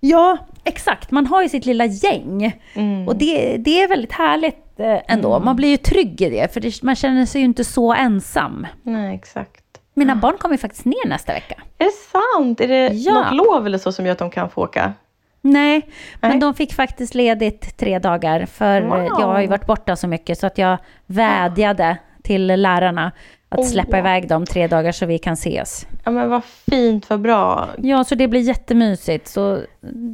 Ja, 0.00 0.38
exakt. 0.64 1.10
Man 1.10 1.26
har 1.26 1.42
ju 1.42 1.48
sitt 1.48 1.66
lilla 1.66 1.84
gäng. 1.84 2.60
Mm. 2.74 3.08
Och 3.08 3.16
det, 3.16 3.56
det 3.56 3.82
är 3.82 3.88
väldigt 3.88 4.12
härligt 4.12 4.80
eh, 4.80 4.98
ändå. 5.08 5.34
Mm. 5.34 5.44
Man 5.44 5.56
blir 5.56 5.68
ju 5.68 5.76
trygg 5.76 6.20
i 6.20 6.30
det, 6.30 6.52
för 6.54 6.60
det, 6.60 6.82
man 6.82 6.96
känner 6.96 7.26
sig 7.26 7.40
ju 7.40 7.44
inte 7.44 7.64
så 7.64 7.92
ensam. 7.92 8.66
Nej, 8.82 9.14
exakt. 9.14 9.64
Mina 9.94 10.16
barn 10.16 10.38
kommer 10.38 10.56
faktiskt 10.56 10.84
ner 10.84 11.08
nästa 11.08 11.32
vecka. 11.32 11.62
Är 11.78 11.84
det 11.84 11.90
sant? 11.90 12.60
Är 12.60 12.68
det 12.68 12.86
ja. 12.86 13.14
något 13.14 13.34
lov 13.34 13.66
eller 13.66 13.78
så 13.78 13.92
som 13.92 14.06
gör 14.06 14.12
att 14.12 14.18
de 14.18 14.30
kan 14.30 14.50
få 14.50 14.62
åka? 14.62 14.92
Nej, 15.46 15.88
men 16.20 16.30
Nej. 16.30 16.40
de 16.40 16.54
fick 16.54 16.74
faktiskt 16.74 17.14
ledigt 17.14 17.76
tre 17.76 17.98
dagar 17.98 18.46
för 18.46 18.82
wow. 18.82 18.98
jag 18.98 19.26
har 19.26 19.40
ju 19.40 19.46
varit 19.46 19.66
borta 19.66 19.96
så 19.96 20.08
mycket 20.08 20.38
så 20.38 20.46
att 20.46 20.58
jag 20.58 20.78
vädjade 21.06 21.96
till 22.22 22.46
lärarna 22.46 23.12
att 23.54 23.60
oh. 23.60 23.66
släppa 23.66 23.98
iväg 23.98 24.28
dem 24.28 24.46
tre 24.46 24.66
dagar 24.66 24.92
så 24.92 25.06
vi 25.06 25.18
kan 25.18 25.32
ses. 25.32 25.86
Ja 26.04 26.10
men 26.10 26.28
vad 26.28 26.44
fint, 26.44 27.10
vad 27.10 27.20
bra. 27.20 27.68
Ja, 27.78 28.04
så 28.04 28.14
det 28.14 28.28
blir 28.28 28.40
jättemysigt. 28.40 29.28
Så 29.28 29.60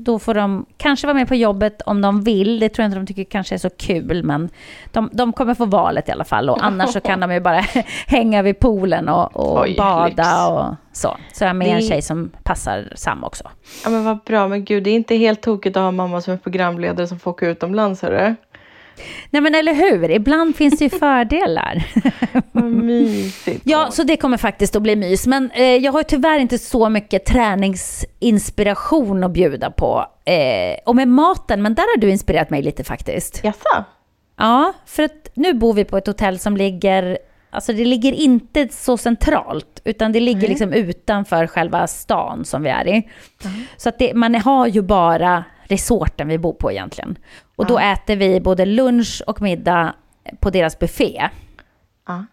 då 0.05 0.19
får 0.19 0.35
de 0.35 0.67
kanske 0.77 1.07
vara 1.07 1.15
med 1.15 1.29
på 1.29 1.35
jobbet 1.35 1.83
om 1.83 2.01
de 2.01 2.23
vill. 2.23 2.61
Det 2.61 2.69
tror 2.69 2.83
jag 2.83 2.89
inte 2.89 2.99
de 2.99 3.07
tycker 3.07 3.25
kanske 3.25 3.55
är 3.55 3.59
så 3.59 3.71
kul, 3.71 4.23
men 4.23 4.49
de, 4.93 5.11
de 5.13 5.33
kommer 5.33 5.55
få 5.55 5.65
valet 5.65 6.09
i 6.09 6.13
alla 6.13 6.25
fall. 6.25 6.51
Och 6.51 6.65
annars 6.65 6.93
så 6.93 7.01
kan 7.01 7.21
de 7.21 7.33
ju 7.33 7.41
bara 7.41 7.61
hänga 8.07 8.43
vid 8.43 8.59
poolen 8.59 9.09
och, 9.09 9.37
och 9.37 9.61
Oj, 9.61 9.75
bada 9.77 10.07
lyx. 10.07 10.51
och 10.51 10.97
så. 10.97 11.17
Så 11.33 11.45
jag 11.45 11.51
är 11.51 11.55
med 11.55 11.69
det... 11.69 11.73
en 11.73 11.83
tjej 11.83 12.03
som 12.03 12.31
passar 12.43 12.93
Sam 12.95 13.25
också. 13.25 13.45
Ja 13.85 13.91
men 13.91 14.05
vad 14.05 14.19
bra, 14.19 14.49
men 14.49 14.65
gud 14.65 14.85
det 14.85 14.91
är 14.91 14.95
inte 14.95 15.17
helt 15.17 15.43
tokigt 15.43 15.77
att 15.77 15.83
ha 15.83 15.91
mamma 15.91 16.21
som 16.21 16.33
är 16.33 16.39
programledare 16.39 17.07
som 17.07 17.19
får 17.19 17.31
åka 17.31 17.47
utomlands, 17.47 18.03
hörru. 18.03 18.35
Nej 19.31 19.43
men 19.43 19.55
eller 19.55 19.75
hur, 19.75 20.11
ibland 20.11 20.57
finns 20.57 20.79
det 20.79 20.85
ju 20.85 20.91
fördelar. 20.99 21.85
Mysigt. 22.73 23.61
Ja, 23.65 23.89
så 23.91 24.03
det 24.03 24.17
kommer 24.17 24.37
faktiskt 24.37 24.77
att 24.77 24.83
bli 24.83 24.97
mys. 24.97 25.27
Men 25.27 25.51
eh, 25.51 25.65
jag 25.65 25.93
har 25.93 26.03
tyvärr 26.03 26.39
inte 26.39 26.59
så 26.59 26.89
mycket 26.89 27.25
träningsinspiration 27.25 29.25
att 29.25 29.31
bjuda 29.31 29.71
på. 29.71 30.07
Eh, 30.25 30.79
och 30.87 30.97
med 30.97 31.09
maten, 31.09 31.63
men 31.63 31.75
där 31.75 31.95
har 31.95 32.01
du 32.01 32.11
inspirerat 32.11 32.51
mig 32.51 32.63
lite 32.63 32.85
faktiskt. 32.85 33.45
Jaså? 33.45 33.85
Ja, 34.39 34.73
för 34.87 35.03
att 35.03 35.29
nu 35.35 35.55
bor 35.55 35.75
vi 35.75 35.85
på 35.85 35.97
ett 35.97 36.07
hotell 36.07 36.39
som 36.39 36.57
ligger 36.57 37.19
Alltså 37.53 37.73
det 37.73 37.85
ligger 37.85 38.13
inte 38.13 38.69
så 38.71 38.97
centralt, 38.97 39.81
utan 39.85 40.13
det 40.13 40.21
ligger 40.21 40.39
mm. 40.39 40.51
liksom 40.51 40.73
utanför 40.73 41.47
själva 41.47 41.87
stan 41.87 42.45
som 42.45 42.63
vi 42.63 42.71
är 42.71 42.89
i. 42.89 42.93
Mm. 42.93 43.63
Så 43.77 43.89
att 43.89 43.99
det, 43.99 44.15
man 44.15 44.35
har 44.35 44.67
ju 44.67 44.83
bara 44.83 45.45
resorten 45.71 46.29
vi 46.29 46.39
bor 46.39 46.53
på 46.53 46.73
egentligen. 46.73 47.19
Och 47.57 47.67
då 47.67 47.79
äter 47.79 48.17
vi 48.17 48.41
både 48.41 48.67
lunch 48.67 49.23
och 49.27 49.43
middag 49.43 49.95
på 50.41 50.51
deras 50.51 50.79
buffé. 50.79 51.29
Ja. 52.07 52.25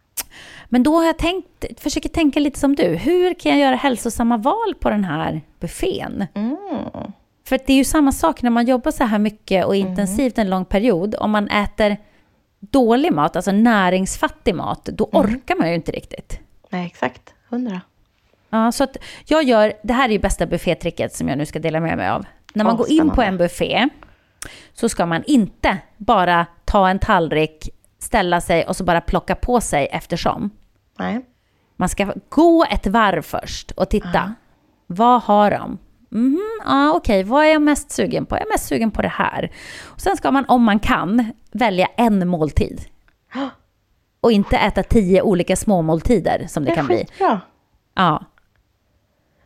Men 0.69 0.83
då 0.83 0.95
har 0.95 1.05
jag 1.05 1.17
tänkt, 1.17 1.81
försöker 1.81 2.09
tänka 2.09 2.39
lite 2.39 2.59
som 2.59 2.75
du. 2.75 2.83
Hur 2.83 3.33
kan 3.33 3.51
jag 3.51 3.61
göra 3.61 3.75
hälsosamma 3.75 4.37
val 4.37 4.75
på 4.79 4.89
den 4.89 5.03
här 5.03 5.41
buffén? 5.59 6.27
Mm. 6.33 6.57
För 7.47 7.59
det 7.65 7.73
är 7.73 7.77
ju 7.77 7.83
samma 7.83 8.11
sak 8.11 8.41
när 8.41 8.49
man 8.49 8.65
jobbar 8.65 8.91
så 8.91 9.03
här 9.03 9.19
mycket 9.19 9.65
och 9.65 9.75
mm. 9.75 9.87
intensivt 9.87 10.37
en 10.37 10.49
lång 10.49 10.65
period. 10.65 11.15
Om 11.19 11.31
man 11.31 11.47
äter 11.47 11.97
dålig 12.59 13.13
mat, 13.13 13.35
alltså 13.35 13.51
näringsfattig 13.51 14.55
mat, 14.55 14.85
då 14.85 15.09
mm. 15.13 15.25
orkar 15.25 15.55
man 15.55 15.69
ju 15.69 15.75
inte 15.75 15.91
riktigt. 15.91 16.39
Nej, 16.69 16.85
exakt. 16.85 17.33
Hundra. 17.49 17.81
Ja, 18.49 18.71
så 18.71 18.83
att 18.83 18.97
jag 19.25 19.43
gör, 19.43 19.73
det 19.83 19.93
här 19.93 20.09
är 20.09 20.13
ju 20.13 20.19
bästa 20.19 20.45
buffétricket 20.45 21.13
som 21.13 21.29
jag 21.29 21.37
nu 21.37 21.45
ska 21.45 21.59
dela 21.59 21.79
med 21.79 21.97
mig 21.97 22.09
av. 22.09 22.25
När 22.57 22.63
man 22.63 22.77
går 22.77 22.89
in 22.89 23.09
på 23.09 23.21
en 23.21 23.37
buffé 23.37 23.89
så 24.73 24.89
ska 24.89 25.05
man 25.05 25.23
inte 25.23 25.77
bara 25.97 26.45
ta 26.65 26.89
en 26.89 26.99
tallrik, 26.99 27.69
ställa 27.99 28.41
sig 28.41 28.65
och 28.65 28.75
så 28.75 28.83
bara 28.83 29.01
plocka 29.01 29.35
på 29.35 29.61
sig 29.61 29.87
eftersom. 29.91 30.49
Nej. 30.99 31.25
Man 31.75 31.89
ska 31.89 32.13
gå 32.29 32.65
ett 32.71 32.87
varv 32.87 33.21
först 33.21 33.71
och 33.71 33.89
titta. 33.89 34.33
Vad 34.87 35.21
har 35.21 35.51
de? 35.51 35.77
Mhm, 36.09 36.61
ja, 36.65 36.93
okej, 36.93 37.23
vad 37.23 37.45
är 37.45 37.49
jag 37.49 37.61
mest 37.61 37.91
sugen 37.91 38.25
på? 38.25 38.35
Jag 38.35 38.41
är 38.41 38.51
mest 38.51 38.67
sugen 38.67 38.91
på 38.91 39.01
det 39.01 39.07
här. 39.07 39.51
Och 39.83 40.01
sen 40.01 40.17
ska 40.17 40.31
man, 40.31 40.45
om 40.47 40.63
man 40.63 40.79
kan, 40.79 41.31
välja 41.51 41.87
en 41.97 42.27
måltid. 42.27 42.81
Och 44.21 44.31
inte 44.31 44.57
äta 44.57 44.83
tio 44.83 45.21
olika 45.21 45.55
småmåltider 45.55 46.45
som 46.47 46.63
det 46.63 46.69
Det 46.71 46.75
kan 46.75 46.87
bli. 46.87 47.05
Ja. 47.95 48.25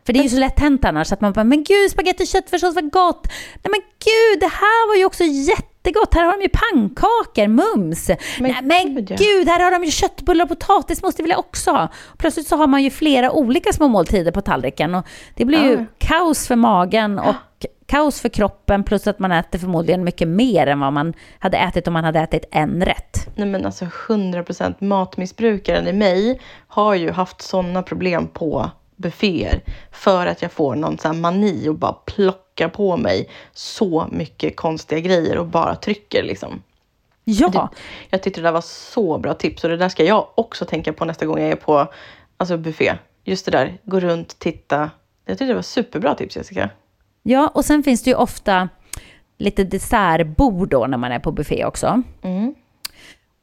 För 0.06 0.14
det 0.14 0.20
är 0.20 0.24
ju 0.24 0.30
så 0.30 0.39
lätt 0.39 0.60
hänt 0.60 0.86
annars 0.86 1.12
att 1.12 1.22
man 1.22 1.34
bara, 1.34 1.43
men 1.43 1.64
gud, 1.64 1.91
spagetti 1.91 2.24
och 2.24 2.28
köttfärssås 2.28 2.76
var 2.76 2.82
gott. 2.82 3.28
Nej 3.64 3.72
men 3.72 3.82
gud, 3.82 4.39
det 4.39 4.52
här 4.54 4.88
var 4.88 4.95
ju 4.95 5.06
också 5.06 5.24
jättegott. 5.24 6.14
Här 6.14 6.24
har 6.26 6.38
de 6.38 6.43
ju 6.43 6.49
pannkakor, 6.49 7.47
mums. 7.47 8.10
Men 8.39 8.56
Nej 8.64 8.86
men 8.86 8.95
gud, 8.95 9.12
ja. 9.12 9.16
gud, 9.20 9.47
här 9.47 9.60
har 9.64 9.72
de 9.72 9.84
ju 9.84 9.91
köttbullar 9.91 10.45
och 10.45 10.49
potatis, 10.49 11.04
måste 11.04 11.22
vilja 11.24 11.38
också 11.38 11.72
ha. 11.72 11.88
Plötsligt 12.18 12.47
så 12.47 12.56
har 12.56 12.68
man 12.68 12.84
ju 12.84 12.89
flera 12.89 13.32
olika 13.32 13.74
små 13.74 13.88
måltider 13.88 14.32
på 14.32 14.41
tallriken 14.41 14.95
och 14.95 15.06
det 15.36 15.45
blir 15.45 15.64
ju 15.64 15.72
Ja. 15.74 15.86
kaos 15.97 16.47
för 16.47 16.56
magen 16.56 17.20
och 17.20 17.36
kaos 17.86 18.22
för 18.22 18.30
kroppen 18.30 18.84
plus 18.84 19.08
att 19.08 19.20
man 19.20 19.32
äter 19.32 19.60
förmodligen 19.60 20.04
mycket 20.04 20.28
mer 20.28 20.68
än 20.68 20.80
vad 20.80 20.93
man 20.93 21.14
hade 21.39 21.58
ätit 21.58 21.88
om 21.88 21.93
man 21.93 22.04
hade 22.04 22.20
ätit 22.20 22.45
en 22.52 22.86
rätt. 22.86 23.28
Nej 23.36 23.47
men 23.47 23.66
alltså 23.66 23.86
100% 23.86 24.76
matmissbrukaren 24.80 25.88
i 25.88 25.93
mig 25.93 26.41
har 26.68 26.95
ju 26.95 27.12
haft 27.12 27.41
sådana 27.41 27.84
problem 27.84 28.28
på 28.28 28.72
bufféer 29.02 29.62
för 29.91 30.26
att 30.26 30.41
jag 30.41 30.52
får 30.52 30.76
någon 30.76 30.97
sån 30.97 31.22
mani 31.22 31.70
och 31.70 31.76
bara 31.76 31.93
plockar 31.93 32.70
på 32.70 32.97
mig 32.97 33.30
så 33.54 34.08
mycket 34.12 34.56
konstiga 34.56 34.99
grejer 35.02 35.38
och 35.38 35.45
bara 35.45 35.76
trycker 35.76 36.24
liksom. 36.24 36.64
Ja, 37.24 37.70
Jag 38.10 38.24
tyckte 38.24 38.41
det 38.41 38.47
där 38.47 38.52
var 38.52 38.62
så 38.62 39.18
bra 39.18 39.34
tips 39.34 39.64
och 39.64 39.70
det 39.70 39.78
där 39.78 39.89
ska 39.89 40.04
jag 40.04 40.28
också 40.36 40.66
tänka 40.66 40.93
på 40.93 41.06
nästa 41.06 41.26
gång 41.26 41.39
jag 41.39 41.52
är 41.52 41.56
på 41.56 41.88
alltså 42.38 42.58
buffé. 42.58 42.93
Just 43.24 43.45
det 43.45 43.52
där, 43.52 43.78
gå 43.84 43.99
runt, 43.99 44.39
titta. 44.39 44.89
Jag 45.26 45.38
tyckte 45.38 45.45
det 45.45 45.54
var 45.54 45.62
superbra 45.62 46.16
tips 46.16 46.36
Jessica. 46.36 46.70
Ja, 47.24 47.52
och 47.54 47.66
sen 47.66 47.84
finns 47.84 48.04
det 48.04 48.10
ju 48.10 48.16
ofta 48.16 48.70
lite 49.38 49.64
dessertbord 49.64 50.70
då 50.70 50.88
när 50.88 50.97
man 50.97 51.12
är 51.12 51.20
på 51.20 51.32
buffé 51.32 51.66
också. 51.66 52.04
Mm. 52.22 52.56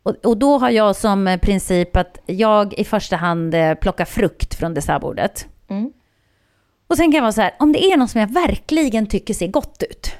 Och, 0.08 0.14
och 0.24 0.36
då 0.36 0.58
har 0.58 0.70
jag 0.70 0.96
som 0.96 1.38
princip 1.42 1.96
att 1.96 2.18
jag 2.26 2.74
i 2.74 2.84
första 2.84 3.16
hand 3.16 3.54
eh, 3.54 3.74
plockar 3.74 4.04
frukt 4.04 4.54
från 4.54 4.74
dessertbordet. 4.74 5.46
Mm. 5.68 5.92
Och 6.86 6.96
sen 6.96 7.06
kan 7.06 7.14
jag 7.14 7.22
vara 7.22 7.32
så 7.32 7.40
här, 7.40 7.54
om 7.58 7.72
det 7.72 7.84
är 7.84 7.96
något 7.96 8.10
som 8.10 8.20
jag 8.20 8.32
verkligen 8.32 9.06
tycker 9.06 9.34
ser 9.34 9.46
gott 9.46 9.82
ut, 9.90 10.12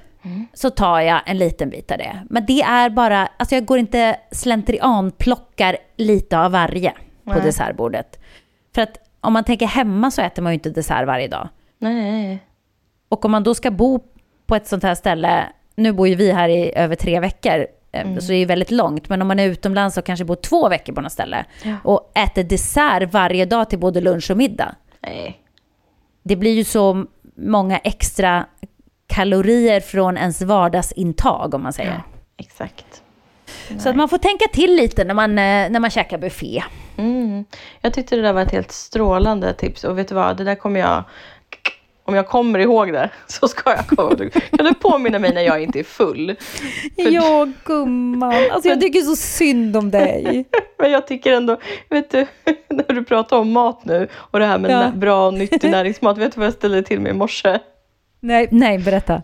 så 0.55 0.70
tar 0.70 1.01
jag 1.01 1.20
en 1.26 1.39
liten 1.39 1.70
bit 1.70 1.91
av 1.91 1.99
det. 1.99 2.22
Men 2.30 2.47
det 2.47 2.62
är 2.62 2.91
bara, 2.91 3.28
alltså 3.36 3.55
jag 3.55 3.64
går 3.64 3.78
inte 3.78 4.16
slentrian 4.30 5.11
plockar 5.11 5.76
lite 5.97 6.39
av 6.39 6.53
varje 6.53 6.91
på 7.24 7.32
Nej. 7.32 7.43
dessertbordet. 7.43 8.18
För 8.74 8.82
att 8.82 8.99
om 9.20 9.32
man 9.32 9.45
tänker 9.45 9.66
hemma 9.66 10.11
så 10.11 10.22
äter 10.22 10.43
man 10.43 10.53
ju 10.53 10.55
inte 10.55 10.70
dessert 10.70 11.07
varje 11.07 11.28
dag. 11.28 11.49
Nej. 11.78 12.39
Och 13.09 13.24
om 13.24 13.30
man 13.30 13.43
då 13.43 13.55
ska 13.55 13.70
bo 13.70 14.01
på 14.47 14.57
ett 14.57 14.66
sånt 14.66 14.82
här 14.82 14.95
ställe, 14.95 15.47
nu 15.74 15.93
bor 15.93 16.09
ju 16.09 16.14
vi 16.14 16.32
här 16.32 16.49
i 16.49 16.72
över 16.76 16.97
tre 16.97 17.20
veckor, 17.20 17.66
eh, 18.07 18.18
så 18.18 18.32
det 18.32 18.38
är 18.38 18.46
väldigt 18.46 18.70
långt, 18.70 19.09
men 19.09 19.22
om 19.22 19.28
man 19.28 19.38
är 19.38 19.46
utomlands 19.46 19.96
och 19.96 20.05
kanske 20.05 20.24
bor 20.24 20.34
två 20.34 20.68
veckor 20.68 20.92
på 20.92 21.01
något 21.01 21.12
ställe 21.12 21.44
och 21.84 22.12
äter 22.14 22.44
dessert 22.44 23.12
varje 23.12 23.44
dag 23.44 23.70
till 23.70 23.78
både 23.78 24.01
lunch 24.01 24.30
och 24.30 24.36
middag, 24.36 24.74
Nej. 25.01 25.40
det 26.22 26.36
blir 26.36 26.55
ju 26.55 26.64
så 26.64 27.05
många 27.36 27.78
extra 27.78 28.46
kalorier 29.07 29.80
från 29.80 30.16
ens 30.16 30.42
vardagsintag 30.42 31.55
om 31.55 31.62
man 31.62 31.72
säger. 31.72 32.03
Exakt. 32.36 33.03
Så 33.78 33.88
att 33.88 33.96
man 33.96 34.09
får 34.09 34.18
tänka 34.18 34.44
till 34.53 34.76
lite 34.76 35.05
när 35.05 35.14
man, 35.14 35.30
eh, 35.30 35.70
när 35.70 35.80
man 35.80 35.90
käkar 35.90 36.18
buffé. 36.18 36.62
Mm. 36.96 37.44
Jag 37.80 37.94
tyckte 37.94 38.16
det 38.16 38.22
där 38.22 38.32
var 38.32 38.42
ett 38.42 38.53
helt 38.53 38.72
strålande 38.72 39.55
tips 39.55 39.84
och 39.84 39.99
vet 39.99 40.09
du 40.09 40.14
vad, 40.14 40.36
det 40.36 40.44
där 40.44 40.55
kommer 40.55 40.80
jag 40.80 41.05
om 42.09 42.14
jag 42.14 42.28
kommer 42.28 42.59
ihåg 42.59 42.92
det 42.92 43.11
så 43.26 43.48
ska 43.48 43.70
jag 43.70 43.86
komma. 43.86 44.30
Kan 44.56 44.66
du 44.66 44.74
påminna 44.74 45.18
mig 45.18 45.34
när 45.34 45.42
jag 45.42 45.62
inte 45.62 45.78
är 45.78 45.84
full? 45.84 46.36
För- 46.96 47.11
Ja, 47.11 47.48
gumman. 47.64 48.34
Alltså 48.50 48.68
jag 48.68 48.80
tycker 48.80 49.00
så 49.00 49.16
synd 49.16 49.76
om 49.76 49.90
dig. 49.90 50.44
Men 50.78 50.90
jag 50.90 51.06
tycker 51.06 51.32
ändå, 51.32 51.56
vet 51.88 52.11
du, 52.11 52.26
när 52.70 52.94
du 52.94 53.04
pratar 53.04 53.36
om 53.36 53.52
mat 53.52 53.84
nu 53.84 54.09
och 54.14 54.38
det 54.38 54.46
här 54.46 54.59
med 54.59 54.70
Ja. 54.70 54.90
bra 54.94 55.26
och 55.26 55.34
nyttig 55.34 55.70
näringsmat, 55.70 56.18
vet 56.18 56.34
du 56.34 56.38
vad 56.40 56.46
jag 56.46 56.54
ställde 56.54 56.82
till 56.82 57.00
med 57.00 57.11
i 57.11 57.14
morse? 57.14 57.59
Nej, 58.20 58.48
nej, 58.50 58.78
berätta. 58.78 59.22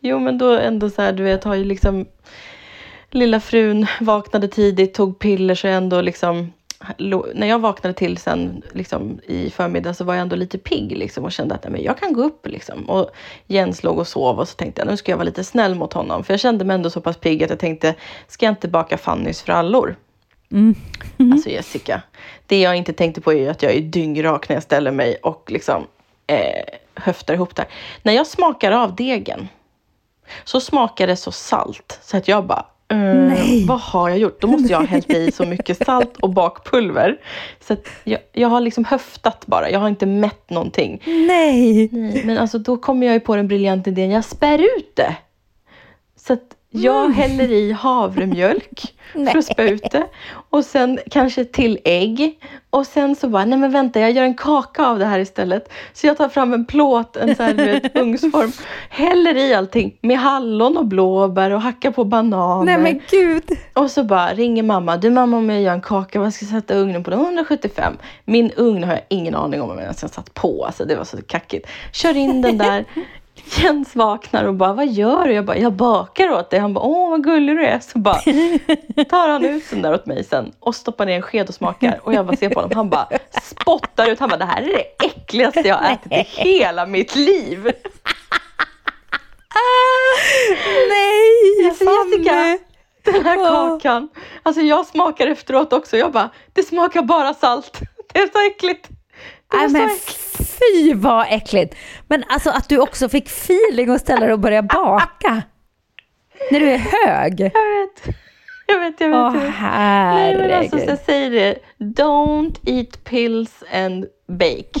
Jo 0.00 0.18
men 0.18 0.38
då 0.38 0.50
ändå 0.58 0.90
så 0.90 1.02
här, 1.02 1.12
du 1.12 1.22
vet, 1.22 1.44
har 1.44 1.54
ju 1.54 1.64
liksom 1.64 2.06
lilla 3.10 3.40
frun 3.40 3.86
vaknade 4.00 4.48
tidigt, 4.48 4.94
tog 4.94 5.18
piller 5.18 5.54
så 5.54 5.68
ändå 5.68 6.00
liksom 6.00 6.52
när 7.34 7.46
jag 7.46 7.58
vaknade 7.58 7.94
till 7.94 8.18
sen 8.18 8.62
liksom, 8.72 9.20
i 9.26 9.50
förmiddag 9.50 9.94
så 9.94 10.04
var 10.04 10.14
jag 10.14 10.22
ändå 10.22 10.36
lite 10.36 10.58
pigg 10.58 10.96
liksom, 10.96 11.24
och 11.24 11.32
kände 11.32 11.54
att 11.54 11.64
nej, 11.64 11.72
men 11.72 11.82
jag 11.82 11.98
kan 11.98 12.12
gå 12.12 12.22
upp. 12.22 12.46
Liksom. 12.46 12.90
Och 12.90 13.10
Jens 13.46 13.82
låg 13.82 13.98
och 13.98 14.08
sov 14.08 14.38
och 14.38 14.48
så 14.48 14.56
tänkte 14.56 14.80
jag 14.80 14.88
nu 14.88 14.96
ska 14.96 15.12
jag 15.12 15.16
vara 15.16 15.24
lite 15.24 15.44
snäll 15.44 15.74
mot 15.74 15.92
honom. 15.92 16.24
För 16.24 16.32
jag 16.32 16.40
kände 16.40 16.64
mig 16.64 16.74
ändå 16.74 16.90
så 16.90 17.00
pass 17.00 17.16
pigg 17.16 17.44
att 17.44 17.50
jag 17.50 17.58
tänkte, 17.58 17.94
ska 18.28 18.46
jag 18.46 18.52
inte 18.52 18.68
baka 18.68 18.98
Fannys 18.98 19.42
frallor? 19.42 19.96
Mm. 20.52 20.74
Alltså 21.32 21.48
Jessica, 21.50 22.02
det 22.46 22.60
jag 22.60 22.76
inte 22.76 22.92
tänkte 22.92 23.20
på 23.20 23.32
är 23.32 23.50
att 23.50 23.62
jag 23.62 23.72
är 23.72 23.80
dyngrak 23.80 24.48
när 24.48 24.56
jag 24.56 24.62
ställer 24.62 24.90
mig 24.90 25.16
och 25.22 25.50
liksom 25.50 25.86
eh, 26.26 26.64
höftar 26.94 27.34
ihop 27.34 27.56
där. 27.56 27.66
När 28.02 28.12
jag 28.12 28.26
smakar 28.26 28.72
av 28.72 28.94
degen 28.94 29.48
så 30.44 30.60
smakar 30.60 31.06
det 31.06 31.16
så 31.16 31.32
salt 31.32 31.98
så 32.02 32.16
att 32.16 32.28
jag 32.28 32.46
bara 32.46 32.66
Nej. 32.96 33.66
vad 33.66 33.80
har 33.80 34.08
jag 34.08 34.18
gjort? 34.18 34.40
Då 34.40 34.46
måste 34.46 34.72
jag 34.72 34.78
ha 34.78 34.86
hällt 34.86 35.10
i 35.10 35.32
så 35.32 35.46
mycket 35.46 35.84
salt 35.86 36.16
och 36.16 36.30
bakpulver. 36.30 37.20
Så 37.60 37.76
jag, 38.04 38.20
jag 38.32 38.48
har 38.48 38.60
liksom 38.60 38.84
höftat 38.84 39.46
bara, 39.46 39.70
jag 39.70 39.80
har 39.80 39.88
inte 39.88 40.06
mätt 40.06 40.50
någonting. 40.50 41.02
Nej. 41.06 41.88
Nej, 41.92 42.22
men 42.24 42.38
alltså 42.38 42.58
då 42.58 42.76
kommer 42.76 43.06
jag 43.06 43.14
ju 43.14 43.20
på 43.20 43.36
den 43.36 43.48
briljanta 43.48 43.90
idén, 43.90 44.10
jag 44.10 44.24
spär 44.24 44.58
ut 44.58 44.96
det. 44.96 45.16
Så 46.16 46.32
att 46.32 46.56
jag 46.72 47.08
häller 47.08 47.52
i 47.52 47.72
havremjölk 47.72 48.94
för 49.12 49.38
att 49.38 49.44
spä 49.44 49.62
ut 49.62 49.90
det. 49.90 50.06
Och 50.50 50.64
sen 50.64 50.98
kanske 51.10 51.44
till 51.44 51.78
ägg. 51.84 52.38
Och 52.70 52.86
sen 52.86 53.16
så 53.16 53.28
bara, 53.28 53.44
nej 53.44 53.58
men 53.58 53.72
vänta 53.72 54.00
jag 54.00 54.10
gör 54.10 54.22
en 54.22 54.34
kaka 54.34 54.86
av 54.86 54.98
det 54.98 55.04
här 55.04 55.18
istället. 55.18 55.72
Så 55.92 56.06
jag 56.06 56.16
tar 56.16 56.28
fram 56.28 56.52
en 56.52 56.64
plåt, 56.64 57.16
en 57.16 57.36
sån 57.36 57.46
här 57.46 57.54
vet, 57.54 57.96
ugnsform. 58.02 58.52
Häller 58.88 59.36
i 59.36 59.54
allting 59.54 59.98
med 60.00 60.18
hallon 60.18 60.76
och 60.76 60.86
blåbär 60.86 61.50
och 61.50 61.60
hackar 61.60 61.90
på 61.90 62.04
bananer. 62.04 62.64
Nej 62.64 62.78
men 62.78 63.00
gud. 63.10 63.58
Och 63.72 63.90
så 63.90 64.04
bara 64.04 64.34
ringer 64.34 64.62
mamma. 64.62 64.96
Du 64.96 65.10
mamma 65.10 65.36
om 65.36 65.50
jag 65.50 65.62
gör 65.62 65.72
en 65.72 65.80
kaka, 65.80 66.20
vad 66.20 66.34
ska 66.34 66.44
jag 66.44 66.50
sätta 66.50 66.74
ugnen 66.74 67.04
på? 67.04 67.10
då? 67.10 67.16
175. 67.16 67.96
Min 68.24 68.50
ugn 68.50 68.84
har 68.84 68.92
jag 68.92 69.02
ingen 69.08 69.34
aning 69.34 69.62
om 69.62 69.70
om 69.70 69.76
jag 69.76 69.84
ens 69.84 70.14
satt 70.14 70.34
på. 70.34 70.64
Alltså 70.64 70.84
det 70.84 70.96
var 70.96 71.04
så 71.04 71.22
kackigt. 71.22 71.68
Kör 71.92 72.16
in 72.16 72.42
den 72.42 72.58
där. 72.58 72.84
Jens 73.34 73.96
vaknar 73.96 74.44
och 74.44 74.54
bara, 74.54 74.72
vad 74.72 74.86
gör 74.88 75.24
du? 75.26 75.32
Jag 75.32 75.44
bara, 75.44 75.56
jag 75.56 75.72
bakar 75.72 76.30
åt 76.30 76.50
dig. 76.50 76.60
Han 76.60 76.74
bara, 76.74 76.84
åh 76.84 77.10
vad 77.10 77.24
gullig 77.24 77.56
du 77.56 77.64
är. 77.64 77.78
Så 77.80 77.98
bara 77.98 78.14
tar 79.10 79.28
han 79.28 79.44
ut 79.44 79.70
den 79.70 79.82
där 79.82 79.94
åt 79.94 80.06
mig 80.06 80.24
sen 80.24 80.52
och 80.60 80.74
stoppar 80.74 81.06
ner 81.06 81.16
en 81.16 81.22
sked 81.22 81.48
och 81.48 81.54
smakar. 81.54 82.00
Och 82.02 82.14
jag 82.14 82.26
bara 82.26 82.36
ser 82.36 82.48
på 82.48 82.60
honom. 82.60 82.76
Han 82.76 82.90
bara 82.90 83.08
spottar 83.42 84.10
ut. 84.10 84.20
Han 84.20 84.28
bara, 84.28 84.36
det 84.38 84.44
här 84.44 84.62
är 84.62 84.66
det 84.66 85.06
äckligaste 85.06 85.60
jag 85.60 85.76
har 85.76 85.92
ätit 85.92 86.12
i 86.12 86.16
hela 86.42 86.86
mitt 86.86 87.16
liv. 87.16 87.64
Nej, 90.88 91.68
Alltså, 91.68 91.84
Jessica, 91.84 92.58
den 93.04 93.24
här 93.24 93.36
kakan. 93.36 94.08
Alltså 94.42 94.62
jag 94.62 94.86
smakar 94.86 95.26
efteråt 95.26 95.72
också. 95.72 95.96
Jag 95.96 96.12
bara, 96.12 96.30
det 96.52 96.62
smakar 96.62 97.02
bara 97.02 97.34
salt. 97.34 97.80
Det 98.12 98.18
är 98.18 98.26
så 98.32 98.46
äckligt. 98.46 98.88
Det 99.50 99.56
är 99.56 99.68
så 99.68 99.76
äckligt. 99.76 100.41
Fy 100.74 100.94
vad 100.94 101.26
äckligt. 101.30 101.74
Men 102.08 102.24
alltså 102.28 102.50
att 102.50 102.68
du 102.68 102.78
också 102.78 103.08
fick 103.08 103.26
feeling 103.26 103.90
och 103.90 104.00
ställa 104.00 104.20
dig 104.20 104.32
och 104.32 104.38
börja 104.40 104.62
baka. 104.62 105.42
När 106.50 106.60
du 106.60 106.70
är 106.70 106.78
hög. 107.06 107.40
Jag 107.40 107.48
vet. 107.48 108.16
Jag 108.66 108.80
vet, 108.80 109.00
jag 109.00 109.08
vet. 109.08 109.16
Åh 109.16 109.32
vet. 109.32 109.52
Nej 109.60 110.36
men 110.38 110.52
alltså 110.52 110.70
så 110.70 110.76
herregud. 110.76 110.90
jag 110.90 110.98
säger 110.98 111.30
det. 111.30 111.58
Don't 111.78 112.56
eat 112.66 113.04
pills 113.04 113.64
and 113.74 114.06
bake. 114.28 114.80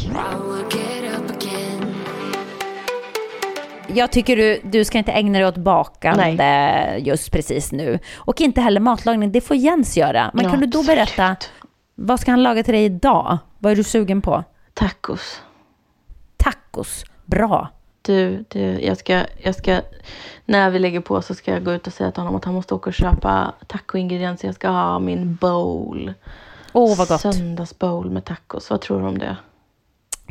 Jag 3.94 4.10
tycker 4.12 4.36
du, 4.36 4.60
du 4.64 4.84
ska 4.84 4.98
inte 4.98 5.12
ägna 5.12 5.38
dig 5.38 5.48
åt 5.48 5.56
bakande 5.56 6.96
just 6.98 7.32
precis 7.32 7.72
nu. 7.72 7.98
Och 8.14 8.40
inte 8.40 8.60
heller 8.60 8.80
matlagning, 8.80 9.32
det 9.32 9.40
får 9.40 9.56
Jens 9.56 9.96
göra. 9.96 10.30
Men 10.34 10.44
kan 10.44 10.54
Ja, 10.54 10.60
du 10.60 10.66
då 10.66 10.82
berätta, 10.82 11.26
absolut. 11.26 11.50
vad 11.94 12.20
ska 12.20 12.30
han 12.30 12.42
laga 12.42 12.62
till 12.62 12.74
dig 12.74 12.84
idag? 12.84 13.38
Vad 13.58 13.72
är 13.72 13.76
du 13.76 13.84
sugen 13.84 14.22
på? 14.22 14.44
Tacos. 14.74 15.40
Tacos, 16.72 17.04
bra. 17.24 17.68
Du, 18.02 18.44
du 18.48 18.60
jag, 18.60 18.98
ska, 18.98 19.24
jag 19.42 19.54
ska, 19.54 19.80
när 20.44 20.70
vi 20.70 20.78
lägger 20.78 21.00
på 21.00 21.22
så 21.22 21.34
ska 21.34 21.50
jag 21.52 21.64
gå 21.64 21.72
ut 21.72 21.86
och 21.86 21.92
säga 21.92 22.12
till 22.12 22.20
honom 22.20 22.36
att 22.36 22.44
han 22.44 22.54
måste 22.54 22.74
åka 22.74 22.90
och 22.90 22.94
köpa 22.94 23.52
tacoingredienser. 23.66 24.48
Jag 24.48 24.54
ska 24.54 24.68
ha 24.68 24.98
min 24.98 25.34
bowl. 25.34 26.12
Åh 26.72 26.98
vad 26.98 27.08
gott. 27.08 27.20
Söndagsbowl 27.20 28.10
med 28.10 28.24
tacos. 28.24 28.70
Vad 28.70 28.80
tror 28.80 29.00
du 29.00 29.06
om 29.06 29.18
det? 29.18 29.36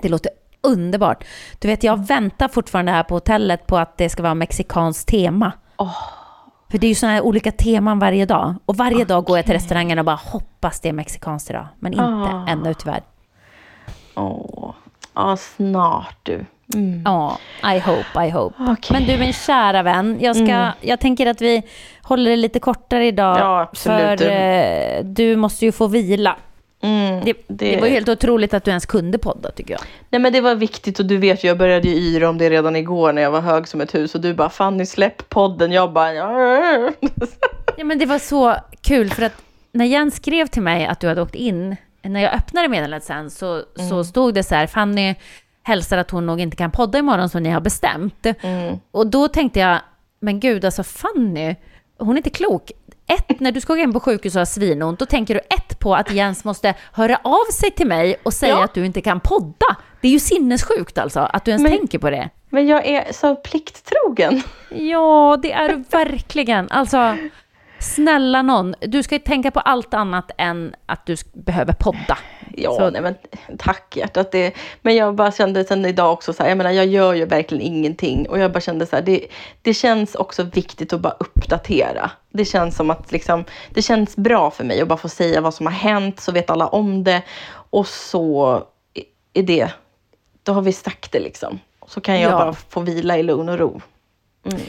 Det 0.02 0.10
låter 0.10 0.32
underbart. 0.62 1.24
Du 1.60 1.68
vet, 1.68 1.84
jag 1.84 2.08
väntar 2.08 2.48
fortfarande 2.48 2.92
här 2.92 3.04
på 3.04 3.16
hotellet 3.16 3.68
på 3.68 3.78
att 3.78 3.98
det 3.98 4.10
ska 4.10 4.24
vara 4.24 4.36
mexikanskt 4.36 5.08
tema. 5.08 5.52
För 6.70 6.78
det 6.78 6.88
är 6.88 6.90
ju 6.90 6.96
sådana 6.96 7.14
här 7.16 7.22
olika 7.22 7.52
teman 7.52 8.00
varje 8.00 8.26
dag. 8.26 8.56
Och 8.66 8.76
varje 8.76 9.06
dag 9.06 9.24
går 9.26 9.38
jag 9.38 9.46
till 9.46 9.54
restaurangen 9.54 10.00
och 10.00 10.06
bara 10.06 10.20
hoppas 10.24 10.80
det 10.80 10.90
är 10.90 10.94
mexikanskt 10.94 11.50
idag. 11.50 11.68
Men 11.80 11.94
inte 11.94 12.04
Ah. 12.06 12.46
ännu 12.48 12.74
tyvärr. 12.74 13.02
Åh, 14.16 14.74
ja 15.14 15.38
snart 15.38 16.18
du. 16.24 16.46
Mm. 16.74 17.02
Ja, 17.06 17.38
I 17.76 17.80
hope, 17.80 18.28
I 18.28 18.30
hope. 18.30 18.64
Okay. 18.64 19.00
Men 19.00 19.08
du 19.08 19.18
min 19.18 19.34
kära 19.34 19.84
vän, 19.84 20.18
jag, 20.22 20.36
ska, 20.36 20.46
mm. 20.46 20.72
jag 20.82 21.00
tänker 21.00 21.26
att 21.26 21.42
vi 21.42 21.64
håller 22.02 22.32
det 22.32 22.38
lite 22.38 22.60
kortare 22.60 23.06
idag. 23.06 23.38
Ja. 23.38 23.72
För 23.74 24.32
eh, 24.32 25.04
du 25.04 25.36
måste 25.36 25.66
ju 25.66 25.72
få 25.72 25.88
vila. 25.88 26.38
Mm, 26.84 27.26
det, 27.26 27.34
det... 27.48 27.76
det, 27.76 27.82
var 27.82 27.88
helt 27.88 28.10
otroligt 28.10 28.54
att 28.54 28.64
du 28.64 28.72
ens 28.72 28.86
kunde 28.86 29.18
podda 29.18 29.52
tycker 29.52 29.74
jag. 29.74 29.82
Nej 30.10 30.22
men 30.22 30.34
det 30.34 30.42
var 30.42 30.56
viktigt 30.56 31.00
och 31.00 31.06
du 31.06 31.18
vet 31.18 31.44
ju, 31.44 31.48
jag 31.48 31.58
började 31.58 31.90
ju 31.90 31.96
yra 31.96 32.30
om 32.30 32.38
det 32.38 32.50
redan 32.50 32.76
igår 32.76 33.14
när 33.14 33.22
jag 33.22 33.32
var 33.32 33.42
hög 33.42 33.68
som 33.68 33.82
ett 33.82 33.96
hus 33.96 34.16
och 34.16 34.22
du 34.22 34.34
bara 34.34 34.50
Fanny 34.50 34.86
släpp 34.86 35.30
podden. 35.30 35.72
Jag 35.72 35.94
bara 35.94 36.14
Ja 37.78 37.84
men 37.84 38.00
det 38.00 38.06
var 38.06 38.20
så 38.20 38.56
kul 38.82 39.10
för 39.10 39.24
att 39.24 39.34
när 39.72 39.86
Jens 39.86 40.16
skrev 40.16 40.48
till 40.48 40.62
mig 40.62 40.86
att 40.86 41.00
du 41.00 41.08
hade 41.08 41.22
åkt 41.22 41.36
in, 41.36 41.76
när 42.04 42.22
jag 42.22 42.34
öppnade 42.34 42.68
meddelandet 42.68 43.04
sen 43.04 43.30
så, 43.32 43.54
mm. 43.54 43.90
så 43.90 44.04
stod 44.04 44.34
det 44.34 44.44
så 44.44 44.56
här 44.56 44.68
Fanny 44.68 45.16
hälsar 45.64 45.98
att 45.98 46.12
hon 46.12 46.26
nog 46.26 46.40
inte 46.40 46.58
kan 46.58 46.72
podda 46.72 47.00
imorgon 47.00 47.30
som 47.30 47.44
ni 47.44 47.50
har 47.50 47.62
bestämt. 47.62 48.26
Mm. 48.42 48.80
Och 48.92 49.08
då 49.08 49.28
tänkte 49.28 49.60
jag, 49.60 49.80
men 50.20 50.40
gud 50.40 50.66
alltså 50.66 50.84
Fanny, 50.84 51.56
hon 51.98 52.12
är 52.12 52.18
inte 52.18 52.30
klok. 52.30 52.72
Ett, 53.08 53.40
när 53.40 53.52
du 53.52 53.62
ska 53.62 53.74
gå 53.74 53.80
in 53.80 53.94
på 53.94 54.00
sjukhus 54.00 54.36
och 54.36 54.40
ha 54.40 54.46
svinont, 54.46 55.00
då 55.00 55.06
tänker 55.06 55.34
du 55.34 55.40
ett 55.40 55.80
på 55.80 55.96
att 55.96 56.12
Jens 56.12 56.44
måste 56.44 56.74
höra 56.94 57.20
av 57.24 57.52
sig 57.54 57.72
till 57.72 57.88
mig 57.88 58.16
och 58.24 58.34
säga 58.34 58.54
ja. 58.54 58.64
att 58.64 58.74
du 58.74 58.86
inte 58.86 59.02
kan 59.02 59.20
podda. 59.20 59.76
Det 60.02 60.08
är 60.08 60.12
ju 60.12 60.20
sinnessjukt 60.20 60.98
alltså, 60.98 61.20
att 61.20 61.46
du 61.46 61.52
ens 61.52 61.64
men, 61.64 61.72
tänker 61.72 62.00
på 62.00 62.10
det. 62.10 62.30
Men 62.50 62.68
jag 62.68 62.86
är 62.86 63.14
så 63.14 63.36
plikttrogen. 63.36 64.42
Ja, 64.70 65.40
det 65.42 65.52
är 65.52 65.70
du 65.70 65.84
verkligen. 65.92 66.70
Alltså, 66.70 67.18
snälla 67.82 68.42
någon, 68.42 68.76
du 68.80 69.04
ska 69.04 69.16
ju 69.16 69.20
tänka 69.20 69.52
på 69.52 69.60
allt 69.60 69.94
annat 69.94 70.32
än 70.38 70.76
att 70.86 71.06
du 71.06 71.16
behöver 71.34 71.74
podda. 71.74 72.18
Ja, 72.56 72.76
så. 72.76 72.90
nej 72.90 73.02
men 73.02 73.16
tack 73.58 73.98
hjärtat. 73.98 74.32
Det, 74.32 74.54
men 74.82 74.96
jag 74.96 75.16
bara 75.16 75.32
kände 75.32 75.64
sen 75.64 75.86
idag 75.86 76.14
också 76.14 76.34
så 76.34 76.44
här, 76.44 76.50
jag 76.50 76.58
menar 76.58 76.72
jag 76.72 76.86
gör 76.86 77.14
ju 77.14 77.26
verkligen 77.26 77.64
ingenting 77.64 78.30
och 78.30 78.40
jag 78.40 78.52
bara 78.52 78.62
kände 78.62 78.86
så 78.86 78.96
här, 78.96 79.04
det, 79.04 79.28
det 79.62 79.74
känns 79.74 80.16
också 80.16 80.44
viktigt 80.44 80.94
att 80.94 81.00
bara 81.00 81.16
uppdatera. 81.20 82.12
Det 82.30 82.46
känns 82.46 82.76
som 82.76 82.90
att 82.90 83.12
liksom, 83.12 83.46
det 83.70 83.82
känns 83.82 84.16
bra 84.16 84.52
för 84.52 84.64
mig 84.64 84.82
att 84.82 84.88
bara 84.88 84.98
få 84.98 85.10
säga 85.10 85.42
vad 85.42 85.54
som 85.54 85.66
har 85.66 85.74
hänt 85.74 86.20
så 86.20 86.32
vet 86.32 86.50
alla 86.50 86.68
om 86.68 87.04
det 87.04 87.22
och 87.54 87.88
så 87.88 88.64
är 89.34 89.44
det, 89.44 89.72
då 90.44 90.54
har 90.54 90.62
vi 90.62 90.74
sagt 90.74 91.12
det 91.12 91.20
liksom. 91.20 91.60
Så 91.88 92.02
kan 92.02 92.20
jag 92.20 92.32
ja. 92.32 92.38
bara 92.38 92.54
få 92.54 92.80
vila 92.80 93.18
i 93.18 93.24
lugn 93.24 93.50
och 93.50 93.60
ro. 93.60 93.82
Mm. 94.46 94.62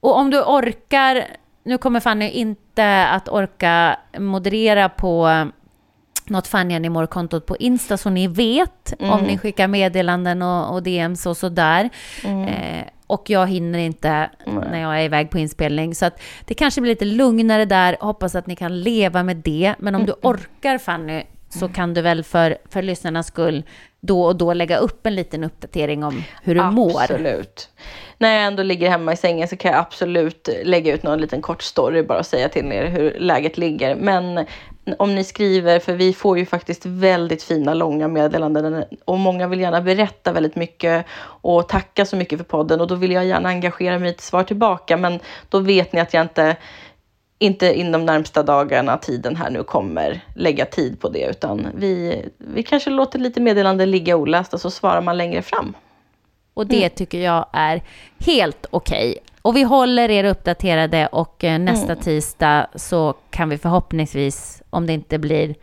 Och 0.00 0.16
om 0.16 0.30
du 0.30 0.42
orkar, 0.42 1.26
nu 1.62 1.78
kommer 1.78 2.00
Fanny 2.00 2.30
inte 2.30 3.06
att 3.06 3.28
orka 3.28 3.96
moderera 4.18 4.88
på 4.88 5.46
något 6.26 6.46
Fanny 6.46 6.74
Anymore-kontot 6.74 7.46
på 7.46 7.56
Insta 7.56 7.96
så 7.96 8.10
ni 8.10 8.28
vet 8.28 9.00
mm. 9.00 9.12
om 9.12 9.22
ni 9.22 9.38
skickar 9.38 9.68
meddelanden 9.68 10.42
och, 10.42 10.74
och 10.74 10.82
DMs 10.82 11.26
och 11.26 11.36
sådär. 11.36 11.90
Mm. 12.24 12.48
Eh, 12.48 12.84
och 13.06 13.30
jag 13.30 13.46
hinner 13.46 13.78
inte 13.78 14.30
mm. 14.46 14.64
när 14.70 14.80
jag 14.80 15.00
är 15.00 15.04
iväg 15.04 15.30
på 15.30 15.38
inspelning. 15.38 15.94
Så 15.94 16.06
att 16.06 16.22
det 16.44 16.54
kanske 16.54 16.80
blir 16.80 16.92
lite 16.92 17.04
lugnare 17.04 17.64
där. 17.64 17.96
Hoppas 18.00 18.34
att 18.34 18.46
ni 18.46 18.56
kan 18.56 18.80
leva 18.80 19.22
med 19.22 19.36
det. 19.36 19.74
Men 19.78 19.94
om 19.94 20.06
du 20.06 20.12
orkar 20.22 20.78
Fanny 20.78 21.22
så 21.58 21.68
kan 21.68 21.94
du 21.94 22.02
väl 22.02 22.24
för, 22.24 22.58
för 22.70 22.82
lyssnarnas 22.82 23.26
skull 23.26 23.64
då 24.00 24.24
och 24.24 24.36
då 24.36 24.52
lägga 24.52 24.76
upp 24.76 25.06
en 25.06 25.14
liten 25.14 25.44
uppdatering 25.44 26.04
om 26.04 26.22
hur 26.42 26.54
du 26.54 26.60
absolut. 26.60 26.92
mår. 26.92 27.02
Absolut. 27.02 27.68
När 28.18 28.34
jag 28.36 28.44
ändå 28.44 28.62
ligger 28.62 28.90
hemma 28.90 29.12
i 29.12 29.16
sängen 29.16 29.48
så 29.48 29.56
kan 29.56 29.72
jag 29.72 29.80
absolut 29.80 30.48
lägga 30.64 30.94
ut 30.94 31.02
någon 31.02 31.20
liten 31.20 31.42
kort 31.42 31.62
story 31.62 32.02
bara 32.02 32.18
och 32.18 32.26
säga 32.26 32.48
till 32.48 32.72
er 32.72 32.86
hur 32.86 33.16
läget 33.18 33.58
ligger. 33.58 33.94
Men 33.94 34.46
om 34.98 35.14
ni 35.14 35.24
skriver, 35.24 35.78
för 35.78 35.92
vi 35.92 36.12
får 36.12 36.38
ju 36.38 36.46
faktiskt 36.46 36.86
väldigt 36.86 37.42
fina 37.42 37.74
långa 37.74 38.08
meddelanden 38.08 38.84
och 39.04 39.18
många 39.18 39.48
vill 39.48 39.60
gärna 39.60 39.80
berätta 39.80 40.32
väldigt 40.32 40.56
mycket 40.56 41.06
och 41.22 41.68
tacka 41.68 42.06
så 42.06 42.16
mycket 42.16 42.38
för 42.38 42.44
podden 42.44 42.80
och 42.80 42.86
då 42.86 42.94
vill 42.94 43.12
jag 43.12 43.26
gärna 43.26 43.48
engagera 43.48 43.98
mig 43.98 44.08
i 44.08 44.12
ett 44.12 44.20
svar 44.20 44.44
tillbaka 44.44 44.96
men 44.96 45.20
då 45.48 45.58
vet 45.58 45.92
ni 45.92 46.00
att 46.00 46.14
jag 46.14 46.22
inte 46.22 46.56
inte 47.42 47.74
inom 47.74 48.06
närmsta 48.06 48.42
dagarna, 48.42 48.98
tiden 48.98 49.36
här 49.36 49.50
nu, 49.50 49.62
kommer 49.62 50.20
lägga 50.34 50.64
tid 50.64 51.00
på 51.00 51.08
det, 51.08 51.30
utan 51.30 51.66
vi, 51.74 52.22
vi 52.38 52.62
kanske 52.62 52.90
låter 52.90 53.18
lite 53.18 53.40
meddelanden 53.40 53.90
ligga 53.90 54.16
olästa, 54.16 54.58
så 54.58 54.70
svarar 54.70 55.00
man 55.00 55.18
längre 55.18 55.42
fram. 55.42 55.74
Och 56.54 56.66
det 56.66 56.84
mm. 56.84 56.90
tycker 56.90 57.20
jag 57.20 57.46
är 57.52 57.82
helt 58.18 58.66
okej. 58.70 59.10
Okay. 59.10 59.22
Och 59.42 59.56
vi 59.56 59.62
håller 59.62 60.08
er 60.08 60.24
uppdaterade 60.24 61.06
och 61.06 61.44
eh, 61.44 61.58
nästa 61.58 61.92
mm. 61.92 62.04
tisdag 62.04 62.66
så 62.74 63.14
kan 63.30 63.48
vi 63.48 63.58
förhoppningsvis, 63.58 64.62
om 64.70 64.86
det 64.86 64.92
inte 64.92 65.18
blir 65.18 65.54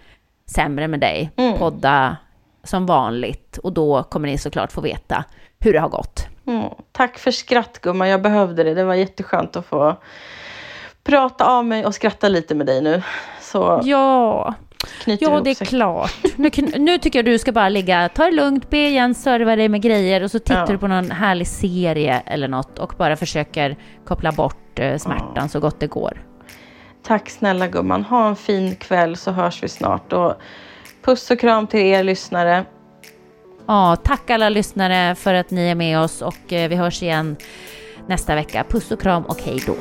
sämre 0.45 0.87
med 0.87 0.99
dig, 0.99 1.31
mm. 1.35 1.57
podda 1.57 2.17
som 2.63 2.85
vanligt. 2.85 3.57
Och 3.57 3.73
då 3.73 4.03
kommer 4.03 4.27
ni 4.27 4.37
såklart 4.37 4.71
få 4.71 4.81
veta 4.81 5.23
hur 5.59 5.73
det 5.73 5.79
har 5.79 5.89
gått. 5.89 6.27
Mm. 6.45 6.69
Tack 6.91 7.17
för 7.17 7.31
skratt 7.31 7.79
gumman, 7.81 8.09
jag 8.09 8.21
behövde 8.21 8.63
det. 8.63 8.73
Det 8.73 8.83
var 8.83 8.95
jätteskönt 8.95 9.55
att 9.55 9.65
få 9.65 9.97
prata 11.09 11.45
av 11.45 11.65
mig 11.65 11.85
och 11.85 11.95
skratta 11.95 12.29
lite 12.29 12.55
med 12.55 12.65
dig 12.65 12.81
nu. 12.81 13.03
Så 13.41 13.81
ja, 13.83 14.53
ja 15.05 15.41
det 15.41 15.61
är 15.61 15.65
klart. 15.65 16.11
Nu, 16.35 16.49
nu 16.77 16.97
tycker 16.97 17.19
jag 17.19 17.25
du 17.25 17.39
ska 17.39 17.51
bara 17.51 17.69
ligga, 17.69 18.09
ta 18.09 18.23
det 18.23 18.31
lugnt, 18.31 18.69
be 18.69 18.77
Jens 18.77 19.23
serva 19.23 19.55
dig 19.55 19.69
med 19.69 19.81
grejer 19.81 20.23
och 20.23 20.31
så 20.31 20.39
tittar 20.39 20.59
ja. 20.59 20.65
du 20.65 20.77
på 20.77 20.87
någon 20.87 21.11
härlig 21.11 21.47
serie 21.47 22.21
eller 22.25 22.47
något 22.47 22.79
och 22.79 22.93
bara 22.97 23.15
försöker 23.15 23.77
koppla 24.05 24.31
bort 24.31 24.79
eh, 24.79 24.97
smärtan 24.97 25.31
ja. 25.35 25.47
så 25.47 25.59
gott 25.59 25.79
det 25.79 25.87
går. 25.87 26.25
Tack 27.03 27.29
snälla 27.29 27.67
gumman. 27.67 28.03
Ha 28.03 28.27
en 28.27 28.35
fin 28.35 28.75
kväll 28.75 29.15
så 29.15 29.31
hörs 29.31 29.63
vi 29.63 29.67
snart. 29.67 30.13
Och 30.13 30.33
puss 31.01 31.31
och 31.31 31.39
kram 31.39 31.67
till 31.67 31.79
er 31.79 32.03
lyssnare. 32.03 32.65
Ja, 33.67 33.95
tack 34.03 34.29
alla 34.29 34.49
lyssnare 34.49 35.15
för 35.15 35.33
att 35.33 35.51
ni 35.51 35.69
är 35.69 35.75
med 35.75 35.99
oss 35.99 36.21
och 36.21 36.53
eh, 36.53 36.69
vi 36.69 36.75
hörs 36.75 37.03
igen 37.03 37.35
nästa 38.07 38.35
vecka. 38.35 38.65
Puss 38.69 38.91
och 38.91 39.01
kram 39.01 39.23
och 39.23 39.41
hej 39.41 39.63
då. 39.65 39.75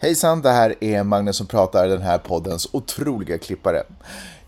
Hejsan, 0.00 0.42
det 0.42 0.50
här 0.50 0.84
är 0.84 1.02
Magnus 1.02 1.36
som 1.36 1.46
pratar, 1.46 1.88
den 1.88 2.02
här 2.02 2.18
poddens 2.18 2.68
otroliga 2.72 3.38
klippare. 3.38 3.82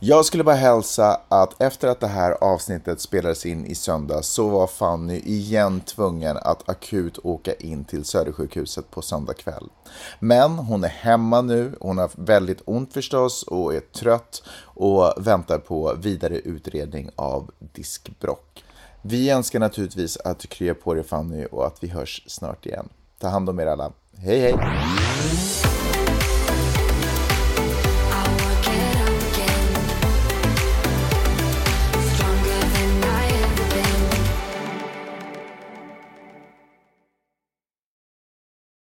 Jag 0.00 0.24
skulle 0.24 0.44
bara 0.44 0.54
hälsa 0.54 1.20
att 1.28 1.62
efter 1.62 1.88
att 1.88 2.00
det 2.00 2.06
här 2.06 2.32
avsnittet 2.40 3.00
spelades 3.00 3.46
in 3.46 3.66
i 3.66 3.74
söndag 3.74 4.22
så 4.22 4.48
var 4.48 4.66
Fanny 4.66 5.18
igen 5.18 5.80
tvungen 5.80 6.36
att 6.36 6.68
akut 6.68 7.18
åka 7.22 7.54
in 7.54 7.84
till 7.84 8.04
Södersjukhuset 8.04 8.90
på 8.90 9.02
söndag 9.02 9.34
kväll. 9.34 9.68
Men 10.20 10.58
hon 10.58 10.84
är 10.84 10.88
hemma 10.88 11.40
nu, 11.40 11.76
hon 11.80 11.98
har 11.98 12.10
väldigt 12.14 12.62
ont 12.64 12.92
förstås 12.92 13.42
och 13.42 13.74
är 13.74 13.80
trött 13.80 14.42
och 14.62 15.12
väntar 15.16 15.58
på 15.58 15.94
vidare 15.94 16.38
utredning 16.38 17.10
av 17.16 17.50
diskbrock. 17.58 18.64
Vi 19.02 19.30
önskar 19.30 19.58
naturligtvis 19.58 20.16
att 20.16 20.38
du 20.38 20.48
kryar 20.48 20.74
på 20.74 20.94
dig 20.94 21.04
Fanny 21.04 21.44
och 21.44 21.66
att 21.66 21.82
vi 21.84 21.88
hörs 21.88 22.24
snart 22.26 22.66
igen. 22.66 22.88
Ta 23.18 23.28
hand 23.28 23.48
om 23.48 23.60
er 23.60 23.66
alla. 23.66 23.92
Hej 24.22 24.40
hej! 24.40 25.69